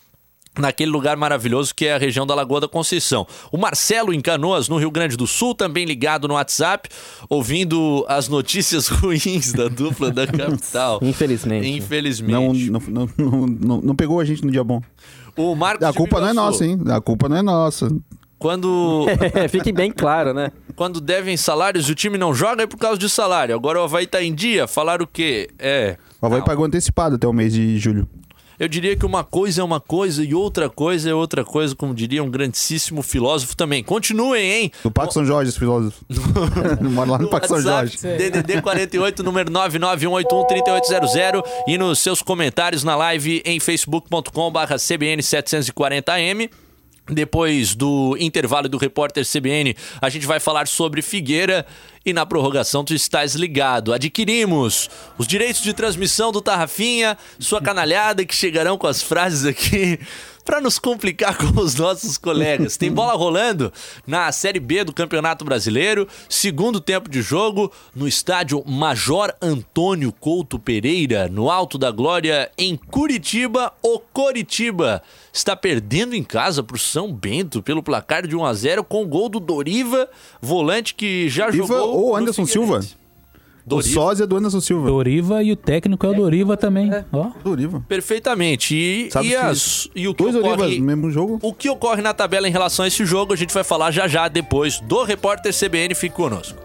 naquele 0.60 0.92
lugar 0.92 1.16
maravilhoso 1.18 1.74
que 1.76 1.86
é 1.86 1.94
a 1.96 1.98
região 1.98 2.26
da 2.26 2.34
Lagoa 2.36 2.62
da 2.62 2.68
Conceição. 2.68 3.26
O 3.52 3.58
Marcelo 3.58 4.14
em 4.14 4.22
Canoas, 4.22 4.68
no 4.70 4.78
Rio 4.78 4.92
Grande 4.92 5.16
do 5.18 5.28
Sul, 5.28 5.54
também 5.56 5.86
ligado 5.86 6.28
no 6.28 6.34
WhatsApp, 6.36 6.90
ouvindo 7.30 8.06
as 8.08 8.28
notícias 8.28 8.88
ruins 8.90 9.54
da 9.54 9.68
dupla 9.68 10.12
da 10.12 10.26
capital. 10.26 11.00
Infelizmente. 11.02 11.70
Não, 11.70 11.78
Infelizmente. 11.78 12.70
não, 12.72 12.82
não, 12.88 13.10
não, 13.18 13.48
não- 13.48 13.82
não 13.82 13.96
pegou 13.96 14.20
a 14.20 14.26
gente 14.26 14.44
no 14.46 14.52
dia 14.52 14.64
bom. 14.64 14.82
O 15.36 15.56
Marcos 15.56 15.86
A 15.86 15.92
de 15.92 15.98
culpa 15.98 16.20
não 16.20 16.28
é 16.30 16.34
nossa, 16.34 16.66
hein? 16.66 16.80
A 16.90 17.00
culpa 17.00 17.30
não 17.30 17.38
é 17.38 17.42
nossa. 17.42 17.90
Quando 18.40 19.06
É, 19.34 19.48
fique 19.50 19.72
bem 19.72 19.92
claro, 19.92 20.34
né? 20.34 20.52
quando 20.76 21.02
devem 21.02 21.36
salários 21.36 21.90
e 21.90 21.92
o 21.92 21.96
time 21.96 22.20
não 22.20 22.34
joga 22.36 22.64
é 22.64 22.68
por 22.68 22.78
causa 22.78 23.00
de 23.00 23.10
salário. 23.10 23.56
Agora 23.56 23.80
o 23.80 23.84
Havaí 23.84 24.06
tá 24.06 24.22
em 24.22 24.34
dia, 24.34 24.68
falar 24.68 25.02
o 25.02 25.08
quê? 25.08 25.50
É. 25.58 25.98
O 26.22 26.26
Havaí 26.28 26.40
Não. 26.40 26.46
pagou 26.46 26.66
antecipado 26.66 27.16
até 27.16 27.28
o 27.28 27.34
mês 27.34 27.54
de 27.54 27.78
julho. 27.80 28.08
Eu 28.60 28.68
diria 28.68 28.96
que 28.96 29.06
uma 29.06 29.24
coisa 29.24 29.62
é 29.62 29.64
uma 29.64 29.80
coisa 29.80 30.24
e 30.24 30.34
outra 30.34 30.68
coisa 30.68 31.10
é 31.10 31.14
outra 31.14 31.46
coisa, 31.46 31.76
como 31.76 31.94
diria 31.94 32.24
um 32.24 32.30
grandíssimo 32.30 33.04
filósofo 33.04 33.56
também. 33.56 33.84
Continuem, 33.84 34.52
hein? 34.52 34.72
Do 34.84 34.90
Parque 34.90 35.14
São 35.14 35.24
Jorge, 35.24 35.50
esse 35.50 35.60
filósofo. 35.60 36.04
Mora 36.82 37.12
lá 37.12 37.18
no 37.20 37.26
No 37.26 37.30
Parque 37.30 37.48
São 37.48 37.62
Jorge. 37.62 37.98
DDD 38.02 38.62
48, 38.62 39.22
número 39.22 39.52
991813800 39.52 41.44
e 41.68 41.78
nos 41.78 42.00
seus 42.00 42.24
comentários 42.24 42.84
na 42.84 42.96
live 42.96 43.44
em 43.46 43.60
facebook.com/barra 43.60 44.78
CBN 44.78 45.22
740M. 45.22 46.50
Depois 47.10 47.74
do 47.74 48.18
intervalo 48.20 48.68
do 48.68 48.78
repórter 48.78 49.26
CBN, 49.26 49.76
a 50.02 50.10
gente 50.10 50.26
vai 50.26 50.40
falar 50.40 50.68
sobre 50.68 51.02
Figueira 51.02 51.66
e 52.06 52.14
na 52.14 52.26
prorrogação 52.26 52.84
tu 52.84 52.94
estás 52.94 53.34
ligado. 53.36 53.94
Adquirimos 53.94 54.90
os 55.18 55.28
direitos 55.28 55.62
de 55.62 55.74
transmissão 55.74 56.32
do 56.32 56.42
Tarrafinha, 56.42 57.18
sua 57.40 57.62
canalhada 57.62 58.26
que 58.26 58.36
chegarão 58.36 58.78
com 58.78 58.88
as 58.88 59.02
frases 59.02 59.46
aqui 59.46 60.00
para 60.48 60.62
nos 60.62 60.80
complicar 60.80 61.36
com 61.38 61.60
os 61.60 61.76
nossos 61.76 62.18
colegas. 62.18 62.78
Tem 62.78 62.90
bola 62.90 63.14
rolando 63.14 63.72
na 64.08 64.32
Série 64.32 64.62
B 64.62 64.86
do 64.86 64.94
Campeonato 64.94 65.44
Brasileiro, 65.44 66.08
segundo 66.30 66.80
tempo 66.80 67.10
de 67.10 67.22
jogo 67.22 67.70
no 67.94 68.08
estádio 68.08 68.64
Major 68.66 69.34
Antônio 69.42 70.10
Couto 70.14 70.58
Pereira, 70.58 71.28
no 71.28 71.52
Alto 71.52 71.78
da 71.78 71.92
Glória, 71.92 72.50
em 72.58 72.78
Curitiba. 72.78 73.74
O 73.84 74.00
Coritiba 74.00 75.04
está 75.34 75.54
perdendo 75.54 76.16
em 76.16 76.24
casa 76.24 76.64
para 76.64 76.78
o 76.78 76.80
São 76.80 77.12
Bento 77.12 77.62
pelo 77.62 77.84
placar 77.84 78.26
de 78.26 78.34
1 78.34 78.46
a 78.46 78.54
0 78.54 78.84
com 78.86 79.04
o 79.04 79.08
gol 79.08 79.28
do 79.28 79.42
Doriva, 79.42 80.10
volante 80.42 80.96
que 80.96 81.28
já 81.28 81.48
Doriva 81.48 81.68
jogou 81.68 82.06
ou 82.06 82.16
Anderson 82.16 82.46
Figueirense. 82.46 82.96
Silva? 83.68 83.76
O 83.76 83.82
Doriva. 83.82 83.94
sósia 83.94 84.26
do 84.28 84.38
Anderson 84.38 84.62
Silva. 84.62 84.88
Doriva 84.88 85.44
e 85.44 85.52
o 85.52 85.56
técnico 85.56 86.06
é 86.06 86.10
o 86.10 86.14
Doriva 86.14 86.56
também. 86.56 86.90
Ó. 87.12 87.32
Doriva. 87.44 87.84
Perfeitamente. 87.88 88.74
E, 88.76 89.12
Sabe 89.12 89.28
e, 89.28 89.30
que 89.32 89.36
as- 89.36 89.90
e 89.96 90.08
o 90.08 90.14
que 90.14 90.24
Dois 90.24 90.36
Dorivas 90.36 90.58
ocorre... 90.60 90.80
no 90.80 90.86
mesmo 90.86 91.12
jogo. 91.12 91.40
O 91.42 91.54
que 91.54 91.70
ocorre 91.70 92.02
na 92.02 92.14
tabela 92.14 92.48
em 92.48 92.52
relação 92.52 92.86
a 92.86 92.88
esse 92.88 93.06
jogo, 93.06 93.34
a 93.34 93.36
gente 93.36 93.54
vai 93.54 93.64
falar 93.64 93.92
já 93.92 94.08
já 94.08 94.28
depois 94.28 94.80
do 94.80 95.04
repórter 95.04 95.54
CBN. 95.54 95.94
Fique 95.96 96.16
conosco. 96.16 96.58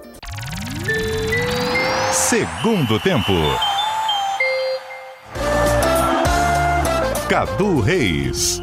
Segundo 2.12 3.00
tempo. 3.00 3.32
Cadu 7.28 7.80
Reis. 7.80 8.62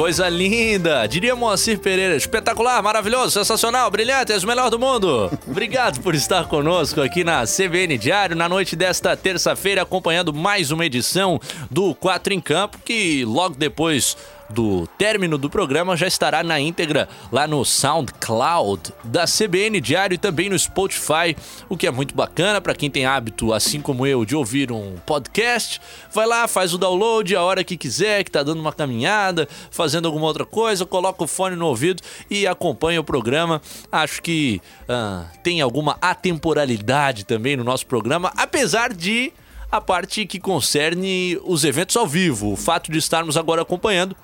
Coisa 0.00 0.30
linda! 0.30 1.06
Diria 1.06 1.36
Moacir 1.36 1.78
Pereira. 1.78 2.16
Espetacular, 2.16 2.82
maravilhoso, 2.82 3.32
sensacional, 3.32 3.90
brilhante, 3.90 4.32
és 4.32 4.42
o 4.42 4.46
melhor 4.46 4.70
do 4.70 4.78
mundo. 4.78 5.30
Obrigado 5.46 6.00
por 6.00 6.14
estar 6.14 6.48
conosco 6.48 7.02
aqui 7.02 7.22
na 7.22 7.44
CBN 7.44 7.98
Diário 7.98 8.34
na 8.34 8.48
noite 8.48 8.74
desta 8.74 9.14
terça-feira, 9.14 9.82
acompanhando 9.82 10.32
mais 10.32 10.70
uma 10.70 10.86
edição 10.86 11.38
do 11.70 11.94
Quatro 11.94 12.32
em 12.32 12.40
Campo, 12.40 12.78
que 12.82 13.26
logo 13.26 13.56
depois 13.56 14.16
do 14.50 14.86
término 14.98 15.38
do 15.38 15.48
programa 15.48 15.96
já 15.96 16.06
estará 16.06 16.42
na 16.42 16.60
íntegra 16.60 17.08
lá 17.30 17.46
no 17.46 17.64
SoundCloud 17.64 18.92
da 19.04 19.24
CBN 19.24 19.80
Diário 19.80 20.14
e 20.14 20.18
também 20.18 20.48
no 20.48 20.58
Spotify, 20.58 21.36
o 21.68 21.76
que 21.76 21.86
é 21.86 21.90
muito 21.90 22.14
bacana 22.14 22.60
para 22.60 22.74
quem 22.74 22.90
tem 22.90 23.06
hábito, 23.06 23.52
assim 23.52 23.80
como 23.80 24.06
eu, 24.06 24.24
de 24.24 24.34
ouvir 24.34 24.72
um 24.72 24.96
podcast. 25.06 25.80
Vai 26.12 26.26
lá, 26.26 26.46
faz 26.48 26.74
o 26.74 26.78
download 26.78 27.34
a 27.34 27.42
hora 27.42 27.64
que 27.64 27.76
quiser, 27.76 28.24
que 28.24 28.30
tá 28.30 28.42
dando 28.42 28.60
uma 28.60 28.72
caminhada, 28.72 29.48
fazendo 29.70 30.06
alguma 30.06 30.26
outra 30.26 30.44
coisa, 30.44 30.84
coloca 30.84 31.24
o 31.24 31.26
fone 31.26 31.56
no 31.56 31.66
ouvido 31.66 32.02
e 32.28 32.46
acompanha 32.46 33.00
o 33.00 33.04
programa. 33.04 33.62
Acho 33.90 34.22
que 34.22 34.60
ah, 34.88 35.26
tem 35.42 35.60
alguma 35.60 35.96
atemporalidade 36.00 37.24
também 37.24 37.56
no 37.56 37.64
nosso 37.64 37.86
programa, 37.86 38.32
apesar 38.36 38.92
de 38.92 39.32
a 39.70 39.80
parte 39.80 40.26
que 40.26 40.40
concerne 40.40 41.38
os 41.44 41.62
eventos 41.62 41.96
ao 41.96 42.06
vivo, 42.06 42.52
o 42.52 42.56
fato 42.56 42.90
de 42.90 42.98
estarmos 42.98 43.36
agora 43.36 43.62
acompanhando 43.62 44.16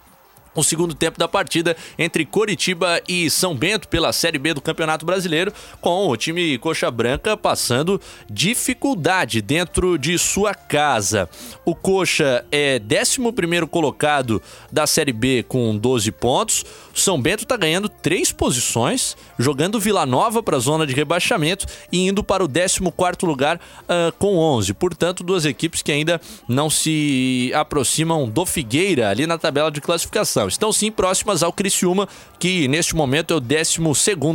o 0.57 0.64
segundo 0.64 0.95
tempo 0.95 1.19
da 1.19 1.29
partida 1.29 1.77
entre 1.99 2.25
Coritiba 2.25 3.01
e 3.07 3.31
São 3.31 3.55
Bento 3.55 3.87
pela 3.87 4.12
Série 4.12 4.38
B 4.38 4.55
do 4.55 4.61
Campeonato 4.61 5.07
Brasileiro, 5.07 5.53
com 5.81 6.09
o 6.09 6.16
time 6.16 6.59
Coxa 6.59 6.90
Branca 6.90 7.37
passando 7.37 8.01
dificuldade 8.29 9.40
dentro 9.42 9.99
de 9.99 10.19
sua 10.19 10.55
casa. 10.55 11.29
O 11.64 11.75
Coxa 11.75 12.45
é 12.51 12.81
11 12.81 13.66
colocado 13.71 14.42
da 14.73 14.87
Série 14.87 15.12
B 15.12 15.45
com 15.47 15.77
12 15.77 16.11
pontos. 16.12 16.64
São 16.95 17.21
Bento 17.21 17.42
está 17.42 17.57
ganhando 17.57 17.88
três 17.88 18.33
posições, 18.33 19.16
jogando 19.38 19.79
Vila 19.79 20.07
Nova 20.07 20.42
para 20.42 20.57
a 20.57 20.61
zona 20.61 20.87
de 20.87 20.95
rebaixamento 20.95 21.66
e 21.92 22.07
indo 22.09 22.25
para 22.25 22.42
o 22.42 22.49
14 22.49 22.81
lugar 23.23 23.57
uh, 23.57 24.12
com 24.19 24.38
11. 24.38 24.73
Portanto, 24.75 25.23
duas 25.23 25.45
equipes 25.45 25.83
que 25.83 25.92
ainda 25.92 26.21
não 26.49 26.71
se 26.71 27.53
aproximam 27.55 28.29
do 28.29 28.47
Figueira 28.47 29.11
ali 29.11 29.27
na 29.27 29.37
tabela 29.37 29.71
de 29.71 29.81
classificação. 29.81 30.46
Estão 30.49 30.73
sim 30.73 30.91
próximas 30.91 31.43
ao 31.43 31.53
Criciúma, 31.53 32.09
que 32.39 32.69
neste 32.69 32.95
momento 32.95 33.35
é 33.35 33.37
o 33.37 33.41
12 33.41 33.79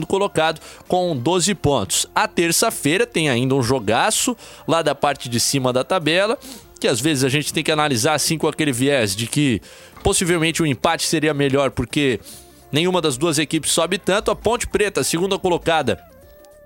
colocado 0.07 0.59
com 0.87 1.15
12 1.15 1.55
pontos. 1.55 2.05
A 2.13 2.27
terça-feira 2.27 3.05
tem 3.05 3.29
ainda 3.29 3.55
um 3.55 3.63
jogaço 3.63 4.35
lá 4.67 4.81
da 4.81 4.95
parte 4.95 5.29
de 5.29 5.39
cima 5.39 5.71
da 5.73 5.83
tabela 5.83 6.37
que 6.79 6.87
às 6.87 6.99
vezes 6.99 7.23
a 7.23 7.29
gente 7.29 7.53
tem 7.53 7.63
que 7.63 7.71
analisar 7.71 8.15
assim 8.15 8.39
com 8.39 8.47
aquele 8.47 8.71
viés 8.71 9.15
de 9.15 9.27
que 9.27 9.61
possivelmente 10.03 10.63
o 10.63 10.65
empate 10.65 11.05
seria 11.05 11.31
melhor 11.31 11.69
porque 11.69 12.19
Nenhuma 12.71 13.01
das 13.01 13.17
duas 13.17 13.37
equipes 13.37 13.71
sobe 13.71 13.97
tanto. 13.97 14.31
A 14.31 14.35
Ponte 14.35 14.65
Preta, 14.65 15.03
segunda 15.03 15.37
colocada, 15.37 16.01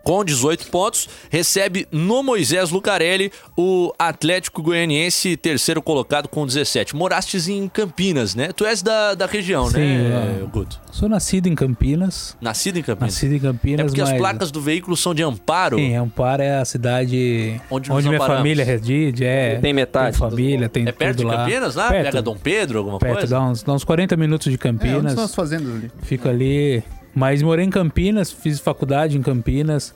com 0.06 0.24
18 0.24 0.68
pontos, 0.68 1.10
recebe 1.32 1.88
no 1.92 2.22
Moisés 2.22 2.70
Lucarelli 2.70 3.32
o 3.58 3.92
Atlético 3.98 4.62
Goianiense, 4.62 5.36
terceiro 5.36 5.82
colocado 5.82 6.28
com 6.30 6.46
17. 6.46 6.96
Morastes 6.96 7.48
em 7.50 7.68
Campinas, 7.68 8.36
né? 8.36 8.50
Tu 8.56 8.64
és 8.66 8.84
da, 8.84 9.16
da 9.16 9.26
região, 9.26 9.68
Sim, 9.68 9.80
né, 9.80 10.42
é. 10.44 10.46
Guto? 10.46 10.80
Sou 10.92 11.10
nascido 11.10 11.48
em 11.48 11.56
Campinas. 11.56 12.38
Nascido 12.40 12.78
em 12.78 12.84
Campinas? 12.84 13.16
Nascido 13.16 13.34
em 13.34 13.40
Campinas, 13.40 13.80
É 13.80 13.84
porque 13.86 14.02
mas... 14.02 14.12
as 14.12 14.18
placas 14.18 14.52
do 14.52 14.62
veículo 14.62 14.96
são 14.96 15.12
de 15.16 15.24
Amparo. 15.24 15.78
Sim, 15.78 15.96
Amparo 15.96 16.44
é 16.44 16.60
a 16.60 16.66
cidade 16.66 17.60
Onde 17.72 17.92
onde, 17.92 18.08
minha 18.08 18.18
amparamos. 18.18 18.38
família 18.42 18.64
reside. 18.64 19.26
É, 19.26 19.58
Tem 19.60 19.74
metade, 19.74 20.12
Tem 20.18 20.30
família, 20.30 20.70
tem 20.70 20.88
É 20.88 20.92
perto 20.92 21.18
de 21.18 21.24
tudo 21.24 21.32
lá. 21.34 21.38
Campinas 21.46 21.74
lá? 21.74 21.90
Perto, 21.90 22.06
Pega 22.06 22.22
Dom 22.22 22.38
Pedro, 22.38 22.78
alguma 22.78 23.00
perto 23.00 23.14
coisa? 23.18 23.28
dá, 23.36 23.42
uns, 23.42 23.64
dá 23.64 23.74
uns 23.74 23.84
40 23.84 24.16
minutos 24.16 24.46
de 24.46 24.52
É, 24.54 24.56
onde 24.70 24.78
Campinas. 24.80 25.14
são 25.14 25.24
as 25.24 25.34
fazendas 25.34 25.74
ali? 25.76 25.92
Fica 26.04 26.30
ali. 26.30 26.84
Mas 27.16 27.42
morei 27.42 27.66
em 27.66 27.70
Campinas, 27.70 28.30
fiz 28.30 28.60
faculdade 28.60 29.18
em 29.18 29.22
Campinas, 29.22 29.96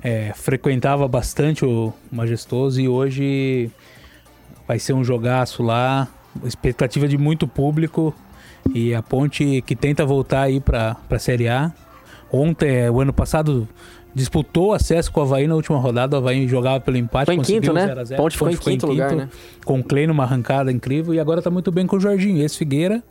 é, 0.00 0.32
frequentava 0.36 1.08
bastante 1.08 1.64
o 1.64 1.92
Majestoso 2.12 2.80
e 2.80 2.88
hoje 2.88 3.68
vai 4.68 4.78
ser 4.78 4.92
um 4.92 5.02
jogaço 5.02 5.64
lá, 5.64 6.06
expectativa 6.44 7.08
de 7.08 7.18
muito 7.18 7.48
público 7.48 8.14
e 8.72 8.94
a 8.94 9.02
Ponte 9.02 9.62
que 9.62 9.74
tenta 9.74 10.06
voltar 10.06 10.42
aí 10.42 10.60
para 10.60 10.96
a 11.10 11.18
Série 11.18 11.48
A. 11.48 11.72
Ontem, 12.32 12.88
o 12.88 13.00
ano 13.00 13.12
passado, 13.12 13.68
disputou 14.14 14.72
acesso 14.72 15.10
com 15.10 15.18
o 15.18 15.22
Havaí 15.24 15.48
na 15.48 15.56
última 15.56 15.76
rodada, 15.78 16.14
o 16.14 16.18
Havaí 16.20 16.46
jogava 16.46 16.78
pelo 16.78 16.96
empate, 16.96 17.26
Foi 17.26 17.34
em 17.34 17.38
conseguiu 17.38 17.62
quinto, 17.62 17.72
né? 17.72 17.86
0 17.86 18.00
a 18.00 18.04
0. 18.04 18.22
Ponte 18.22 18.32
ficou 18.34 18.52
em 18.52 18.56
quinto 18.56 18.86
lugar, 18.86 19.16
né? 19.16 19.28
Com 19.64 19.80
o 19.80 19.82
Clay 19.82 20.06
numa 20.06 20.22
arrancada 20.22 20.70
incrível 20.70 21.12
e 21.12 21.18
agora 21.18 21.42
tá 21.42 21.50
muito 21.50 21.72
bem 21.72 21.84
com 21.84 21.96
o 21.96 22.00
Jorginho, 22.00 22.40
ex-Figueira. 22.40 23.02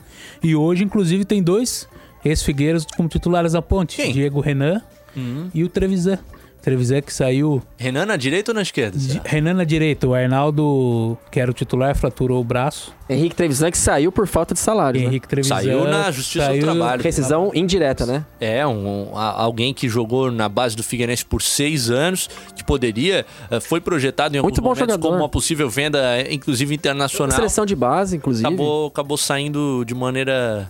E 0.41 0.55
hoje, 0.55 0.85
inclusive, 0.85 1.25
tem 1.25 1.43
dois 1.43 1.89
ex-Figueiras 2.23 2.85
como 2.95 3.07
titulares 3.09 3.53
da 3.53 3.61
ponte: 3.61 3.95
Quem? 3.97 4.11
Diego 4.13 4.39
Renan 4.41 4.81
Uhum. 5.15 5.49
e 5.53 5.63
o 5.63 5.69
Trevisan. 5.69 6.19
Trevisan 6.61 6.99
que 7.01 7.13
saiu. 7.13 7.63
Renan 7.77 8.05
na 8.05 8.17
direita 8.17 8.51
ou 8.51 8.55
na 8.55 8.61
esquerda? 8.61 8.97
Di-? 8.99 9.21
Renan 9.23 9.53
na 9.53 9.63
direita, 9.63 10.05
o 10.05 10.13
Arnaldo, 10.13 11.17
que 11.31 11.39
era 11.39 11.49
o 11.49 11.53
titular, 11.53 11.95
fraturou 11.95 12.41
o 12.41 12.43
braço. 12.43 12.93
Henrique 13.09 13.33
Trevisan 13.33 13.71
que 13.71 13.77
saiu 13.77 14.11
por 14.11 14.27
falta 14.27 14.53
de 14.53 14.59
salário. 14.59 14.99
Né? 14.99 15.07
Henrique 15.07 15.25
Trevisan. 15.25 15.55
Saiu 15.55 15.85
na 15.85 16.11
Justiça 16.11 16.51
do 16.53 16.59
Trabalho. 16.59 17.01
Rescisão 17.01 17.49
indireta, 17.55 18.05
né? 18.05 18.25
É, 18.41 18.67
um, 18.67 19.09
um- 19.13 19.17
alguém 19.17 19.73
que 19.73 19.87
jogou 19.87 20.29
na 20.29 20.49
base 20.49 20.75
do 20.75 20.83
Figueirense 20.83 21.23
por 21.25 21.41
seis 21.41 21.89
anos, 21.89 22.29
que 22.53 22.63
poderia, 22.63 23.25
eh, 23.49 23.59
foi 23.61 23.79
projetado 23.79 24.35
em 24.35 24.39
alguns 24.39 24.49
Muito 24.51 24.61
bom 24.61 24.69
momentos 24.71 24.93
jogador. 24.95 25.07
como 25.07 25.21
uma 25.23 25.29
possível 25.29 25.69
venda, 25.69 25.99
inclusive 26.29 26.75
internacional. 26.75 27.37
Seleção 27.37 27.65
de 27.65 27.75
base, 27.75 28.17
inclusive. 28.17 28.45
Acabou, 28.45 28.87
acabou 28.87 29.17
saindo 29.17 29.85
de 29.85 29.95
maneira 29.95 30.69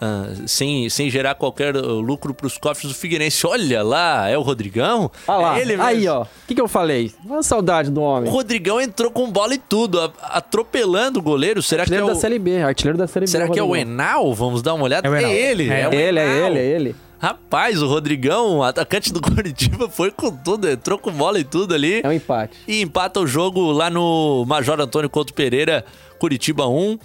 ah, 0.00 0.32
sem, 0.46 0.88
sem 0.88 1.10
gerar 1.10 1.34
qualquer 1.34 1.76
uh, 1.76 2.00
lucro 2.00 2.32
para 2.32 2.46
os 2.46 2.56
cofres 2.56 2.92
do 2.92 2.94
Figueirense. 2.96 3.46
Olha 3.46 3.82
lá, 3.82 4.28
é 4.28 4.38
o 4.38 4.42
Rodrigão? 4.42 5.10
Olha 5.26 5.38
lá. 5.38 5.58
É 5.58 5.60
ele 5.60 5.70
mesmo. 5.76 5.82
Aí, 5.84 6.08
ó. 6.08 6.22
O 6.22 6.26
que, 6.46 6.54
que 6.54 6.60
eu 6.60 6.68
falei? 6.68 7.12
Uma 7.24 7.42
saudade 7.42 7.90
do 7.90 8.00
O 8.00 8.04
homem. 8.04 8.30
Rodrigão 8.30 8.80
entrou 8.80 9.10
com 9.10 9.30
bola 9.30 9.54
e 9.54 9.58
tudo, 9.58 10.00
atropelando 10.22 11.18
o 11.18 11.22
goleiro. 11.22 11.62
Será 11.62 11.84
que 11.84 11.92
é 11.92 11.96
Artilheiro 11.96 12.06
o, 12.06 12.14
da 12.14 12.20
Série 12.20 12.38
B. 12.38 12.62
Artilheiro 12.62 12.98
da 12.98 13.06
Série 13.06 13.26
B. 13.26 13.30
será 13.32 13.48
que 13.48 13.58
é 13.58 13.62
o. 13.62 13.74
Enal? 13.74 14.32
Vamos 14.34 14.62
dar 14.62 14.74
uma 14.74 14.84
olhada. 14.84 15.06
É 15.06 15.10
o 15.10 15.16
Enal. 15.16 15.30
ele, 15.30 15.68
É 15.70 15.80
é, 15.82 15.88
o 15.88 15.92
Ele, 15.92 16.18
é 16.18 16.46
ele, 16.46 16.58
é 16.58 16.64
ele. 16.64 16.96
Rapaz, 17.20 17.82
o 17.82 17.88
Rodrigão, 17.88 18.62
atacante 18.62 19.12
do 19.12 19.20
Curitiba, 19.22 19.88
foi 19.88 20.12
com 20.12 20.30
tudo, 20.30 20.70
entrou 20.70 20.98
com 20.98 21.10
bola 21.10 21.40
e 21.40 21.44
tudo 21.44 21.74
ali. 21.74 22.00
É 22.04 22.08
um 22.08 22.12
empate. 22.12 22.56
E 22.66 22.80
empata 22.80 23.18
o 23.18 23.26
jogo 23.26 23.72
lá 23.72 23.90
no 23.90 24.44
Major 24.46 24.80
Antônio 24.80 25.10
Couto 25.10 25.34
Pereira, 25.34 25.84
Curitiba 26.20 26.68
1. 26.68 26.98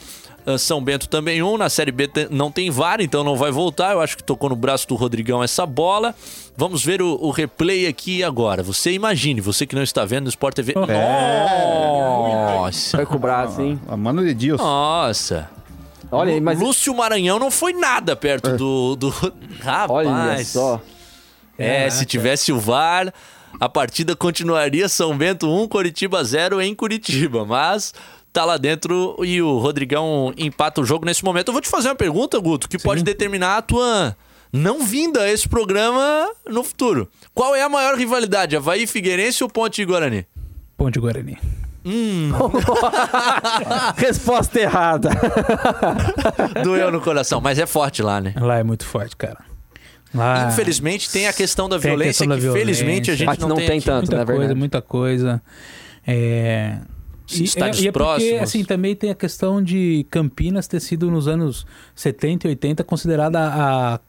Ah, 0.46 0.58
São 0.58 0.84
Bento 0.84 1.08
também 1.08 1.42
1. 1.42 1.58
Na 1.58 1.70
Série 1.70 1.92
B 1.92 2.10
não 2.30 2.52
tem 2.52 2.70
VAR, 2.70 3.02
então 3.02 3.24
não 3.24 3.36
vai 3.36 3.52
voltar. 3.52 3.94
Eu 3.94 4.02
acho 4.02 4.18
que 4.18 4.24
tocou 4.24 4.50
no 4.50 4.56
braço 4.56 4.88
do 4.88 4.96
Rodrigão 4.96 5.44
essa 5.44 5.66
bola. 5.66 6.14
Vamos 6.56 6.84
ver 6.84 7.02
o, 7.02 7.18
o 7.22 7.32
replay 7.32 7.88
aqui 7.88 8.24
agora. 8.24 8.62
Você 8.62 8.92
imagine, 8.92 9.42
você 9.42 9.66
que 9.66 9.76
não 9.76 9.84
está 9.84 10.06
vendo 10.06 10.24
no 10.24 10.30
Sport 10.30 10.56
TV. 10.56 10.74
Nossa! 10.76 12.98
Foi 12.98 13.06
com 13.06 13.16
o 13.16 13.20
braço, 13.20 13.62
hein? 13.62 13.80
A 13.88 13.98
mano 13.98 14.24
de 14.24 14.34
Deus. 14.34 14.60
Nossa! 14.60 15.50
Olha 16.12 16.40
mas. 16.40 16.60
Lúcio 16.60 16.96
Maranhão 16.96 17.40
não 17.40 17.50
foi 17.50 17.74
nada 17.74 18.16
perto 18.16 18.56
do, 18.56 18.96
do. 18.96 19.10
Rapaz! 19.62 20.08
Olha 20.08 20.46
só. 20.46 20.82
É, 21.58 21.90
se 21.90 22.06
tivesse 22.06 22.52
o 22.52 22.60
VAR, 22.60 23.14
a 23.60 23.70
partida 23.70 24.16
continuaria 24.16 24.90
São 24.90 25.18
Bento 25.18 25.48
1, 25.48 25.68
Curitiba 25.68 26.24
0 26.24 26.62
em 26.62 26.74
Curitiba, 26.74 27.46
mas 27.46 27.94
tá 28.34 28.44
lá 28.44 28.58
dentro 28.58 29.16
e 29.24 29.42
o 29.42 29.60
Rodrigão 29.60 30.34
empata 30.36 30.82
o 30.82 30.86
jogo 30.86 31.06
nesse 31.06 31.24
momento. 31.24 31.50
Eu 31.50 31.54
vou 31.54 31.62
te 31.62 31.70
fazer 31.70 31.90
uma 31.90 31.96
pergunta, 31.96 32.40
Guto, 32.40 32.68
que 32.68 32.80
pode 32.80 33.04
determinar 33.04 33.58
a 33.58 33.62
tua 33.62 34.18
não 34.52 34.84
vinda 34.84 35.22
a 35.22 35.32
esse 35.32 35.48
programa 35.48 36.30
no 36.50 36.64
futuro. 36.64 37.08
Qual 37.34 37.56
é 37.56 37.62
a 37.64 37.70
maior 37.70 37.96
rivalidade, 37.96 38.56
Havaí 38.56 38.86
Figueirense 38.86 39.44
ou 39.44 39.50
Ponte 39.50 39.84
Guarani? 39.86 40.26
Ponte 40.76 41.00
Guarani. 41.00 41.38
Resposta 43.98 44.60
errada. 44.60 45.10
Doeu 46.64 46.92
no 46.92 47.02
coração, 47.02 47.42
mas 47.42 47.60
é 47.60 47.66
forte 47.66 48.02
lá, 48.02 48.22
né? 48.22 48.34
Lá 48.40 48.58
é 48.58 48.64
muito 48.64 48.86
forte, 48.86 49.16
cara. 49.16 49.40
Lá 50.14 50.50
Infelizmente 50.52 51.12
tem 51.12 51.28
a 51.28 51.34
questão 51.34 51.68
da 51.68 51.80
Tem 51.80 51.90
violência 51.90 52.10
questão 52.12 52.28
da 52.28 52.36
que 52.36 52.42
violência. 52.42 52.66
felizmente 52.66 53.12
a 53.12 53.16
gente 53.16 53.30
Aqui 53.30 53.42
não, 53.42 53.50
não 53.50 53.56
tem, 53.56 53.68
tem 53.68 53.78
aqui. 53.78 53.86
tanto. 53.86 54.02
muita 54.06 54.18
na 54.18 54.26
coisa, 54.26 54.40
verdade. 54.40 54.60
muita 54.60 54.82
coisa. 54.82 55.42
É... 56.06 56.78
E, 57.32 57.44
Estádios 57.44 57.80
é, 57.82 57.86
e 57.86 57.88
é 57.88 57.92
porque, 57.92 58.04
próximos. 58.06 58.42
assim, 58.42 58.64
também 58.66 58.96
tem 58.96 59.10
a 59.10 59.16
questão 59.16 59.62
de 59.64 60.06
Campinas 60.10 60.68
ter 60.68 60.80
sido 60.80 61.10
nos 61.10 61.28
anos 61.28 61.66
70 61.96 62.48
e 62.48 62.50
80 62.50 62.84
considerada 62.84 63.40
a, 63.40 64.00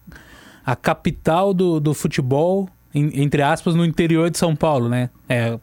a 0.65 0.75
capital 0.75 1.53
do, 1.53 1.79
do 1.79 1.93
futebol, 1.93 2.67
em- 2.93 3.21
entre 3.21 3.41
aspas, 3.41 3.73
no 3.75 3.85
interior 3.85 4.29
de 4.29 4.37
São 4.37 4.55
Paulo, 4.55 4.89
né? 4.89 5.09
É, 5.29 5.57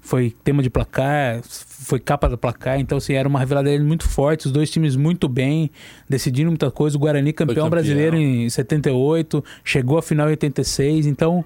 foi 0.00 0.34
tema 0.44 0.62
de 0.62 0.70
placar, 0.70 1.40
foi 1.42 1.98
capa 1.98 2.28
do 2.28 2.38
placar, 2.38 2.78
então 2.78 2.98
assim, 2.98 3.14
era 3.14 3.28
uma 3.28 3.40
rivalidade 3.40 3.82
muito 3.82 4.08
forte, 4.08 4.46
os 4.46 4.52
dois 4.52 4.70
times 4.70 4.94
muito 4.94 5.28
bem, 5.28 5.70
decidindo 6.08 6.48
muita 6.50 6.70
coisa. 6.70 6.96
O 6.96 7.00
Guarani 7.00 7.32
campeão, 7.32 7.54
campeão. 7.54 7.70
brasileiro 7.70 8.16
em 8.16 8.48
78, 8.48 9.44
chegou 9.64 9.98
à 9.98 10.02
final 10.02 10.28
em 10.28 10.30
86, 10.30 11.06
então 11.06 11.44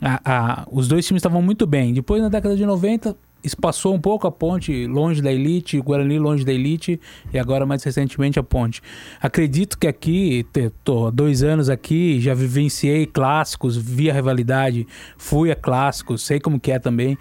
a- 0.00 0.20
a- 0.24 0.66
os 0.72 0.88
dois 0.88 1.06
times 1.06 1.20
estavam 1.20 1.40
muito 1.42 1.66
bem. 1.66 1.92
Depois, 1.92 2.20
na 2.22 2.28
década 2.28 2.56
de 2.56 2.64
90, 2.66 3.16
espaçou 3.42 3.94
um 3.94 4.00
pouco 4.00 4.26
a 4.26 4.30
ponte 4.30 4.86
longe 4.86 5.22
da 5.22 5.32
elite, 5.32 5.80
Guarani 5.80 6.18
longe 6.18 6.44
da 6.44 6.52
elite 6.52 7.00
e 7.32 7.38
agora 7.38 7.64
mais 7.66 7.82
recentemente 7.82 8.38
a 8.38 8.42
ponte. 8.42 8.82
Acredito 9.20 9.78
que 9.78 9.86
aqui, 9.86 10.46
tô 10.84 11.06
há 11.06 11.10
dois 11.10 11.42
anos 11.42 11.68
aqui, 11.68 12.20
já 12.20 12.34
vivenciei 12.34 13.06
clássicos, 13.06 13.76
vi 13.76 14.10
a 14.10 14.14
rivalidade, 14.14 14.86
fui 15.16 15.50
a 15.50 15.56
clássicos, 15.56 16.22
sei 16.22 16.40
como 16.40 16.58
que 16.58 16.72
é 16.72 16.78
também. 16.78 17.16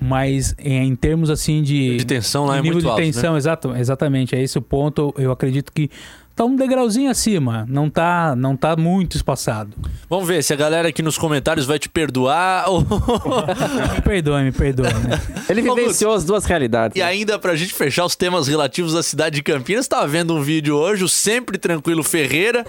Mas 0.00 0.52
em 0.58 0.96
termos 0.96 1.30
assim 1.30 1.62
de. 1.62 1.98
De 1.98 2.04
tensão 2.04 2.44
lá 2.44 2.56
é 2.58 2.60
nível 2.60 2.72
muito 2.72 2.84
de 2.84 2.90
alto, 2.90 3.02
tensão, 3.02 3.36
exato, 3.36 3.72
exatamente. 3.76 4.34
É 4.34 4.42
esse 4.42 4.58
o 4.58 4.62
ponto. 4.62 5.14
Eu 5.16 5.30
acredito 5.30 5.72
que 5.72 5.88
tá 6.34 6.44
um 6.44 6.56
degrauzinho 6.56 7.10
acima. 7.10 7.66
Não 7.68 7.88
tá, 7.90 8.34
não 8.36 8.56
tá 8.56 8.76
muito 8.76 9.16
espaçado. 9.16 9.72
Vamos 10.08 10.26
ver 10.26 10.42
se 10.42 10.52
a 10.52 10.56
galera 10.56 10.88
aqui 10.88 11.02
nos 11.02 11.18
comentários 11.18 11.66
vai 11.66 11.78
te 11.78 11.88
perdoar 11.88 12.68
ou... 12.68 12.82
Me 13.94 14.00
perdoe, 14.02 14.42
me 14.44 14.52
perdoe. 14.52 14.86
Né? 14.86 15.20
Ele 15.48 15.62
vivenciou 15.62 16.12
as 16.12 16.24
duas 16.24 16.44
realidades. 16.44 16.96
E 16.96 17.00
né? 17.00 17.04
ainda 17.04 17.38
pra 17.38 17.54
gente 17.54 17.72
fechar 17.74 18.04
os 18.04 18.16
temas 18.16 18.48
relativos 18.48 18.94
à 18.94 19.02
cidade 19.02 19.36
de 19.36 19.42
Campinas, 19.42 19.86
tava 19.88 20.06
vendo 20.06 20.34
um 20.34 20.42
vídeo 20.42 20.76
hoje, 20.76 21.04
o 21.04 21.08
sempre 21.08 21.58
tranquilo 21.58 22.02
Ferreira, 22.02 22.64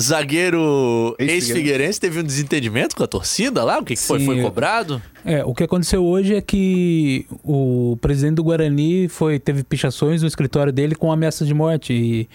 zagueiro 0.00 1.14
Ex-Figueirense. 1.18 1.50
ex-Figueirense, 1.50 2.00
teve 2.00 2.20
um 2.20 2.22
desentendimento 2.22 2.96
com 2.96 3.04
a 3.04 3.06
torcida 3.06 3.64
lá? 3.64 3.78
O 3.78 3.84
que, 3.84 3.94
que 3.94 4.02
foi? 4.02 4.20
Sim, 4.20 4.26
Foi 4.26 4.42
cobrado? 4.42 5.02
É, 5.30 5.44
o 5.44 5.52
que 5.52 5.62
aconteceu 5.62 6.02
hoje 6.06 6.34
é 6.34 6.40
que 6.40 7.26
o 7.44 7.98
presidente 8.00 8.36
do 8.36 8.44
Guarani 8.44 9.08
foi 9.08 9.38
teve 9.38 9.62
pichações 9.62 10.22
no 10.22 10.28
escritório 10.28 10.72
dele 10.72 10.94
com 10.94 11.12
ameaças 11.12 11.46
de 11.46 11.52
morte 11.52 11.92
e, 11.92 12.28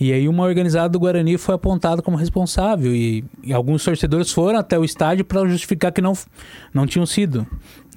e 0.00 0.12
aí 0.12 0.26
uma 0.26 0.42
organizada 0.42 0.88
do 0.88 0.98
Guarani 0.98 1.38
foi 1.38 1.54
apontada 1.54 2.02
como 2.02 2.16
responsável 2.16 2.92
e, 2.92 3.24
e 3.44 3.52
alguns 3.52 3.84
torcedores 3.84 4.32
foram 4.32 4.58
até 4.58 4.76
o 4.76 4.84
estádio 4.84 5.24
para 5.24 5.46
justificar 5.46 5.92
que 5.92 6.00
não 6.02 6.12
não 6.74 6.88
tinham 6.88 7.06
sido 7.06 7.46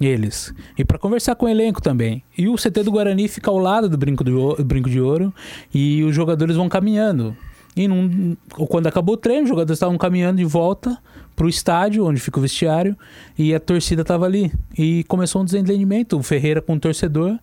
eles 0.00 0.54
e 0.78 0.84
para 0.84 0.98
conversar 1.00 1.34
com 1.34 1.46
o 1.46 1.48
elenco 1.48 1.82
também. 1.82 2.22
E 2.38 2.48
o 2.48 2.54
CT 2.54 2.84
do 2.84 2.92
Guarani 2.92 3.26
fica 3.26 3.50
ao 3.50 3.58
lado 3.58 3.88
do 3.88 3.98
brinco, 3.98 4.22
do, 4.22 4.38
Ouro- 4.40 4.64
brinco 4.64 4.88
de 4.88 5.00
ouro 5.00 5.34
e 5.74 6.04
os 6.04 6.14
jogadores 6.14 6.54
vão 6.54 6.68
caminhando. 6.68 7.36
E 7.76 7.88
num, 7.88 8.36
quando 8.68 8.86
acabou 8.86 9.14
o 9.14 9.18
treino, 9.18 9.42
os 9.42 9.48
jogadores 9.48 9.76
estavam 9.76 9.98
caminhando 9.98 10.36
de 10.36 10.44
volta 10.44 10.96
pro 11.34 11.48
estádio, 11.48 12.06
onde 12.06 12.20
fica 12.20 12.38
o 12.38 12.42
vestiário, 12.42 12.96
e 13.36 13.54
a 13.54 13.58
torcida 13.58 14.04
tava 14.04 14.24
ali. 14.24 14.52
E 14.78 15.02
começou 15.04 15.42
um 15.42 15.44
desentendimento, 15.44 16.16
o 16.16 16.22
Ferreira 16.22 16.62
com 16.62 16.74
o 16.74 16.80
torcedor. 16.80 17.38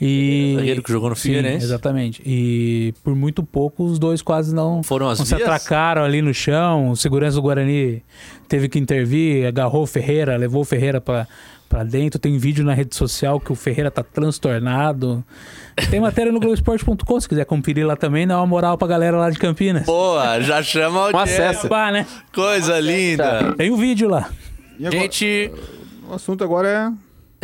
E... 0.00 0.54
Zagueiro 0.56 0.82
que 0.82 0.90
jogou 0.92 1.08
no 1.10 1.16
Sim, 1.16 1.22
Figueirense. 1.28 1.64
exatamente. 1.64 2.22
E 2.26 2.92
por 3.04 3.14
muito 3.14 3.42
pouco 3.42 3.84
os 3.84 3.98
dois 3.98 4.20
quase 4.22 4.54
não, 4.54 4.82
Foram 4.82 5.08
as 5.08 5.18
não 5.18 5.26
se 5.26 5.34
atracaram 5.34 6.02
ali 6.02 6.20
no 6.20 6.34
chão. 6.34 6.90
O 6.90 6.96
segurança 6.96 7.36
do 7.36 7.42
Guarani 7.42 8.02
teve 8.48 8.68
que 8.68 8.78
intervir, 8.78 9.46
agarrou 9.46 9.82
o 9.82 9.86
Ferreira, 9.86 10.36
levou 10.36 10.62
o 10.62 10.64
Ferreira 10.64 11.00
pra 11.00 11.26
pra 11.68 11.82
dentro. 11.82 12.20
Tem 12.20 12.36
vídeo 12.38 12.64
na 12.64 12.72
rede 12.74 12.94
social 12.94 13.40
que 13.40 13.50
o 13.50 13.54
Ferreira 13.56 13.90
tá 13.90 14.02
transtornado. 14.02 15.24
Tem 15.90 15.98
matéria 15.98 16.30
no 16.30 16.38
Globoesporte.com, 16.38 17.20
se 17.20 17.28
quiser 17.28 17.44
conferir 17.46 17.84
lá 17.86 17.96
também, 17.96 18.26
dá 18.26 18.36
uma 18.38 18.46
moral 18.46 18.78
pra 18.78 18.86
galera 18.86 19.16
lá 19.16 19.28
de 19.30 19.38
Campinas. 19.38 19.84
Boa, 19.84 20.40
já 20.40 20.62
chama 20.62 20.98
a 20.98 21.02
Um 21.02 21.16
audiência. 21.18 21.50
acesso. 21.50 21.68
Pá, 21.68 21.90
né? 21.90 22.06
Coisa 22.32 22.78
linda. 22.78 23.54
Tem 23.56 23.70
o 23.70 23.76
vídeo 23.76 24.08
lá. 24.08 24.28
E 24.78 24.86
agora, 24.86 25.02
Gente, 25.02 25.50
o 26.08 26.14
assunto 26.14 26.44
agora 26.44 26.68
é 26.68 26.92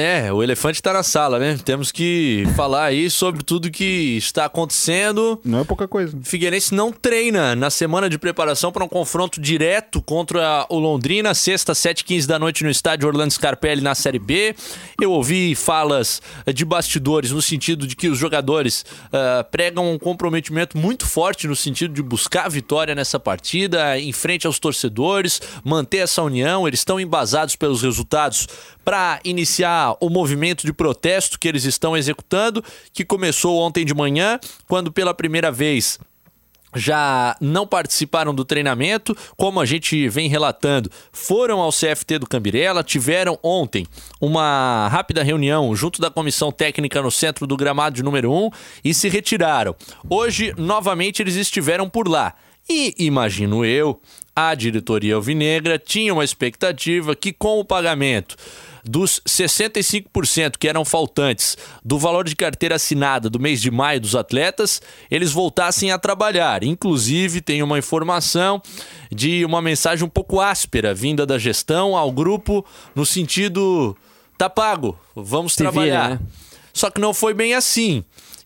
é, 0.00 0.32
o 0.32 0.42
elefante 0.42 0.82
tá 0.82 0.92
na 0.92 1.02
sala, 1.02 1.38
né? 1.38 1.58
Temos 1.64 1.92
que 1.92 2.44
falar 2.56 2.84
aí 2.84 3.10
sobre 3.10 3.42
tudo 3.42 3.70
que 3.70 4.16
está 4.16 4.46
acontecendo. 4.46 5.40
Não 5.44 5.60
é 5.60 5.64
pouca 5.64 5.86
coisa. 5.86 6.18
Figueirense 6.22 6.74
não 6.74 6.90
treina 6.90 7.54
na 7.54 7.70
semana 7.70 8.08
de 8.08 8.18
preparação 8.18 8.72
para 8.72 8.84
um 8.84 8.88
confronto 8.88 9.40
direto 9.40 10.00
contra 10.00 10.66
o 10.68 10.78
Londrina, 10.78 11.34
sexta, 11.34 11.72
7h15 11.72 12.26
da 12.26 12.38
noite 12.38 12.64
no 12.64 12.70
estádio 12.70 13.08
Orlando 13.08 13.32
Scarpelli 13.32 13.82
na 13.82 13.94
Série 13.94 14.18
B. 14.18 14.54
Eu 15.00 15.12
ouvi 15.12 15.54
falas 15.54 16.22
eh, 16.46 16.52
de 16.52 16.64
bastidores 16.64 17.30
no 17.30 17.42
sentido 17.42 17.86
de 17.86 17.94
que 17.94 18.08
os 18.08 18.18
jogadores 18.18 18.84
ah, 19.12 19.44
pregam 19.50 19.92
um 19.92 19.98
comprometimento 19.98 20.78
muito 20.78 21.06
forte 21.06 21.46
no 21.46 21.56
sentido 21.56 21.92
de 21.92 22.02
buscar 22.02 22.46
a 22.46 22.48
vitória 22.48 22.94
nessa 22.94 23.20
partida, 23.20 23.98
em 23.98 24.12
frente 24.12 24.46
aos 24.46 24.58
torcedores, 24.58 25.40
manter 25.64 25.98
essa 25.98 26.22
união. 26.22 26.66
Eles 26.66 26.80
estão 26.80 26.98
embasados 26.98 27.56
pelos 27.56 27.82
resultados 27.82 28.46
para 28.84 29.20
iniciar 29.24 29.96
o 30.00 30.08
movimento 30.08 30.66
de 30.66 30.72
protesto 30.72 31.38
que 31.38 31.48
eles 31.48 31.64
estão 31.64 31.96
executando, 31.96 32.64
que 32.92 33.04
começou 33.04 33.58
ontem 33.58 33.84
de 33.84 33.94
manhã, 33.94 34.38
quando 34.66 34.92
pela 34.92 35.14
primeira 35.14 35.50
vez 35.50 35.98
já 36.74 37.36
não 37.40 37.66
participaram 37.66 38.34
do 38.34 38.44
treinamento, 38.44 39.16
como 39.36 39.60
a 39.60 39.66
gente 39.66 40.08
vem 40.08 40.28
relatando, 40.28 40.90
foram 41.12 41.60
ao 41.60 41.70
CFT 41.70 42.18
do 42.18 42.28
Cambirela, 42.28 42.84
tiveram 42.84 43.38
ontem 43.42 43.86
uma 44.20 44.88
rápida 44.88 45.22
reunião 45.22 45.74
junto 45.74 46.00
da 46.00 46.10
comissão 46.10 46.52
técnica 46.52 47.02
no 47.02 47.10
centro 47.10 47.46
do 47.46 47.56
gramado 47.56 47.96
de 47.96 48.02
número 48.02 48.32
1 48.32 48.50
e 48.84 48.94
se 48.94 49.08
retiraram. 49.08 49.74
Hoje, 50.08 50.54
novamente, 50.56 51.22
eles 51.22 51.34
estiveram 51.34 51.88
por 51.88 52.08
lá. 52.08 52.34
E 52.68 52.94
imagino 52.98 53.64
eu, 53.64 54.00
a 54.34 54.54
diretoria 54.54 55.16
alvinegra 55.16 55.76
tinha 55.76 56.14
uma 56.14 56.22
expectativa 56.22 57.16
que 57.16 57.32
com 57.32 57.58
o 57.58 57.64
pagamento 57.64 58.36
dos 58.84 59.20
65% 59.26 60.56
que 60.58 60.68
eram 60.68 60.84
faltantes 60.84 61.56
do 61.84 61.98
valor 61.98 62.24
de 62.28 62.36
carteira 62.36 62.76
assinada 62.76 63.28
do 63.28 63.38
mês 63.40 63.60
de 63.60 63.70
maio 63.70 64.00
dos 64.00 64.14
atletas, 64.14 64.80
eles 65.10 65.32
voltassem 65.32 65.90
a 65.90 65.98
trabalhar. 65.98 66.62
Inclusive, 66.64 67.40
tem 67.40 67.62
uma 67.62 67.78
informação 67.78 68.60
de 69.10 69.44
uma 69.44 69.60
mensagem 69.60 70.04
um 70.04 70.08
pouco 70.10 70.40
áspera 70.40 70.94
vinda 70.94 71.26
da 71.26 71.38
gestão 71.38 71.96
ao 71.96 72.10
grupo 72.12 72.64
no 72.94 73.04
sentido 73.04 73.96
tá 74.38 74.48
pago, 74.48 74.98
vamos 75.14 75.52
Se 75.52 75.58
vira, 75.58 75.72
trabalhar. 75.72 76.10
né? 76.10 76.20
Só 76.72 76.90
que 76.90 77.00
não 77.00 77.12
foi 77.12 77.34
bem 77.34 77.52
assim. 77.54 78.02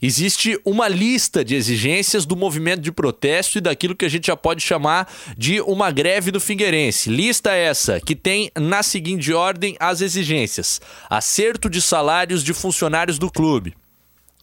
Existe 0.06 0.60
uma 0.66 0.86
lista 0.86 1.42
de 1.42 1.54
exigências 1.54 2.26
do 2.26 2.36
movimento 2.36 2.82
de 2.82 2.92
protesto 2.92 3.56
e 3.56 3.60
daquilo 3.62 3.96
que 3.96 4.04
a 4.04 4.08
gente 4.10 4.26
já 4.26 4.36
pode 4.36 4.62
chamar 4.62 5.10
de 5.34 5.62
uma 5.62 5.90
greve 5.90 6.30
do 6.30 6.38
Figueirense. 6.38 7.08
Lista 7.08 7.52
essa 7.52 7.98
que 7.98 8.14
tem 8.14 8.50
na 8.54 8.82
seguinte 8.82 9.32
ordem 9.32 9.76
as 9.80 10.02
exigências: 10.02 10.78
acerto 11.08 11.70
de 11.70 11.80
salários 11.80 12.44
de 12.44 12.52
funcionários 12.52 13.18
do 13.18 13.30
clube. 13.30 13.74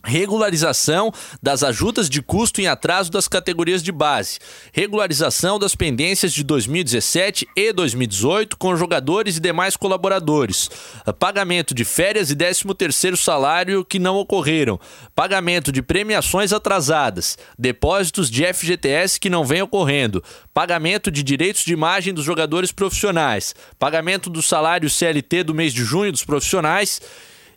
Regularização 0.04 1.12
das 1.40 1.62
ajudas 1.62 2.10
de 2.10 2.20
custo 2.20 2.60
em 2.60 2.66
atraso 2.66 3.10
das 3.10 3.28
categorias 3.28 3.82
de 3.82 3.92
base. 3.92 4.40
Regularização 4.72 5.60
das 5.60 5.76
pendências 5.76 6.32
de 6.32 6.42
2017 6.42 7.46
e 7.56 7.72
2018 7.72 8.56
com 8.56 8.76
jogadores 8.76 9.36
e 9.36 9.40
demais 9.40 9.76
colaboradores. 9.76 10.68
Pagamento 11.20 11.72
de 11.72 11.84
férias 11.84 12.30
e 12.30 12.36
13º 12.36 13.16
salário 13.16 13.84
que 13.84 14.00
não 14.00 14.16
ocorreram. 14.16 14.80
Pagamento 15.14 15.70
de 15.70 15.80
premiações 15.80 16.52
atrasadas. 16.52 17.38
Depósitos 17.56 18.28
de 18.28 18.44
FGTS 18.52 19.20
que 19.20 19.30
não 19.30 19.44
vem 19.44 19.62
ocorrendo. 19.62 20.22
Pagamento 20.52 21.12
de 21.12 21.22
direitos 21.22 21.64
de 21.64 21.72
imagem 21.72 22.12
dos 22.12 22.24
jogadores 22.24 22.72
profissionais. 22.72 23.54
Pagamento 23.78 24.28
do 24.28 24.42
salário 24.42 24.90
CLT 24.90 25.44
do 25.44 25.54
mês 25.54 25.72
de 25.72 25.84
junho 25.84 26.10
dos 26.10 26.24
profissionais 26.24 27.00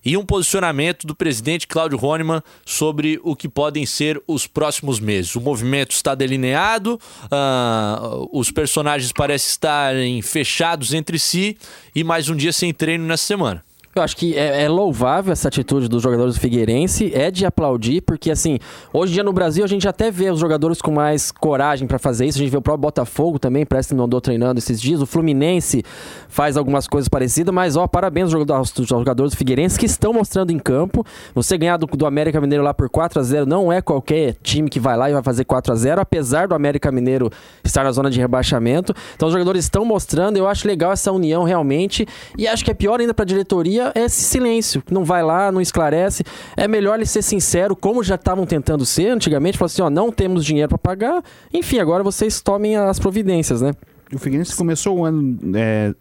e 0.05 0.15
um 0.15 0.23
posicionamento 0.23 1.07
do 1.07 1.15
presidente 1.15 1.67
Cláudio 1.67 1.99
Honemann 2.01 2.41
sobre 2.63 3.19
o 3.23 3.35
que 3.35 3.49
podem 3.49 3.85
ser 3.85 4.21
os 4.27 4.45
próximos 4.45 4.99
meses. 4.99 5.35
O 5.35 5.41
movimento 5.41 5.91
está 5.91 6.13
delineado, 6.13 6.99
ah, 7.31 7.99
os 8.31 8.51
personagens 8.51 9.11
parecem 9.11 9.49
estarem 9.49 10.21
fechados 10.21 10.93
entre 10.93 11.17
si 11.17 11.57
e 11.95 12.03
mais 12.03 12.29
um 12.29 12.35
dia 12.35 12.53
sem 12.53 12.71
treino 12.71 13.05
nessa 13.05 13.25
semana. 13.25 13.63
Eu 13.97 14.03
acho 14.03 14.17
que 14.17 14.37
é, 14.37 14.63
é 14.63 14.67
louvável 14.67 15.31
essa 15.31 15.47
atitude 15.47 15.87
dos 15.87 16.03
jogadores 16.03 16.35
do 16.35 16.41
Figueirense, 16.41 17.13
é 17.15 17.31
de 17.31 17.45
aplaudir, 17.45 18.01
porque 18.01 18.29
assim, 18.29 18.59
hoje 18.91 19.13
em 19.13 19.13
dia 19.13 19.23
no 19.23 19.31
Brasil 19.31 19.63
a 19.63 19.67
gente 19.67 19.87
até 19.87 20.11
vê 20.11 20.29
os 20.29 20.37
jogadores 20.37 20.81
com 20.81 20.91
mais 20.91 21.31
coragem 21.31 21.87
pra 21.87 21.97
fazer 21.97 22.25
isso. 22.25 22.37
A 22.37 22.41
gente 22.41 22.51
vê 22.51 22.57
o 22.57 22.61
próprio 22.61 22.81
Botafogo 22.81 23.39
também, 23.39 23.65
parece 23.65 23.87
que 23.87 23.95
não 23.95 24.03
andou 24.03 24.19
treinando 24.19 24.59
esses 24.59 24.81
dias. 24.81 25.01
O 25.01 25.05
Fluminense 25.05 25.81
faz 26.27 26.57
algumas 26.57 26.89
coisas 26.89 27.07
parecidas, 27.07 27.55
mas 27.55 27.77
ó, 27.77 27.87
parabéns 27.87 28.33
aos 28.33 28.71
jogadores, 28.85 29.31
do 29.31 29.37
Figueirense 29.37 29.79
que 29.79 29.85
estão 29.85 30.11
mostrando 30.11 30.51
em 30.51 30.59
campo. 30.59 31.05
Você 31.33 31.57
ganhar 31.57 31.77
do, 31.77 31.87
do 31.87 32.05
América 32.05 32.41
Mineiro 32.41 32.65
lá 32.65 32.73
por 32.73 32.89
4 32.89 33.21
a 33.21 33.23
0 33.23 33.45
não 33.45 33.71
é 33.71 33.81
qualquer 33.81 34.35
time 34.43 34.69
que 34.69 34.77
vai 34.77 34.97
lá 34.97 35.09
e 35.09 35.13
vai 35.13 35.23
fazer 35.23 35.45
4 35.45 35.71
a 35.71 35.75
0 35.77 36.01
apesar 36.01 36.49
do 36.49 36.53
América 36.53 36.91
Mineiro 36.91 37.31
estar 37.63 37.85
na 37.85 37.93
zona 37.93 38.09
de 38.09 38.19
rebaixamento. 38.19 38.93
Então 39.15 39.29
os 39.29 39.31
jogadores 39.31 39.63
estão 39.63 39.85
mostrando, 39.85 40.35
eu 40.35 40.49
acho 40.49 40.67
legal 40.67 40.91
essa 40.91 41.13
união 41.13 41.43
realmente. 41.43 42.05
E 42.37 42.45
acho 42.45 42.65
que 42.65 42.71
é 42.71 42.73
pior 42.73 42.99
ainda 42.99 43.13
pra 43.13 43.23
diretoria 43.23 43.84
é 43.93 44.05
esse 44.05 44.21
silêncio. 44.23 44.81
que 44.81 44.93
Não 44.93 45.03
vai 45.03 45.21
lá, 45.21 45.51
não 45.51 45.61
esclarece. 45.61 46.23
É 46.55 46.67
melhor 46.67 46.95
ele 46.95 47.05
ser 47.05 47.21
sincero, 47.21 47.75
como 47.75 48.03
já 48.03 48.15
estavam 48.15 48.45
tentando 48.45 48.85
ser 48.85 49.09
antigamente. 49.09 49.57
Falar 49.57 49.67
assim, 49.67 49.81
ó, 49.81 49.89
não 49.89 50.11
temos 50.11 50.45
dinheiro 50.45 50.69
pra 50.69 50.77
pagar. 50.77 51.23
Enfim, 51.53 51.79
agora 51.79 52.03
vocês 52.03 52.41
tomem 52.41 52.75
as 52.75 52.99
providências, 52.99 53.61
né? 53.61 53.73
O 54.13 54.19
Figueirense 54.19 54.55
começou 54.55 54.99
o 54.99 55.05
ano 55.05 55.37
é, 55.55 55.93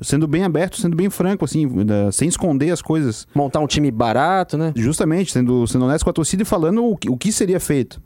sendo 0.00 0.26
bem 0.26 0.44
aberto, 0.44 0.80
sendo 0.80 0.96
bem 0.96 1.10
franco, 1.10 1.44
assim, 1.44 1.68
sem 2.12 2.28
esconder 2.28 2.70
as 2.70 2.82
coisas. 2.82 3.26
Montar 3.34 3.60
um 3.60 3.66
time 3.66 3.90
barato, 3.90 4.56
né? 4.56 4.72
Justamente, 4.74 5.32
sendo, 5.32 5.66
sendo 5.66 5.84
honesto 5.84 6.04
com 6.04 6.10
a 6.10 6.14
torcida 6.14 6.42
e 6.42 6.46
falando 6.46 6.84
o 6.84 6.96
que, 6.96 7.10
o 7.10 7.16
que 7.16 7.30
seria 7.30 7.60
feito. 7.60 8.00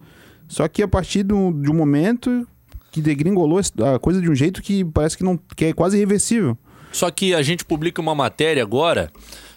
Só 0.46 0.66
que 0.66 0.82
a 0.82 0.88
partir 0.88 1.22
do, 1.22 1.52
de 1.52 1.70
um 1.70 1.74
momento 1.74 2.46
que 2.90 3.02
degringolou 3.02 3.60
a 3.94 3.98
coisa 3.98 4.20
de 4.20 4.30
um 4.30 4.34
jeito 4.34 4.62
que 4.62 4.84
parece 4.84 5.16
que, 5.16 5.22
não, 5.22 5.38
que 5.56 5.66
é 5.66 5.72
quase 5.72 5.96
irreversível. 5.96 6.56
Só 6.98 7.12
que 7.12 7.32
a 7.32 7.42
gente 7.42 7.64
publica 7.64 8.00
uma 8.00 8.12
matéria 8.12 8.60
agora 8.60 9.12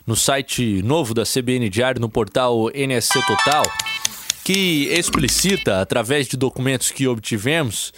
no 0.05 0.15
site 0.15 0.83
novo 0.83 1.11
da 1.11 1.23
CBN 1.23 1.69
Diário, 1.69 1.99
no 1.99 2.07
portal 2.07 2.69
NSC 2.69 3.19
Total, 3.25 3.63
que 4.43 4.87
explicita, 4.91 5.81
através 5.81 6.27
de 6.27 6.37
documentos 6.37 6.91
que 6.91 7.07
obtivemos, 7.07 7.91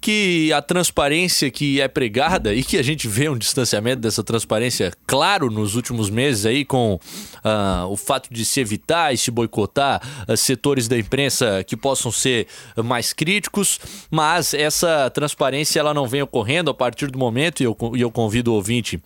que 0.00 0.52
a 0.52 0.62
transparência 0.62 1.50
que 1.50 1.80
é 1.80 1.88
pregada 1.88 2.54
e 2.54 2.62
que 2.62 2.78
a 2.78 2.82
gente 2.82 3.08
vê 3.08 3.28
um 3.28 3.36
distanciamento 3.36 4.00
dessa 4.00 4.22
transparência 4.22 4.92
claro 5.06 5.50
nos 5.50 5.74
últimos 5.74 6.10
meses 6.10 6.46
aí 6.46 6.64
com 6.64 6.94
uh, 6.94 7.86
o 7.88 7.96
fato 7.96 8.32
de 8.32 8.44
se 8.44 8.60
evitar 8.60 9.12
e 9.12 9.16
se 9.16 9.30
boicotar 9.30 10.00
uh, 10.28 10.36
setores 10.36 10.88
da 10.88 10.98
imprensa 10.98 11.64
que 11.64 11.76
possam 11.76 12.12
ser 12.12 12.46
mais 12.84 13.12
críticos, 13.12 13.80
mas 14.10 14.54
essa 14.54 15.10
transparência 15.10 15.80
ela 15.80 15.94
não 15.94 16.06
vem 16.06 16.22
ocorrendo 16.22 16.70
a 16.70 16.74
partir 16.74 17.10
do 17.10 17.18
momento 17.18 17.62
e 17.62 17.64
eu, 17.64 17.76
e 17.94 18.00
eu 18.00 18.10
convido 18.10 18.52
o 18.52 18.54
ouvinte 18.54 19.00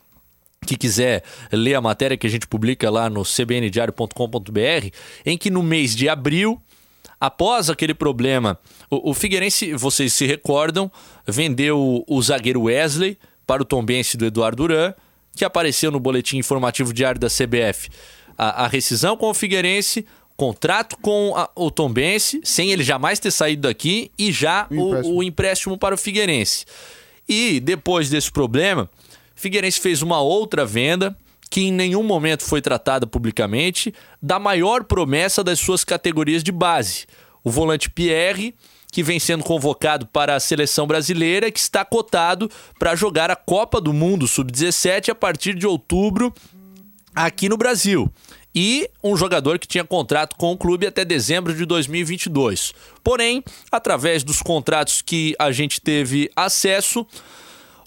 que 0.67 0.77
quiser 0.77 1.23
ler 1.51 1.75
a 1.75 1.81
matéria 1.81 2.17
que 2.17 2.27
a 2.27 2.31
gente 2.31 2.47
publica 2.47 2.91
lá 2.91 3.09
no 3.09 3.25
cbndiario.com.br, 3.25 4.89
em 5.25 5.39
que 5.39 5.51
no 5.51 5.63
mês 5.63 5.97
de 5.97 6.09
abril 6.09 6.61
Após 7.21 7.69
aquele 7.69 7.93
problema, 7.93 8.59
o, 8.91 9.11
o 9.11 9.15
Figueirense, 9.15 9.75
vocês 9.75 10.15
se 10.15 10.27
recordam, 10.27 10.91
vendeu 11.27 12.03
o 12.09 12.23
zagueiro 12.23 12.63
Wesley 12.63 13.19
para 13.47 13.61
o 13.61 13.65
Tombense 13.65 14.17
do 14.17 14.25
Eduardo 14.25 14.67
Duran, 14.67 14.95
que 15.37 15.45
apareceu 15.45 15.91
no 15.91 16.01
boletim 16.01 16.39
informativo 16.39 16.95
diário 16.95 17.21
da 17.21 17.29
CBF. 17.29 17.91
A, 18.39 18.65
a 18.65 18.69
rescisão 18.69 19.19
com 19.19 19.29
o 19.29 19.35
Figueirense, 19.35 20.07
contrato 20.35 20.97
com 21.03 21.35
a, 21.37 21.51
o 21.55 21.71
Tombense, 21.71 22.41
sem 22.43 22.71
ele 22.73 22.83
jamais 22.83 23.19
ter 23.19 23.31
saído 23.31 23.69
daqui, 23.69 24.11
e 24.19 24.33
já 24.33 24.67
o, 24.71 24.75
o, 24.75 24.89
empréstimo. 24.89 25.17
o 25.17 25.23
empréstimo 25.23 25.79
para 25.79 25.95
o 25.95 25.99
Figueirense. 25.99 26.65
E 27.29 27.61
depois 27.61 28.09
desse 28.09 28.33
problema, 28.33 28.89
Figueirense 29.35 29.79
fez 29.79 30.01
uma 30.01 30.21
outra 30.21 30.65
venda 30.65 31.15
que 31.51 31.63
em 31.63 31.73
nenhum 31.73 32.05
momento 32.05 32.45
foi 32.45 32.63
tratada 32.63 33.07
publicamente, 33.07 33.93
da 34.23 34.39
maior 34.39 34.85
promessa 34.85 35.43
das 35.43 35.59
suas 35.59 35.83
categorias 35.83 36.45
de 36.45 36.53
base. 36.53 37.07
O 37.43 37.51
volante 37.51 37.91
Pierre, 37.91 38.55
que 38.93 39.03
vem 39.03 39.19
sendo 39.19 39.43
convocado 39.43 40.07
para 40.07 40.37
a 40.37 40.41
seleção 40.41 40.87
brasileira, 40.87 41.51
que 41.51 41.59
está 41.59 41.85
cotado 41.85 42.49
para 42.79 42.95
jogar 42.95 43.31
a 43.31 43.37
Copa 43.37 43.81
do 43.81 43.93
Mundo 43.93 44.29
Sub-17 44.29 45.09
a 45.09 45.15
partir 45.15 45.55
de 45.55 45.67
outubro 45.67 46.33
aqui 47.15 47.49
no 47.49 47.57
Brasil. 47.57 48.11
E 48.55 48.89
um 49.03 49.17
jogador 49.17 49.59
que 49.59 49.67
tinha 49.67 49.85
contrato 49.85 50.35
com 50.37 50.53
o 50.53 50.59
clube 50.59 50.87
até 50.87 51.05
dezembro 51.05 51.55
de 51.55 51.65
2022. 51.65 52.73
Porém, 53.03 53.45
através 53.71 54.25
dos 54.25 54.43
contratos 54.43 55.03
que 55.03 55.37
a 55.39 55.53
gente 55.53 55.81
teve 55.81 56.31
acesso, 56.35 57.07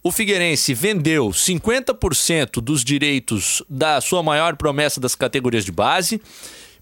o 0.04 0.12
Figueirense 0.12 0.74
vendeu 0.74 1.30
50% 1.30 2.60
dos 2.62 2.84
direitos 2.84 3.64
da 3.70 4.02
sua 4.02 4.22
maior 4.22 4.58
promessa 4.58 5.00
das 5.00 5.16
categorias 5.16 5.64
de 5.64 5.72
base 5.72 6.22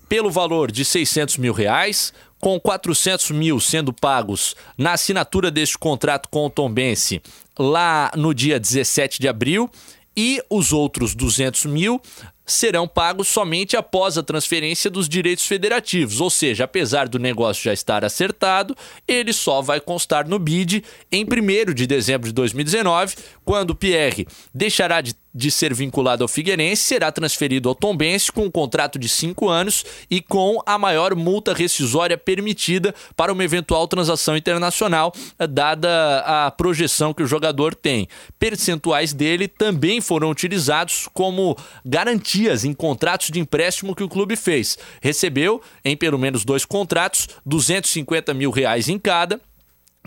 pelo 0.10 0.32
valor 0.32 0.72
de 0.72 0.84
600 0.84 1.38
mil 1.38 1.54
reais, 1.54 2.12
com 2.40 2.60
400 2.60 3.30
mil 3.32 3.60
sendo 3.60 3.94
pagos 3.94 4.56
na 4.76 4.94
assinatura 4.94 5.52
deste 5.52 5.78
contrato 5.78 6.28
com 6.30 6.48
o 6.48 6.50
Tombense 6.50 7.22
lá 7.58 8.12
no 8.18 8.34
dia 8.34 8.60
17 8.60 9.22
de 9.22 9.28
abril 9.28 9.70
e 10.16 10.42
os 10.50 10.74
outros 10.74 11.16
200 11.16 11.66
mil 11.66 12.02
serão 12.46 12.88
pagos 12.88 13.28
somente 13.28 13.78
após 13.78 14.18
a 14.18 14.24
transferência 14.24 14.90
dos 14.90 15.08
direitos 15.08 15.46
federativos, 15.46 16.20
ou 16.20 16.30
seja, 16.30 16.66
apesar 16.66 17.08
do 17.08 17.18
negócio 17.18 17.64
já 17.64 17.72
estar 17.72 18.04
acertado, 18.04 18.76
ele 19.08 19.32
só 19.32 19.62
vai 19.62 19.80
constar 19.80 20.28
no 20.28 20.38
BID 20.38 20.84
em 21.12 21.24
1 21.24 21.74
de 21.74 21.88
dezembro 21.88 22.28
de 22.28 22.34
2019, 22.34 23.16
quando 23.46 23.72
o 23.72 23.76
Pierre 23.76 24.28
deixará 24.54 25.00
de 25.00 25.16
de 25.34 25.50
ser 25.50 25.74
vinculado 25.74 26.24
ao 26.24 26.28
Figueirense 26.28 26.84
será 26.84 27.12
transferido 27.12 27.70
ao 27.70 27.76
Tombense 27.76 28.32
com 28.32 28.46
um 28.46 28.52
contrato 28.52 29.00
de 29.00 29.08
cinco 29.08 29.50
anos 29.50 29.84
e 30.10 30.22
com 30.22 30.62
a 30.66 30.78
maior 30.78 31.16
multa 31.16 31.54
rescisória 31.54 32.18
permitida 32.18 32.94
para 33.16 33.32
uma 33.32 33.44
eventual 33.44 33.88
transação 33.88 34.36
internacional, 34.36 35.14
dada 35.50 36.20
a 36.26 36.52
projeção 36.52 37.14
que 37.14 37.24
o 37.24 37.28
jogador 37.28 37.74
tem. 37.74 38.08
Percentuais 38.38 39.14
dele 39.14 39.48
também 39.48 40.02
foram 40.02 40.30
utilizados 40.30 41.08
como 41.14 41.58
garantias 41.86 42.66
em 42.66 42.74
contratos 42.74 43.30
de 43.30 43.40
empréstimo 43.40 43.96
que 43.96 44.04
o 44.04 44.10
clube 44.10 44.36
fez. 44.36 44.78
Recebeu, 45.02 45.62
em 45.84 45.96
pelo 45.96 46.20
menos 46.20 46.44
dois 46.44 46.66
contratos, 46.66 47.28
250 47.46 48.34
mil 48.34 48.52
reais 48.52 48.90
em 48.90 49.00
cada 49.00 49.40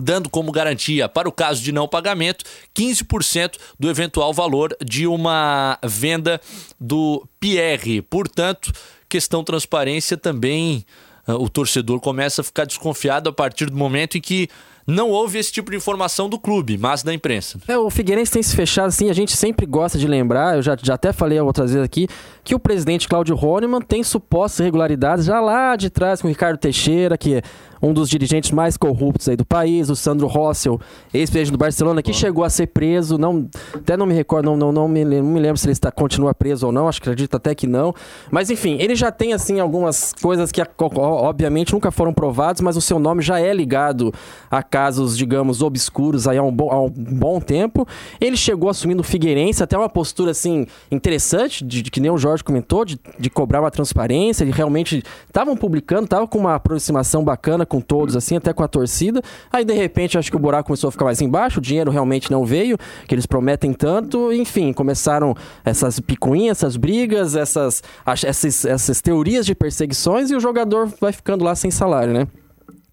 dando 0.00 0.28
como 0.28 0.50
garantia, 0.50 1.08
para 1.08 1.28
o 1.28 1.32
caso 1.32 1.62
de 1.62 1.72
não 1.72 1.86
pagamento, 1.86 2.44
15% 2.74 3.56
do 3.78 3.88
eventual 3.88 4.32
valor 4.32 4.76
de 4.84 5.06
uma 5.06 5.78
venda 5.84 6.40
do 6.80 7.26
Pierre. 7.38 8.02
Portanto, 8.02 8.72
questão 9.08 9.44
transparência 9.44 10.16
também, 10.16 10.84
uh, 11.28 11.34
o 11.34 11.48
torcedor 11.48 12.00
começa 12.00 12.40
a 12.40 12.44
ficar 12.44 12.64
desconfiado 12.64 13.28
a 13.28 13.32
partir 13.32 13.66
do 13.66 13.76
momento 13.76 14.18
em 14.18 14.20
que 14.20 14.48
não 14.86 15.08
houve 15.08 15.38
esse 15.38 15.50
tipo 15.50 15.70
de 15.70 15.76
informação 15.76 16.28
do 16.28 16.38
clube, 16.38 16.76
mas 16.76 17.02
da 17.02 17.14
imprensa. 17.14 17.58
É, 17.66 17.78
o 17.78 17.88
Figueirense 17.88 18.32
tem 18.32 18.42
se 18.42 18.54
fechado 18.54 18.88
assim, 18.88 19.08
a 19.08 19.14
gente 19.14 19.34
sempre 19.34 19.64
gosta 19.64 19.98
de 19.98 20.06
lembrar, 20.06 20.56
eu 20.56 20.62
já, 20.62 20.76
já 20.80 20.94
até 20.94 21.12
falei 21.12 21.40
outras 21.40 21.70
vezes 21.70 21.84
aqui, 21.84 22.06
que 22.42 22.54
o 22.54 22.58
presidente 22.58 23.08
Cláudio 23.08 23.34
Roneman 23.34 23.80
tem 23.80 24.02
supostas 24.02 24.60
irregularidades 24.60 25.24
já 25.24 25.40
lá 25.40 25.74
de 25.76 25.88
trás 25.88 26.20
com 26.20 26.28
o 26.28 26.30
Ricardo 26.30 26.58
Teixeira, 26.58 27.16
que 27.16 27.40
um 27.82 27.92
dos 27.92 28.08
dirigentes 28.08 28.50
mais 28.50 28.76
corruptos 28.76 29.28
aí 29.28 29.36
do 29.36 29.44
país, 29.44 29.90
o 29.90 29.96
Sandro 29.96 30.26
Rossel, 30.26 30.80
ex-presidente 31.12 31.52
do 31.52 31.58
Barcelona, 31.58 32.02
que 32.02 32.12
chegou 32.12 32.44
a 32.44 32.50
ser 32.50 32.68
preso, 32.68 33.18
não, 33.18 33.48
até 33.74 33.96
não 33.96 34.06
me 34.06 34.14
recordo, 34.14 34.46
não, 34.46 34.56
não, 34.56 34.72
não, 34.72 34.88
me, 34.88 35.04
não 35.04 35.22
me 35.22 35.40
lembro 35.40 35.58
se 35.58 35.66
ele 35.66 35.72
está, 35.72 35.90
continua 35.90 36.34
preso 36.34 36.66
ou 36.66 36.72
não, 36.72 36.88
acho 36.88 37.00
que 37.00 37.08
acredito 37.08 37.36
até 37.36 37.54
que 37.54 37.66
não. 37.66 37.94
Mas 38.30 38.50
enfim, 38.50 38.76
ele 38.80 38.94
já 38.94 39.10
tem 39.10 39.32
assim 39.32 39.60
algumas 39.60 40.12
coisas 40.12 40.50
que 40.50 40.62
obviamente 40.78 41.72
nunca 41.72 41.90
foram 41.90 42.12
provadas, 42.12 42.60
mas 42.60 42.76
o 42.76 42.80
seu 42.80 42.98
nome 42.98 43.22
já 43.22 43.40
é 43.40 43.52
ligado 43.52 44.12
a 44.50 44.62
casos, 44.62 45.16
digamos, 45.16 45.62
obscuros 45.62 46.26
aí 46.26 46.38
há 46.38 46.42
um 46.42 46.52
bom, 46.52 46.70
há 46.70 46.80
um 46.80 46.90
bom 46.90 47.40
tempo. 47.40 47.86
Ele 48.20 48.36
chegou 48.36 48.68
assumindo 48.68 49.00
o 49.00 49.04
Figueirense, 49.04 49.62
até 49.62 49.76
uma 49.76 49.88
postura 49.88 50.30
assim 50.30 50.66
interessante, 50.90 51.64
de, 51.64 51.82
de 51.82 51.90
que 51.90 52.00
nem 52.00 52.10
o 52.10 52.18
Jorge 52.18 52.42
comentou, 52.42 52.84
de, 52.84 52.98
de 53.18 53.30
cobrar 53.30 53.60
uma 53.60 53.70
transparência, 53.70 54.44
ele 54.44 54.52
realmente 54.52 55.02
estavam 55.26 55.56
publicando, 55.56 56.04
estavam 56.04 56.26
com 56.26 56.38
uma 56.38 56.54
aproximação 56.54 57.24
bacana 57.24 57.63
com 57.64 57.80
todos, 57.80 58.16
assim, 58.16 58.36
até 58.36 58.52
com 58.52 58.62
a 58.62 58.68
torcida. 58.68 59.22
Aí, 59.52 59.64
de 59.64 59.74
repente, 59.74 60.18
acho 60.18 60.30
que 60.30 60.36
o 60.36 60.40
buraco 60.40 60.66
começou 60.66 60.88
a 60.88 60.92
ficar 60.92 61.04
mais 61.04 61.20
embaixo, 61.20 61.58
o 61.58 61.62
dinheiro 61.62 61.90
realmente 61.90 62.30
não 62.30 62.44
veio, 62.44 62.78
que 63.06 63.14
eles 63.14 63.26
prometem 63.26 63.72
tanto. 63.72 64.32
Enfim, 64.32 64.72
começaram 64.72 65.34
essas 65.64 66.00
picuinhas, 66.00 66.58
essas 66.58 66.76
brigas, 66.76 67.34
essas, 67.36 67.82
essas, 68.06 68.64
essas 68.64 69.00
teorias 69.00 69.46
de 69.46 69.54
perseguições 69.54 70.30
e 70.30 70.34
o 70.34 70.40
jogador 70.40 70.88
vai 71.00 71.12
ficando 71.12 71.44
lá 71.44 71.54
sem 71.54 71.70
salário, 71.70 72.12
né? 72.12 72.26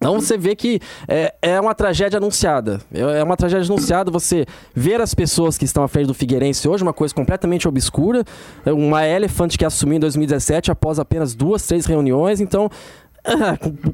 Então 0.02 0.20
você 0.20 0.36
vê 0.36 0.56
que 0.56 0.80
é, 1.06 1.32
é 1.40 1.60
uma 1.60 1.76
tragédia 1.76 2.16
anunciada. 2.16 2.80
É, 2.92 3.22
uma 3.22 3.36
tragédia 3.36 3.72
anunciada 3.72 4.10
você 4.10 4.44
ver 4.74 5.00
as 5.00 5.14
pessoas 5.14 5.56
que 5.56 5.64
estão 5.64 5.84
à 5.84 5.88
frente 5.88 6.08
do 6.08 6.14
Figueirense 6.14 6.68
hoje, 6.68 6.82
uma 6.82 6.92
coisa 6.92 7.14
completamente 7.14 7.68
obscura. 7.68 8.24
Uma 8.66 9.06
Elephant 9.06 9.56
que 9.56 9.64
assumiu 9.64 9.98
em 9.98 10.00
2017 10.00 10.72
após 10.72 10.98
apenas 10.98 11.36
duas, 11.36 11.64
três 11.64 11.86
reuniões. 11.86 12.40
Então 12.40 12.68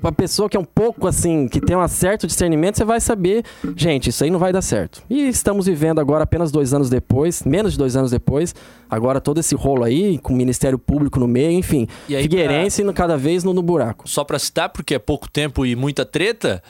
a 0.03 0.12
pessoa 0.12 0.49
que 0.49 0.57
é 0.57 0.61
um 0.61 0.64
pouco 0.64 1.07
assim, 1.07 1.49
que 1.49 1.61
tem 1.61 1.76
um 1.76 1.87
certo 1.87 2.26
discernimento, 2.26 2.76
você 2.76 2.85
vai 2.85 3.01
saber, 3.01 3.45
gente, 3.76 4.09
isso 4.09 4.24
aí 4.24 4.31
não 4.31 4.39
vai 4.39 4.53
dar 4.53 4.62
certo. 4.62 5.03
E 5.09 5.29
estamos 5.29 5.66
vivendo 5.66 6.01
agora 6.01 6.24
apenas 6.24 6.51
dois 6.51 6.72
anos 6.72 6.89
depois, 6.89 7.43
menos 7.43 7.72
de 7.72 7.79
dois 7.79 7.95
anos 7.95 8.11
depois, 8.11 8.55
agora 8.89 9.20
todo 9.20 9.39
esse 9.39 9.55
rolo 9.55 9.85
aí, 9.85 10.18
com 10.18 10.33
o 10.33 10.37
Ministério 10.37 10.79
Público 10.79 11.20
no 11.20 11.29
meio, 11.29 11.53
enfim. 11.53 11.87
E 12.09 12.16
aí, 12.16 12.22
Figueirense 12.22 12.83
pra... 12.83 12.93
cada 12.93 13.16
vez 13.16 13.45
no, 13.45 13.53
no 13.53 13.62
buraco. 13.62 14.09
Só 14.09 14.24
para 14.24 14.39
citar, 14.39 14.70
porque 14.70 14.95
é 14.95 14.99
pouco 14.99 15.29
tempo 15.29 15.66
e 15.66 15.76
muita 15.76 16.07
treta, 16.07 16.62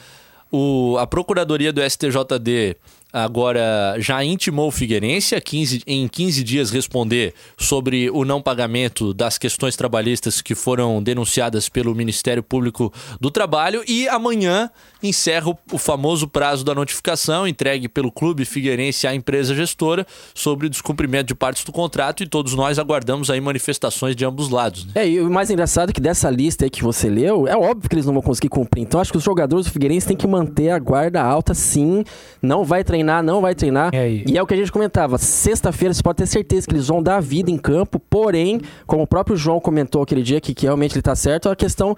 o, 0.51 0.97
a 0.97 1.07
Procuradoria 1.07 1.71
do 1.71 1.81
STJD 1.81 2.75
agora 3.11 3.95
já 3.99 4.23
intimou 4.23 4.67
o 4.67 4.71
Figueirense 4.71 5.35
a 5.35 5.41
15, 5.41 5.83
em 5.87 6.07
15 6.07 6.43
dias 6.43 6.69
responder 6.71 7.33
sobre 7.57 8.09
o 8.09 8.23
não 8.23 8.41
pagamento 8.41 9.13
das 9.13 9.37
questões 9.37 9.75
trabalhistas 9.75 10.41
que 10.41 10.53
foram 10.53 11.01
denunciadas 11.01 11.67
pelo 11.67 11.95
Ministério 11.95 12.43
Público 12.43 12.93
do 13.19 13.31
Trabalho. 13.31 13.83
E 13.87 14.07
amanhã 14.07 14.69
encerra 15.01 15.51
o, 15.71 15.77
famoso 15.77 16.27
prazo 16.27 16.63
da 16.63 16.75
notificação 16.75 17.47
entregue 17.47 17.89
pelo 17.89 18.11
Clube 18.11 18.45
Figueirense 18.45 19.07
à 19.07 19.15
empresa 19.15 19.55
gestora 19.55 20.05
sobre 20.33 20.67
o 20.67 20.69
descumprimento 20.69 21.27
de 21.27 21.35
partes 21.35 21.63
do 21.63 21.71
contrato 21.71 22.21
e 22.23 22.27
todos 22.27 22.53
nós 22.53 22.77
aguardamos 22.77 23.29
aí 23.29 23.41
manifestações 23.41 24.15
de 24.15 24.25
ambos 24.25 24.49
lados. 24.49 24.85
Né? 24.85 24.91
É, 24.95 25.09
e 25.09 25.19
o 25.19 25.29
mais 25.29 25.49
engraçado 25.49 25.89
é 25.89 25.93
que 25.93 26.01
dessa 26.01 26.29
lista 26.29 26.65
aí 26.65 26.69
que 26.69 26.83
você 26.83 27.09
leu, 27.09 27.47
é 27.47 27.57
óbvio 27.57 27.89
que 27.89 27.95
eles 27.95 28.05
não 28.05 28.13
vão 28.13 28.21
conseguir 28.21 28.49
cumprir. 28.49 28.81
Então 28.83 28.99
acho 28.99 29.11
que 29.11 29.17
os 29.17 29.23
jogadores 29.23 29.65
do 29.65 29.71
Figueirense 29.71 30.07
têm 30.07 30.17
que 30.17 30.27
manter 30.27 30.69
a 30.69 30.79
guarda 30.79 31.21
alta 31.21 31.53
sim, 31.53 32.03
não 32.41 32.63
vai 32.63 32.83
treinar 32.83 32.99
treinar, 32.99 33.23
não 33.23 33.41
vai 33.41 33.55
treinar. 33.55 33.89
É 33.93 34.09
e 34.09 34.37
é 34.37 34.41
o 34.41 34.45
que 34.45 34.53
a 34.53 34.57
gente 34.57 34.71
comentava. 34.71 35.17
Sexta-feira 35.17 35.93
você 35.93 36.03
pode 36.03 36.17
ter 36.17 36.27
certeza 36.27 36.67
que 36.67 36.73
eles 36.73 36.87
vão 36.87 37.01
dar 37.01 37.17
a 37.17 37.19
vida 37.19 37.49
em 37.49 37.57
campo, 37.57 37.99
porém, 37.99 38.61
como 38.85 39.03
o 39.03 39.07
próprio 39.07 39.35
João 39.35 39.59
comentou 39.59 40.01
aquele 40.01 40.21
dia, 40.21 40.39
que, 40.39 40.53
que 40.53 40.65
realmente 40.65 40.95
ele 40.95 41.01
tá 41.01 41.15
certo, 41.15 41.49
a 41.49 41.55
questão 41.55 41.95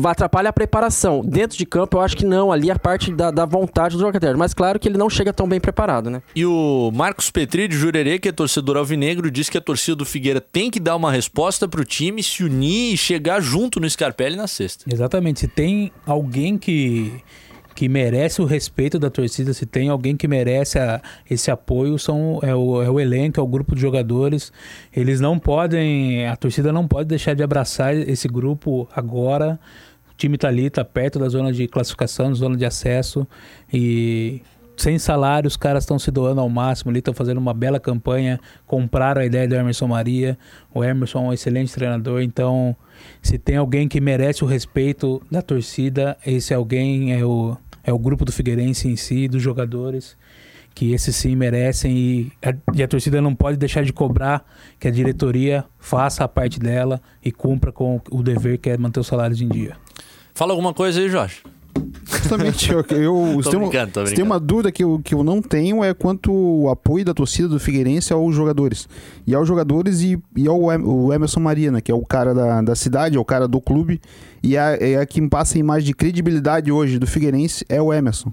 vai 0.00 0.12
atrapalhar 0.12 0.50
a 0.50 0.52
preparação. 0.52 1.22
Dentro 1.24 1.56
de 1.56 1.66
campo, 1.66 1.96
eu 1.96 2.00
acho 2.00 2.16
que 2.16 2.24
não. 2.24 2.52
Ali 2.52 2.70
é 2.70 2.72
a 2.72 2.78
parte 2.78 3.12
da, 3.12 3.30
da 3.30 3.44
vontade 3.44 3.96
do 3.96 4.00
jogador. 4.00 4.36
Mas 4.36 4.54
claro 4.54 4.78
que 4.78 4.88
ele 4.88 4.98
não 4.98 5.10
chega 5.10 5.32
tão 5.32 5.48
bem 5.48 5.60
preparado, 5.60 6.10
né? 6.10 6.22
E 6.34 6.44
o 6.44 6.90
Marcos 6.94 7.30
Petri 7.30 7.68
de 7.68 7.76
Jurerê, 7.76 8.18
que 8.18 8.28
é 8.28 8.32
torcedor 8.32 8.76
alvinegro, 8.76 9.30
diz 9.30 9.48
que 9.48 9.58
a 9.58 9.60
torcida 9.60 9.96
do 9.96 10.04
Figueira 10.04 10.40
tem 10.40 10.70
que 10.70 10.80
dar 10.80 10.96
uma 10.96 11.10
resposta 11.10 11.68
pro 11.68 11.84
time, 11.84 12.22
se 12.22 12.44
unir 12.44 12.94
e 12.94 12.96
chegar 12.96 13.40
junto 13.40 13.80
no 13.80 13.88
Scarpelli 13.88 14.36
na 14.36 14.46
sexta. 14.46 14.84
Exatamente. 14.92 15.40
Se 15.40 15.48
tem 15.48 15.92
alguém 16.06 16.58
que, 16.58 17.22
que 17.76 17.90
merece 17.90 18.40
o 18.40 18.46
respeito 18.46 18.98
da 18.98 19.10
torcida, 19.10 19.52
se 19.52 19.66
tem 19.66 19.90
alguém 19.90 20.16
que 20.16 20.26
merece 20.26 20.78
a- 20.78 21.00
esse 21.30 21.50
apoio, 21.50 21.98
são, 21.98 22.40
é, 22.42 22.54
o, 22.54 22.82
é 22.82 22.88
o 22.90 22.98
elenco, 22.98 23.38
é 23.38 23.42
o 23.42 23.46
grupo 23.46 23.74
de 23.74 23.80
jogadores. 23.82 24.50
Eles 24.96 25.20
não 25.20 25.38
podem, 25.38 26.26
a 26.26 26.34
torcida 26.36 26.72
não 26.72 26.88
pode 26.88 27.08
deixar 27.08 27.34
de 27.34 27.42
abraçar 27.42 27.94
esse 27.94 28.26
grupo 28.28 28.88
agora. 28.96 29.60
O 30.10 30.14
time 30.16 30.38
tá 30.38 30.48
ali, 30.48 30.70
tá 30.70 30.82
perto 30.86 31.18
da 31.18 31.28
zona 31.28 31.52
de 31.52 31.68
classificação, 31.68 32.34
zona 32.34 32.56
de 32.56 32.64
acesso 32.64 33.26
e 33.70 34.40
sem 34.76 34.98
salário, 34.98 35.48
os 35.48 35.56
caras 35.56 35.84
estão 35.84 35.98
se 35.98 36.10
doando 36.10 36.40
ao 36.40 36.48
máximo 36.50 36.90
ali, 36.90 36.98
estão 36.98 37.14
fazendo 37.14 37.38
uma 37.38 37.54
bela 37.54 37.80
campanha, 37.80 38.38
compraram 38.66 39.22
a 39.22 39.24
ideia 39.26 39.48
do 39.48 39.54
Emerson 39.54 39.86
Maria. 39.88 40.38
O 40.72 40.84
Emerson 40.84 41.18
é 41.18 41.28
um 41.28 41.32
excelente 41.32 41.72
treinador, 41.72 42.20
então 42.20 42.76
se 43.22 43.38
tem 43.38 43.56
alguém 43.56 43.88
que 43.88 44.00
merece 44.00 44.44
o 44.44 44.46
respeito 44.46 45.22
da 45.30 45.40
torcida, 45.40 46.16
esse 46.26 46.52
alguém 46.52 47.14
é 47.14 47.24
o, 47.24 47.56
é 47.86 47.92
o 47.92 47.98
grupo 47.98 48.24
do 48.24 48.32
Figueirense 48.32 48.88
em 48.88 48.96
si, 48.96 49.28
dos 49.28 49.40
jogadores, 49.40 50.16
que 50.74 50.92
esses 50.92 51.14
sim 51.14 51.36
merecem 51.36 51.96
e 51.96 52.32
a, 52.44 52.54
e 52.74 52.82
a 52.82 52.88
torcida 52.88 53.22
não 53.22 53.34
pode 53.34 53.56
deixar 53.56 53.84
de 53.84 53.92
cobrar 53.92 54.44
que 54.78 54.88
a 54.88 54.90
diretoria 54.90 55.64
faça 55.78 56.24
a 56.24 56.28
parte 56.28 56.58
dela 56.58 57.00
e 57.24 57.32
cumpra 57.32 57.72
com 57.72 58.00
o 58.10 58.22
dever 58.22 58.58
que 58.58 58.68
é 58.68 58.76
manter 58.76 59.00
os 59.00 59.06
salários 59.06 59.40
em 59.40 59.48
dia. 59.48 59.76
Fala 60.34 60.52
alguma 60.52 60.74
coisa 60.74 61.00
aí, 61.00 61.08
Jorge. 61.08 61.42
Justamente, 62.04 62.72
eu, 62.72 62.84
eu- 62.90 63.38
se, 63.42 63.50
tem 63.50 63.58
uma, 63.58 63.70
se 64.08 64.14
tem 64.14 64.24
uma 64.24 64.40
dúvida 64.40 64.72
que 64.72 64.82
eu, 64.84 65.00
que 65.02 65.14
eu 65.14 65.22
não 65.24 65.40
tenho 65.42 65.82
é 65.84 65.92
quanto 65.94 66.32
o 66.32 66.68
apoio 66.68 67.04
da 67.04 67.12
torcida 67.14 67.48
do 67.48 67.58
Figueirense 67.60 68.12
aos 68.12 68.34
jogadores. 68.34 68.88
E 69.26 69.34
aos 69.34 69.46
jogadores 69.46 70.00
e, 70.02 70.18
e 70.36 70.46
ao 70.48 70.60
o 70.60 71.12
Emerson 71.12 71.40
Maria, 71.40 71.70
né, 71.70 71.80
que 71.80 71.90
é 71.90 71.94
o 71.94 72.04
cara 72.04 72.34
da, 72.34 72.62
da 72.62 72.74
cidade, 72.74 73.16
é 73.16 73.20
o 73.20 73.24
cara 73.24 73.46
do 73.46 73.60
clube. 73.60 74.00
E 74.42 74.56
a, 74.56 74.76
é 74.80 74.96
a 74.98 75.06
quem 75.06 75.28
passa 75.28 75.56
a 75.56 75.60
imagem 75.60 75.86
de 75.86 75.94
credibilidade 75.94 76.70
hoje 76.70 76.98
do 76.98 77.06
Figueirense 77.06 77.64
é 77.68 77.80
o 77.80 77.92
Emerson. 77.92 78.32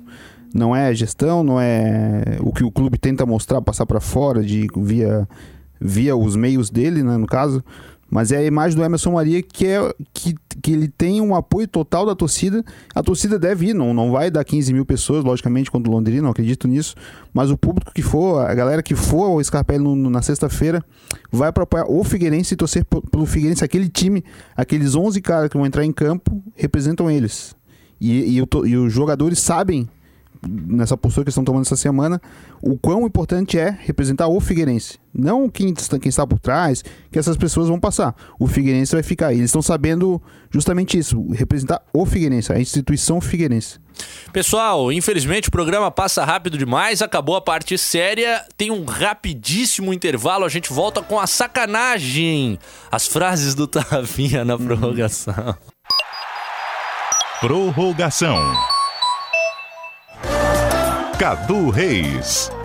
Não 0.53 0.75
é 0.75 0.87
a 0.87 0.93
gestão, 0.93 1.43
não 1.43 1.59
é 1.59 2.37
o 2.39 2.51
que 2.53 2.63
o 2.63 2.69
clube 2.71 2.97
tenta 2.99 3.25
mostrar, 3.25 3.59
passar 3.61 3.87
para 3.87 3.99
fora 3.99 4.43
de 4.43 4.67
via, 4.77 5.27
via 5.81 6.15
os 6.15 6.35
meios 6.35 6.69
dele, 6.69 7.01
né, 7.01 7.17
no 7.17 7.25
caso. 7.25 7.63
Mas 8.09 8.31
é 8.31 8.37
a 8.37 8.43
imagem 8.45 8.77
do 8.77 8.83
Emerson 8.83 9.11
Maria 9.13 9.41
que 9.41 9.65
é 9.65 9.93
que, 10.13 10.35
que 10.61 10.71
ele 10.71 10.87
tem 10.87 11.19
um 11.19 11.33
apoio 11.33 11.67
total 11.67 12.05
da 12.05 12.13
torcida. 12.15 12.63
A 12.93 13.01
torcida 13.01 13.39
deve 13.39 13.69
ir, 13.69 13.73
não, 13.73 13.91
não 13.93 14.11
vai 14.11 14.29
dar 14.29 14.43
15 14.43 14.71
mil 14.71 14.85
pessoas, 14.85 15.23
logicamente, 15.23 15.71
contra 15.71 15.91
o 15.91 15.95
Londrina, 15.95 16.21
não 16.21 16.29
acredito 16.29 16.67
nisso. 16.67 16.93
Mas 17.33 17.49
o 17.49 17.57
público 17.57 17.91
que 17.91 18.03
for, 18.03 18.45
a 18.47 18.53
galera 18.53 18.83
que 18.83 18.93
for 18.93 19.23
ao 19.25 19.43
Scarpelli 19.43 19.83
no- 19.83 19.95
no- 19.95 20.09
na 20.11 20.21
sexta-feira, 20.21 20.83
vai 21.31 21.51
para 21.51 21.63
apoiar 21.63 21.85
o 21.89 22.03
Figueirense 22.03 22.53
e 22.53 22.57
torcer 22.57 22.85
pelo 22.85 23.25
Figueirense. 23.25 23.63
Aquele 23.63 23.89
time, 23.89 24.23
aqueles 24.55 24.93
11 24.93 25.19
caras 25.19 25.49
que 25.49 25.57
vão 25.57 25.65
entrar 25.65 25.83
em 25.83 25.91
campo, 25.91 26.43
representam 26.55 27.09
eles. 27.09 27.55
E, 27.99 28.37
e, 28.37 28.41
o 28.41 28.47
e 28.67 28.77
os 28.77 28.93
jogadores 28.93 29.39
sabem 29.39 29.89
nessa 30.47 30.97
postura 30.97 31.23
que 31.23 31.29
eles 31.29 31.33
estão 31.33 31.43
tomando 31.43 31.65
essa 31.65 31.75
semana, 31.75 32.21
o 32.61 32.77
quão 32.77 33.05
importante 33.05 33.57
é 33.57 33.77
representar 33.81 34.27
o 34.27 34.39
Figueirense. 34.39 34.99
Não 35.13 35.49
quem 35.49 35.69
está, 35.69 35.99
quem 35.99 36.09
está 36.09 36.25
por 36.25 36.39
trás, 36.39 36.83
que 37.11 37.19
essas 37.19 37.37
pessoas 37.37 37.67
vão 37.67 37.79
passar. 37.79 38.15
O 38.39 38.47
Figueirense 38.47 38.93
vai 38.93 39.03
ficar. 39.03 39.31
E 39.33 39.37
eles 39.37 39.49
estão 39.49 39.61
sabendo 39.61 40.21
justamente 40.49 40.97
isso, 40.97 41.25
representar 41.31 41.81
o 41.93 42.05
Figueirense, 42.05 42.51
a 42.51 42.59
instituição 42.59 43.21
Figueirense. 43.21 43.79
Pessoal, 44.31 44.91
infelizmente 44.91 45.49
o 45.49 45.51
programa 45.51 45.91
passa 45.91 46.25
rápido 46.25 46.57
demais, 46.57 47.01
acabou 47.01 47.35
a 47.35 47.41
parte 47.41 47.77
séria, 47.77 48.43
tem 48.57 48.71
um 48.71 48.85
rapidíssimo 48.85 49.93
intervalo, 49.93 50.45
a 50.45 50.49
gente 50.49 50.73
volta 50.73 51.01
com 51.01 51.19
a 51.19 51.27
sacanagem, 51.27 52.57
as 52.91 53.05
frases 53.07 53.53
do 53.53 53.67
Tavinha 53.67 54.43
na 54.43 54.57
prorrogação. 54.57 55.55
Prorrogação. 57.39 58.72
Cadu 61.17 61.69
Reis. 61.69 62.51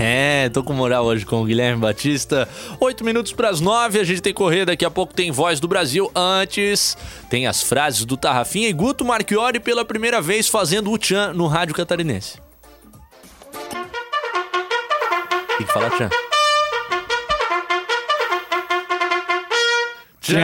É, 0.00 0.48
tô 0.48 0.62
com 0.62 0.72
moral 0.72 1.04
hoje 1.04 1.26
com 1.26 1.42
o 1.42 1.44
Guilherme 1.44 1.80
Batista. 1.80 2.48
Oito 2.78 3.04
minutos 3.04 3.32
pras 3.32 3.60
nove, 3.60 3.98
a 3.98 4.04
gente 4.04 4.22
tem 4.22 4.32
que 4.32 4.38
correr, 4.38 4.64
daqui 4.64 4.84
a 4.84 4.90
pouco 4.90 5.12
tem 5.12 5.32
Voz 5.32 5.58
do 5.58 5.66
Brasil. 5.66 6.08
Antes, 6.14 6.96
tem 7.28 7.48
as 7.48 7.62
frases 7.62 8.04
do 8.04 8.16
Tarrafinha 8.16 8.68
e 8.68 8.72
Guto 8.72 9.04
Marchiori 9.04 9.58
pela 9.58 9.84
primeira 9.84 10.20
vez 10.20 10.48
fazendo 10.48 10.88
o 10.92 10.96
Tchan 10.96 11.32
no 11.32 11.48
rádio 11.48 11.74
catarinense. 11.74 12.38
Tem 15.58 15.66
que 15.66 15.72
falar 15.72 15.90
Tchan. 15.90 16.10
Tchan! 20.20 20.38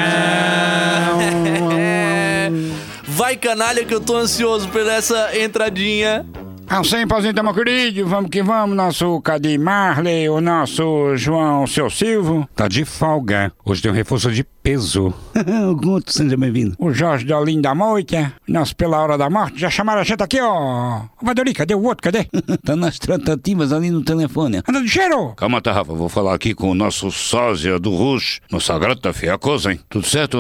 Vai 3.07 3.37
canalha 3.37 3.85
que 3.85 3.95
eu 3.95 4.01
tô 4.01 4.17
ansioso 4.17 4.69
por 4.69 4.85
essa 4.85 5.39
entradinha. 5.39 6.27
Assim, 6.71 7.07
pauzinho, 7.07 7.33
meu 7.43 7.55
querido, 7.55 8.07
vamos 8.07 8.29
que 8.29 8.43
vamos, 8.43 8.77
nosso 8.77 9.23
Cadi 9.23 9.57
Marley, 9.57 10.29
o 10.29 10.39
nosso 10.39 11.17
João 11.17 11.67
Seu 11.67 11.89
Silvio. 11.89 12.47
Tá 12.55 12.69
de 12.69 12.85
folga. 12.85 13.51
Hoje 13.65 13.81
tem 13.81 13.91
um 13.91 13.95
reforço 13.95 14.31
de 14.31 14.45
peso. 14.45 15.13
o 15.67 15.75
Guto, 15.75 16.13
seja 16.13 16.37
bem-vindo. 16.37 16.77
O 16.79 16.93
Jorge 16.93 17.25
da 17.25 17.41
Linda 17.41 17.75
Moita, 17.75 18.35
nosso 18.47 18.77
Pela 18.77 18.99
Hora 18.99 19.17
da 19.17 19.31
Morte, 19.31 19.59
já 19.59 19.71
chamaram 19.71 20.03
a 20.03 20.05
gente 20.05 20.23
aqui, 20.23 20.39
ó. 20.43 21.05
Ô, 21.21 21.25
Vadori, 21.25 21.55
cadê 21.55 21.75
o 21.75 21.83
outro, 21.83 22.03
cadê? 22.03 22.27
tá 22.63 22.77
nas 22.77 22.99
tratativas 22.99 23.73
ali 23.73 23.91
no 23.91 24.05
telefone. 24.05 24.63
Anda 24.69 24.83
de 24.83 24.89
cheiro! 24.89 25.33
Calma, 25.37 25.63
Tarrafa, 25.63 25.95
vou 25.95 26.11
falar 26.11 26.35
aqui 26.35 26.55
com 26.55 26.71
o 26.71 26.75
nosso 26.75 27.11
sósia 27.11 27.79
do 27.79 27.95
Rush, 27.95 28.43
no 28.53 28.61
Sagrado 28.61 29.01
da 29.01 29.15
Fiacosa, 29.15 29.73
hein? 29.73 29.81
Tudo 29.89 30.07
certo, 30.07 30.37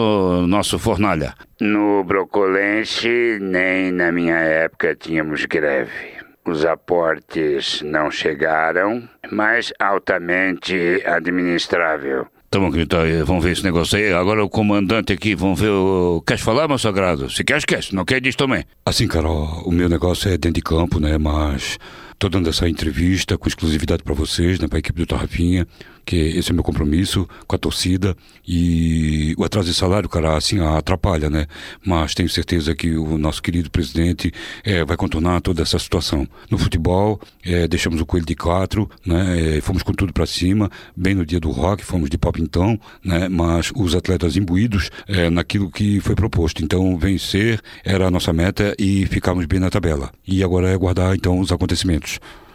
nosso 0.47 0.79
fornalha? 0.79 1.35
No 1.59 2.05
Brocolense, 2.05 3.39
nem 3.41 3.91
na 3.91 4.13
minha 4.13 4.37
época 4.37 4.95
tínhamos 4.95 5.47
greve. 5.47 6.18
Os 6.49 6.65
aportes 6.65 7.83
não 7.83 8.11
chegaram, 8.11 9.07
mas 9.31 9.71
altamente 9.79 11.03
administrável. 11.05 12.27
Tá 12.51 12.59
bom, 12.59 12.71
querido, 12.71 12.97
tá, 12.97 13.07
eh, 13.07 13.23
vamos 13.23 13.45
ver 13.45 13.53
esse 13.53 13.63
negócio 13.63 13.99
aí. 13.99 14.11
Agora 14.11 14.43
o 14.43 14.49
comandante 14.49 15.13
aqui, 15.13 15.35
vamos 15.35 15.61
ver 15.61 15.69
o... 15.69 16.23
Quer 16.27 16.39
falar, 16.39 16.67
meu 16.67 16.79
sagrado? 16.79 17.29
Se 17.29 17.45
quer, 17.45 17.59
esquece. 17.59 17.95
Não 17.95 18.07
quer, 18.07 18.23
diz 18.23 18.35
também. 18.35 18.65
Assim, 18.87 19.07
cara, 19.07 19.29
ó, 19.29 19.63
o 19.67 19.71
meu 19.71 19.91
negócio 19.91 20.29
é 20.29 20.39
dentro 20.39 20.53
de 20.53 20.63
campo, 20.63 20.99
né? 20.99 21.19
Mas 21.19 21.79
tô 22.19 22.29
dando 22.29 22.49
essa 22.49 22.69
entrevista 22.69 23.39
com 23.39 23.49
exclusividade 23.49 24.03
para 24.03 24.15
vocês, 24.15 24.59
né? 24.59 24.67
Pra 24.67 24.81
equipe 24.81 24.99
do 24.99 25.07
Tarrafinha, 25.07 25.67
que 26.05 26.17
esse 26.17 26.51
é 26.51 26.55
meu 26.55 26.65
compromisso 26.65 27.29
com 27.47 27.55
a 27.55 27.59
torcida. 27.59 28.17
E 28.47 29.35
o 29.39 29.45
atraso 29.45 29.69
de 29.69 29.75
salário, 29.75 30.09
cara, 30.09 30.37
assim, 30.37 30.59
atrapalha, 30.59 31.31
né? 31.31 31.47
Mas 31.85 32.15
tenho 32.15 32.29
certeza 32.29 32.75
que 32.75 32.97
o 32.97 33.19
nosso 33.19 33.43
querido 33.43 33.71
presidente 33.71 34.33
eh, 34.65 34.85
vai 34.85 34.97
contornar 34.97 35.41
toda 35.43 35.63
essa 35.63 35.79
situação. 35.79 36.27
No 36.51 36.59
futebol, 36.59 37.21
eh, 37.45 37.69
deixamos 37.69 38.01
o 38.01 38.07
coelho 38.07 38.27
de 38.27 38.35
quatro, 38.35 38.91
né? 39.07 39.59
Eh, 39.59 39.61
fomos 39.61 39.83
com 39.83 39.93
tudo 39.93 40.13
para 40.13 40.27
cima, 40.27 40.71
bem 40.97 41.15
no 41.15 41.25
dia 41.25 41.39
do 41.39 41.51
rock, 41.51 41.85
fomos 41.85 42.11
de 42.11 42.19
pop 42.19 42.41
então, 42.41 42.81
né? 43.05 43.29
Mas 43.29 43.71
os 43.77 43.95
atletas 43.95 44.35
imbuídos 44.37 44.91
eh, 45.07 45.31
naquilo 45.31 45.71
que 45.71 46.01
foi 46.01 46.15
proposto. 46.17 46.65
Então, 46.65 46.97
vencer 46.99 47.61
era 47.85 48.07
a 48.07 48.11
nossa 48.11 48.33
meta 48.33 48.75
e 48.79 49.07
ficarmos 49.07 49.45
bem 49.47 49.61
na 49.61 49.71
tabela. 49.71 50.11
E 50.27 50.43
agora 50.43 50.71
é 50.71 50.75
aguardar, 50.75 51.15
então, 51.15 51.39
os 51.39 51.53
acontecimentos. 51.53 52.08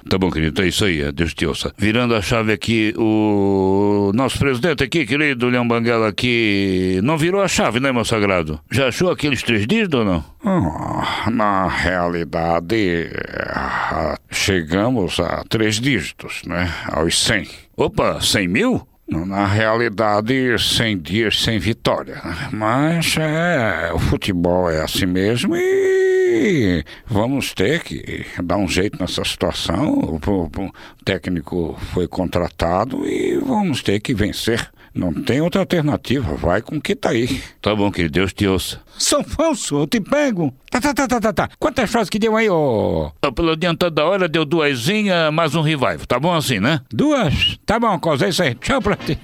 Tá 0.10 0.18
bom, 0.18 0.30
querido, 0.30 0.62
é 0.62 0.68
isso 0.68 0.84
aí, 0.84 1.01
é, 1.01 1.12
Deus 1.12 1.34
te 1.34 1.45
ouça. 1.45 1.74
Virando 1.78 2.14
a 2.14 2.22
chave 2.22 2.51
aqui, 2.51 2.93
o 2.97 4.12
nosso 4.14 4.38
presidente 4.38 4.84
aqui, 4.84 5.06
querido 5.06 5.47
Leão 5.47 5.68
Banguela, 5.68 6.10
aqui, 6.10 6.99
não 7.04 7.18
virou 7.18 7.41
a 7.41 7.47
chave, 7.47 7.80
né, 7.80 7.91
meu 7.91 8.04
sagrado? 8.04 8.60
Já 8.70 8.89
achou 8.89 9.10
aqueles 9.10 9.41
três 9.41 9.66
dígitos 9.66 9.99
ou 9.99 10.06
não? 10.06 10.26
Ah, 10.43 11.32
na 11.32 11.68
realidade, 11.68 13.10
ah, 13.49 14.18
chegamos 14.30 15.20
a 15.20 15.43
três 15.47 15.80
dígitos, 15.80 16.41
né? 16.45 16.72
Aos 16.91 17.18
100. 17.24 17.47
Opa, 17.78 18.20
100 18.20 18.47
mil? 18.47 18.88
Na 19.08 19.45
realidade, 19.45 20.58
100 20.58 20.97
dias 20.97 21.41
sem 21.43 21.60
vitória. 21.60 22.16
né? 22.24 22.49
Mas 22.51 23.16
é, 23.18 23.91
o 23.93 23.99
futebol 23.99 24.70
é 24.72 24.82
assim 24.82 25.06
mesmo 25.06 25.56
e 25.56 26.84
vamos 27.06 27.54
ter 27.54 27.82
que 27.84 28.26
dar 28.41 28.58
um 28.58 28.68
jeito 28.68 28.97
nessa 28.99 29.24
situação. 29.26 29.89
O, 29.93 30.16
o- 30.26 30.45
o 30.45 30.72
técnico 31.04 31.78
foi 31.93 32.08
contratado 32.08 33.06
e 33.06 33.38
vamos 33.38 33.84
ter 33.84 33.99
que 33.99 34.14
vencer. 34.14 34.70
Não 34.95 35.11
tem 35.11 35.41
outra 35.41 35.61
alternativa, 35.61 36.35
vai 36.35 36.61
com 36.61 36.75
o 36.75 36.81
que 36.81 36.95
tá 36.95 37.09
aí. 37.09 37.41
Tá 37.59 37.75
bom, 37.75 37.91
querido, 37.91 38.13
Deus 38.13 38.31
te 38.31 38.45
ouça. 38.47 38.79
Sou 38.97 39.23
falso, 39.23 39.79
eu 39.79 39.87
te 39.87 39.99
pego. 39.99 40.53
Tá, 40.69 40.79
tá, 40.79 40.93
tá, 40.93 41.07
tá, 41.07 41.19
tá, 41.19 41.33
tá. 41.33 41.49
Quantas 41.57 41.89
frases 41.89 42.09
que 42.11 42.19
deu 42.19 42.35
aí, 42.37 42.47
ô? 42.47 43.11
Ah, 43.21 43.31
Pelo 43.31 43.51
adiantado 43.53 43.95
da 43.95 44.05
hora, 44.05 44.27
deu 44.27 44.45
duasinha, 44.45 45.31
mais 45.31 45.55
um 45.55 45.61
revival. 45.61 46.05
Tá 46.07 46.19
bom 46.19 46.33
assim, 46.33 46.59
né? 46.59 46.79
Duas? 46.91 47.57
Tá 47.65 47.79
bom, 47.79 47.97
Cosa, 47.99 48.27
é 48.27 48.29
isso 48.29 48.43
aí. 48.43 48.53
Tchau 48.55 48.79
pra 48.81 48.95
ti. 48.95 49.17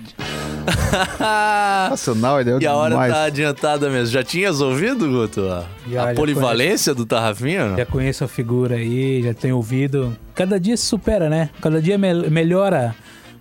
Nacional, 1.89 2.39
ele 2.41 2.51
é 2.51 2.57
E 2.59 2.67
a 2.67 2.74
hora 2.76 2.89
demais. 2.91 3.13
tá 3.13 3.24
adiantada 3.24 3.89
mesmo. 3.89 4.07
Já 4.13 4.24
tinhas 4.24 4.61
ouvido, 4.61 5.07
Guto? 5.07 5.41
A, 5.47 5.65
Já, 5.89 6.03
a 6.03 6.07
já 6.09 6.13
polivalência 6.15 6.93
do 6.95 7.05
Tarrafinha? 7.05 7.76
Já 7.78 7.86
conheço 7.86 8.24
a 8.24 8.28
figura 8.28 8.76
aí, 8.76 9.22
já 9.24 9.34
tenho 9.34 9.55
ouvido. 9.55 10.15
Cada 10.34 10.59
dia 10.59 10.76
se 10.78 10.86
supera, 10.86 11.30
né? 11.30 11.49
Cada 11.61 11.82
dia 11.82 11.97
mel- 11.97 12.30
melhora 12.32 12.95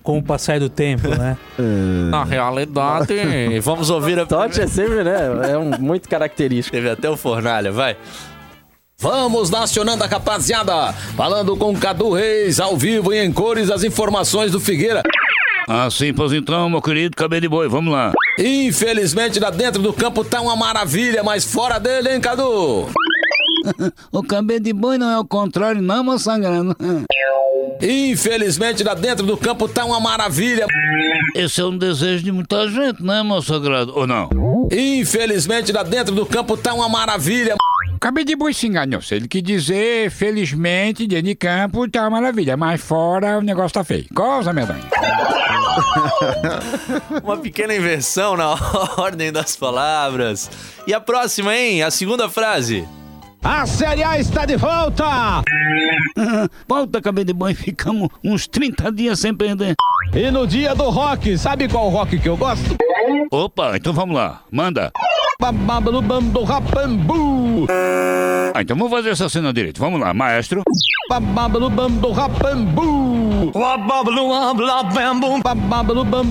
com 0.09 0.17
o 0.17 0.23
passar 0.23 0.59
do 0.59 0.71
tempo, 0.71 1.07
né? 1.07 1.37
Na 2.11 2.25
realidade, 2.25 3.13
vamos 3.61 3.91
ouvir 3.91 4.19
a. 4.19 4.25
Totti 4.25 4.63
é 4.63 4.67
sempre, 4.67 5.05
né? 5.05 5.51
É 5.51 5.59
um, 5.59 5.79
muito 5.79 6.09
característico. 6.09 6.75
Teve 6.75 6.89
até 6.89 7.11
o 7.11 7.17
Fornalha, 7.17 7.71
vai. 7.71 7.95
Vamos 8.99 9.51
nacionando 9.51 10.03
a 10.03 10.07
rapaziada, 10.07 10.95
falando 11.15 11.59
com 11.59 11.77
Cadu 11.77 12.15
Reis, 12.15 12.59
ao 12.59 12.75
vivo 12.75 13.13
e 13.13 13.23
em 13.23 13.31
cores, 13.31 13.71
as 13.71 13.85
informações 13.85 14.51
do 14.51 14.59
Figueira. 14.59 15.03
Assim, 15.69 16.15
pois 16.15 16.33
então, 16.33 16.71
meu 16.71 16.81
querido 16.81 17.15
cabelo 17.15 17.43
de 17.43 17.49
boi, 17.49 17.69
vamos 17.69 17.93
lá. 17.93 18.11
Infelizmente, 18.39 19.39
lá 19.39 19.51
dentro 19.51 19.83
do 19.83 19.93
campo 19.93 20.25
tá 20.25 20.41
uma 20.41 20.57
maravilha, 20.57 21.23
mas 21.23 21.45
fora 21.45 21.79
dele, 21.79 22.15
hein, 22.15 22.21
Cadu? 22.21 22.89
O 24.11 24.23
cabelo 24.23 24.61
de 24.61 24.73
boi 24.73 24.97
não 24.97 25.11
é 25.11 25.19
o 25.19 25.25
contrário, 25.25 25.83
não, 25.83 26.03
meu 26.03 26.19
sangrando. 26.19 26.75
Infelizmente, 27.81 28.83
lá 28.83 28.95
dentro 28.95 29.25
do 29.25 29.37
campo 29.37 29.69
tá 29.69 29.85
uma 29.85 30.01
maravilha. 30.01 30.67
Esse 31.35 31.61
é 31.61 31.65
um 31.65 31.77
desejo 31.77 32.25
de 32.25 32.33
muita 32.33 32.69
gente, 32.69 33.03
né, 33.03 33.23
meu 33.23 33.41
sagrado? 33.41 33.93
Ou 33.95 34.07
não? 34.07 34.29
Infelizmente, 34.71 35.73
lá 35.73 35.83
dentro 35.83 36.15
do 36.15 36.27
campo 36.27 36.57
tá 36.57 36.75
uma 36.75 36.89
maravilha. 36.89 37.57
Cabelo 38.01 38.27
de 38.27 38.37
boi 38.37 38.55
se 38.55 38.67
enganou. 38.67 39.03
Se 39.03 39.15
ele 39.15 39.27
quis 39.27 39.43
dizer, 39.43 40.11
felizmente, 40.11 41.07
dentro 41.07 41.27
de 41.27 41.35
campo 41.35 41.89
tá 41.89 42.03
uma 42.03 42.11
maravilha, 42.11 42.57
mas 42.57 42.81
fora 42.81 43.39
o 43.39 43.43
negócio 43.43 43.75
tá 43.75 43.85
feio. 43.85 44.07
Cosa, 44.15 44.53
medonha. 44.53 44.85
Uma 47.23 47.37
pequena 47.37 47.75
inversão 47.75 48.37
na 48.37 48.55
ordem 48.99 49.33
das 49.33 49.57
palavras. 49.57 50.51
E 50.87 50.95
a 50.95 51.01
próxima, 51.01 51.57
hein? 51.57 51.83
A 51.83 51.91
segunda 51.91 52.29
frase. 52.29 52.87
A 53.43 53.67
Série 53.67 54.03
A 54.03 54.19
está 54.19 54.45
de 54.45 54.57
volta! 54.57 55.43
Volta, 56.69 57.01
cabelo 57.01 57.25
de 57.25 57.33
boi, 57.33 57.55
ficamos 57.55 58.09
uns 58.25 58.47
30 58.49 58.91
dias 58.93 59.21
sem 59.21 59.35
perder. 59.35 59.75
E 60.13 60.31
no 60.31 60.47
dia 60.47 60.75
do 60.75 60.91
rock, 60.91 61.39
sabe 61.39 61.69
qual 61.69 61.89
rock 61.89 62.19
que 62.19 62.29
eu 62.29 62.37
gosto? 62.37 62.77
Opa, 63.31 63.77
então 63.77 63.93
vamos 63.93 64.17
lá, 64.17 64.43
manda. 64.51 64.91
Bababam 65.41 66.03
do 66.33 66.43
Rapambu! 66.43 67.67
Ah, 68.53 68.61
então 68.61 68.77
vamos 68.77 68.91
fazer 68.91 69.11
essa 69.11 69.29
cena 69.29 69.53
direito. 69.53 69.79
Vamos 69.79 70.01
lá, 70.01 70.13
maestro. 70.13 70.63
Bababam 71.09 71.71
do 72.01 72.11
Rapambu! 72.11 73.53
Bababam 73.53 74.15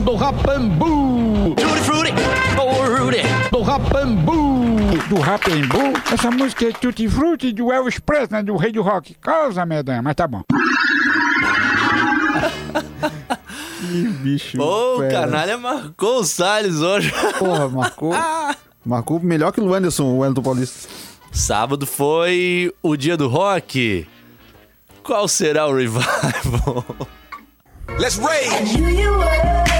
do 0.04 0.16
Rapambu! 1.48 1.56
Tutti 1.56 1.80
frutti, 1.84 2.14
oh 2.60 2.84
Rudy. 2.98 3.22
Do 3.52 3.62
Rapambu! 3.62 5.08
Do 5.10 5.20
Rapembu, 5.20 5.94
essa 6.12 6.30
música 6.32 6.68
é 6.68 6.72
Tutti 6.72 7.08
Frutti 7.08 7.54
do 7.54 7.72
Elvis 7.72 8.00
Presley, 8.00 8.44
do 8.44 8.58
Rei 8.58 8.72
do 8.72 8.82
Rock. 8.82 9.16
Cosa, 9.24 9.66
medonha, 9.66 10.02
mas 10.02 10.16
tá 10.16 10.28
bom. 10.28 10.44
Bicho. 14.22 14.62
Ô, 14.62 14.96
o 14.96 15.00
fera. 15.00 15.22
canalha 15.22 15.58
marcou 15.58 16.20
o 16.20 16.24
Salles 16.24 16.82
hoje. 16.82 17.14
Porra, 17.40 17.70
marcou. 17.70 18.14
marcou 18.86 19.20
melhor 19.20 19.52
que 19.54 19.62
o 19.62 19.74
Anderson, 19.74 20.04
o 20.04 20.18
Wellington 20.20 20.42
Paulista. 20.42 20.90
Sábado 21.32 21.86
foi 21.86 22.74
o 22.82 22.98
dia 22.98 23.16
do 23.16 23.30
rock. 23.30 24.06
Qual 25.04 25.28
será 25.28 25.68
o 25.68 25.76
revival? 25.76 26.84
Let's 27.98 28.18
rage! 28.18 29.77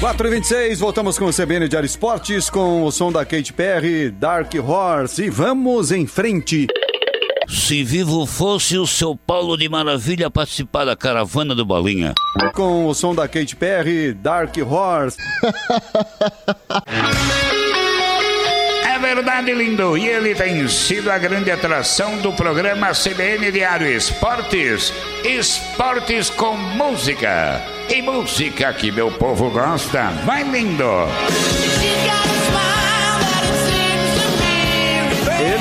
4 0.00 0.26
e 0.26 0.30
26 0.30 0.80
voltamos 0.80 1.18
com 1.18 1.26
o 1.26 1.32
CBN 1.32 1.68
Diário 1.68 1.84
Esportes 1.84 2.48
com 2.48 2.84
o 2.84 2.90
som 2.90 3.12
da 3.12 3.22
Kate 3.22 3.52
Perry, 3.52 4.10
Dark 4.10 4.50
Horse 4.54 5.24
e 5.24 5.28
vamos 5.28 5.92
em 5.92 6.06
frente. 6.06 6.66
Se 7.46 7.84
vivo 7.84 8.24
fosse 8.24 8.78
o 8.78 8.86
seu 8.86 9.14
Paulo 9.14 9.58
de 9.58 9.68
Maravilha 9.68 10.30
participar 10.30 10.86
da 10.86 10.96
caravana 10.96 11.54
do 11.54 11.66
Bolinha. 11.66 12.14
Com 12.54 12.86
o 12.86 12.94
som 12.94 13.14
da 13.14 13.28
Kate 13.28 13.54
Perry, 13.54 14.14
Dark 14.14 14.56
Horse. 14.66 15.18
Verdade, 19.00 19.52
lindo. 19.54 19.96
E 19.96 20.06
ele 20.06 20.34
tem 20.34 20.68
sido 20.68 21.10
a 21.10 21.16
grande 21.16 21.50
atração 21.50 22.18
do 22.18 22.32
programa 22.32 22.92
CBN 22.92 23.50
Diário 23.50 23.86
Esportes. 23.86 24.92
Esportes 25.24 26.28
com 26.28 26.54
música. 26.54 27.62
E 27.88 28.02
música 28.02 28.72
que 28.74 28.92
meu 28.92 29.10
povo 29.10 29.50
gosta. 29.50 30.10
Vai, 30.24 30.42
lindo. 30.42 30.84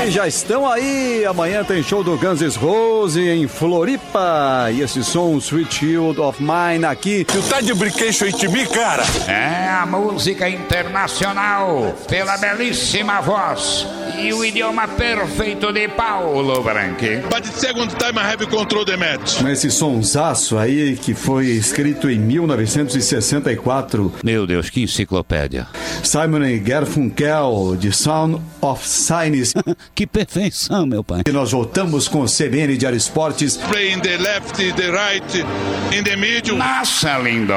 Já 0.09 0.27
estão 0.27 0.67
aí. 0.67 1.23
Amanhã 1.23 1.63
tem 1.63 1.83
show 1.83 2.03
do 2.03 2.17
Guns 2.17 2.41
N' 2.41 2.57
Roses 2.57 3.23
em 3.23 3.47
Floripa. 3.47 4.69
E 4.73 4.81
esse 4.81 5.03
som, 5.03 5.37
Sweet 5.37 5.73
Shield 5.73 6.19
of 6.19 6.41
Mine, 6.41 6.85
aqui. 6.85 7.23
Tu 7.25 7.39
tá 7.43 7.61
de 7.61 7.73
brinquedo 7.75 8.31
de 8.35 8.47
mim, 8.47 8.65
cara? 8.65 9.03
É 9.27 9.69
a 9.69 9.85
música 9.85 10.49
internacional 10.49 11.95
pela 12.07 12.37
belíssima 12.37 13.21
voz 13.21 13.85
e 14.17 14.33
o 14.33 14.43
idioma 14.43 14.87
perfeito 14.87 15.71
de 15.71 15.87
Paulo 15.89 16.61
Branchi. 16.63 17.21
But 17.29 17.43
the 17.43 17.51
second 17.51 17.95
time 17.97 18.17
I 18.17 18.33
have 18.33 18.47
control 18.47 18.85
the 18.85 18.97
match. 18.97 19.41
Esse 19.41 19.69
sonsaço 19.69 20.57
aí 20.57 20.97
que 20.97 21.13
foi 21.13 21.45
escrito 21.47 22.09
em 22.09 22.17
1964. 22.17 24.11
Meu 24.23 24.47
Deus, 24.47 24.69
que 24.69 24.81
enciclopédia. 24.81 25.67
Simon 26.03 26.41
Garfunkel, 26.63 27.75
de 27.77 27.91
Sound 27.91 28.41
of 28.61 28.87
Science. 28.87 29.53
que 29.99 30.07
perfeição, 30.07 30.85
meu 30.85 31.03
pai. 31.03 31.23
E 31.27 31.31
nós 31.33 31.51
voltamos 31.51 32.07
com 32.07 32.21
o 32.21 32.25
CBN 32.25 32.77
Diário 32.77 32.95
Esportes. 32.95 33.57
Play 33.57 33.91
in 33.91 33.99
the 33.99 34.15
left, 34.15 34.55
the 34.55 34.91
right, 34.91 35.45
in 35.93 36.03
the 36.05 36.15
middle. 36.15 36.55
Nossa, 36.55 37.17
lindo! 37.17 37.53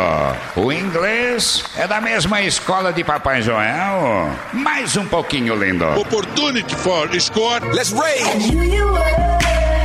O 0.57 0.73
inglês 0.73 1.63
é 1.77 1.87
da 1.87 2.01
mesma 2.01 2.43
escola 2.43 2.93
de 2.93 3.05
Papai 3.05 3.43
Joel? 3.43 4.29
Mais 4.53 4.97
um 4.97 5.07
pouquinho, 5.07 5.55
lindo. 5.55 5.85
Opportunity 5.97 6.75
for 6.75 7.09
score. 7.21 7.65
Let's 7.73 7.93
rage! 7.93 8.57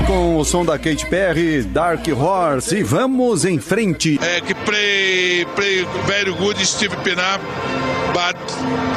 Com 0.08 0.38
o 0.38 0.44
som 0.44 0.66
da 0.66 0.80
Kate 0.80 1.06
Perry, 1.06 1.62
Dark 1.62 2.08
Horse 2.08 2.76
e 2.76 2.82
vamos 2.82 3.46
em 3.46 3.60
frente. 3.60 4.20
É 4.20 4.42
que 4.42 4.56
play, 4.56 5.46
play 5.56 5.86
very 6.08 6.32
good 6.32 6.66
Steve 6.66 6.96
Pinap, 7.04 7.40
but 8.14 8.36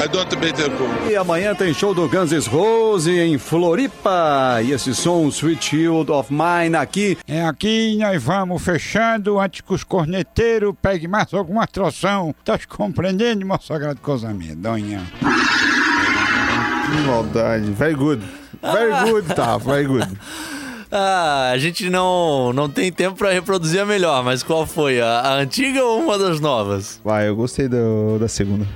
I 0.03 0.07
don't 0.07 0.35
better 0.41 0.69
goal. 0.71 0.89
E 1.11 1.17
amanhã 1.17 1.55
tem 1.55 1.73
show 1.75 1.95
do 1.95 2.09
Guns 2.09 2.33
N' 2.33 2.51
Roses 2.51 3.15
em 3.19 3.39
Floripa. 3.39 4.61
E 4.63 4.73
esse 4.73 4.95
som, 4.95 5.29
Sweet 5.29 5.65
Shield 5.65 6.11
of 6.11 6.33
Mine, 6.33 6.77
aqui. 6.77 7.19
É 7.27 7.45
aqui 7.45 7.97
nós 7.99 8.23
vamos 8.23 8.63
fechando 8.63 9.39
antes 9.39 9.61
que 9.61 9.75
os 9.75 9.85
corneteiros 9.85 10.75
peguem 10.81 11.09
mais 11.09 11.33
alguma 11.33 11.65
atração. 11.65 12.35
Tá 12.45 12.59
compreendendo, 12.69 13.45
meu 13.47 13.61
sagrado 13.61 14.01
coisa 14.01 14.33
medonha? 14.33 15.03
Que 15.19 17.01
maldade. 17.07 17.71
Very 17.73 17.95
good. 17.95 18.23
Very 18.63 19.11
good, 19.11 19.35
tá. 19.35 19.57
Very 19.59 19.87
good. 19.87 20.09
Ah, 20.93 21.51
a 21.53 21.59
gente 21.59 21.89
não, 21.89 22.53
não 22.53 22.69
tem 22.69 22.91
tempo 22.91 23.17
pra 23.17 23.31
reproduzir 23.31 23.81
a 23.81 23.87
melhor, 23.87 24.25
mas 24.25 24.43
qual 24.43 24.67
foi? 24.67 25.01
A, 25.01 25.21
a 25.21 25.35
antiga 25.37 25.85
ou 25.85 26.01
uma 26.03 26.19
das 26.19 26.41
novas? 26.41 27.01
Vai, 27.05 27.29
eu 27.29 27.37
gostei 27.37 27.69
do, 27.69 28.19
da 28.19 28.27
segunda. 28.27 28.67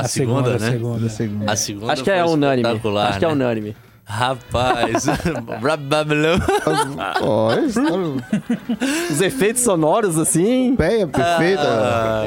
A, 0.00 0.04
segunda, 0.08 0.58
né? 0.58 0.70
segunda. 0.70 0.98
Da 1.00 1.08
segunda. 1.08 1.52
A 1.52 1.56
segunda 1.56 1.92
Acho 1.92 2.04
que 2.04 2.10
é 2.10 2.24
unânime. 2.24 2.68
Acho 2.68 3.18
que 3.18 3.24
é 3.24 3.28
né? 3.28 3.34
unânime. 3.34 3.76
Rapaz, 4.10 5.04
Os 9.10 9.20
efeitos 9.20 9.62
sonoros, 9.62 10.18
assim. 10.18 10.74
Péia 10.76 11.06
perfeita. 11.06 11.62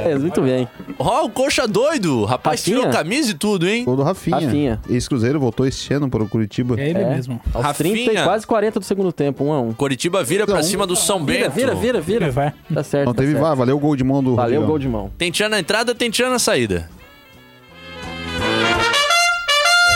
É, 0.06 0.16
muito 0.16 0.42
bem. 0.44 0.68
Ó, 1.00 1.26
o 1.26 1.30
coxa 1.32 1.68
doido. 1.68 2.24
Rapaz, 2.26 2.60
Rafinha? 2.62 2.78
tirou 2.78 2.92
camisa 2.94 3.32
e 3.32 3.34
tudo, 3.34 3.68
hein? 3.68 3.84
Gol 3.84 3.96
do 3.96 4.04
Rafinha. 4.04 4.40
Rafinha. 4.40 4.80
Ex-Cruzeiro 4.88 5.40
voltou 5.40 5.66
este 5.66 5.92
ano 5.94 6.08
para 6.08 6.22
o 6.22 6.30
Curitiba. 6.30 6.80
É 6.80 6.88
ele 6.90 7.00
É. 7.00 7.10
mesmo. 7.16 7.42
Aos 7.54 7.66
Rafinha. 7.66 7.94
30 8.06 8.14
e 8.14 8.24
quase 8.24 8.46
40 8.46 8.80
do 8.80 8.86
segundo 8.86 9.12
tempo, 9.12 9.44
1 9.44 9.52
a 9.52 9.62
1 9.62 9.74
Coritiba 9.74 10.24
vira 10.24 10.46
pra 10.46 10.56
Não. 10.58 10.64
cima 10.64 10.86
do 10.86 10.96
São 10.96 11.26
Vira, 11.26 11.46
Bento. 11.46 11.54
vira, 11.56 11.74
vira, 11.76 12.00
vira. 12.02 12.32
Vai. 12.32 12.54
Tá 12.74 12.84
certo. 12.84 13.06
Não 13.08 13.14
tá 13.14 13.22
teve 13.22 13.32
certo. 13.34 13.44
vá, 13.44 13.56
valeu 13.56 13.78
o 13.78 13.80
gol 13.80 13.96
de 13.96 14.04
mão 14.04 14.24
do 14.24 14.36
Valeu 14.36 14.62
o 14.62 14.66
gol 14.68 14.78
de 14.80 14.88
mão. 14.88 15.10
Tem 15.18 15.32
tchan 15.32 15.50
na 15.50 15.60
entrada, 15.60 15.96
tem 15.96 16.10
tchan 16.12 16.30
na 16.30 16.40
saída. 16.40 16.90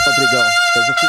Rodrigão, 0.06 0.44
fez 0.72 0.88
o 0.88 0.94
que 0.94 1.06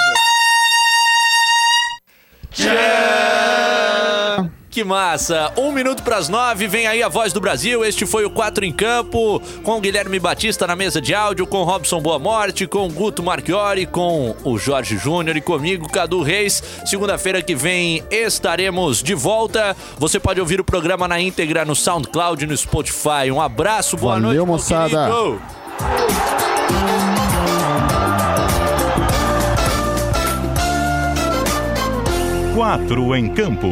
Que 4.71 4.83
massa! 4.83 5.53
Um 5.57 5.71
minuto 5.71 6.01
pras 6.03 6.27
nove, 6.29 6.67
vem 6.67 6.85
aí 6.87 7.01
a 7.01 7.07
voz 7.07 7.31
do 7.33 7.39
Brasil. 7.39 7.85
Este 7.85 8.05
foi 8.05 8.25
o 8.25 8.29
Quatro 8.29 8.65
em 8.65 8.71
Campo, 8.71 9.41
com 9.63 9.77
o 9.77 9.81
Guilherme 9.81 10.19
Batista 10.19 10.67
na 10.67 10.75
mesa 10.75 11.01
de 11.01 11.15
áudio, 11.15 11.47
com 11.47 11.63
Robson 11.63 11.99
Boa 11.99 12.19
Morte, 12.19 12.67
com 12.67 12.85
o 12.87 12.91
Guto 12.91 13.23
Marchiori, 13.23 13.85
com 13.85 14.35
o 14.43 14.57
Jorge 14.57 14.97
Júnior 14.97 15.37
e 15.37 15.41
comigo, 15.41 15.89
Cadu 15.89 16.21
Reis. 16.21 16.61
Segunda-feira 16.85 17.41
que 17.41 17.55
vem 17.55 18.03
estaremos 18.11 19.01
de 19.01 19.15
volta. 19.15 19.75
Você 19.97 20.19
pode 20.19 20.39
ouvir 20.39 20.59
o 20.59 20.63
programa 20.63 21.07
na 21.07 21.19
íntegra 21.19 21.65
no 21.65 21.75
SoundCloud 21.75 22.43
e 22.43 22.47
no 22.47 22.55
Spotify. 22.55 23.31
Um 23.31 23.41
abraço, 23.41 23.97
boa 23.97 24.13
Valeu, 24.13 24.27
noite, 24.27 24.37
meu 24.37 24.45
moçada. 24.45 25.07
querido. 25.07 25.41
Quatro 32.57 33.13
em 33.15 33.29
campo. 33.29 33.67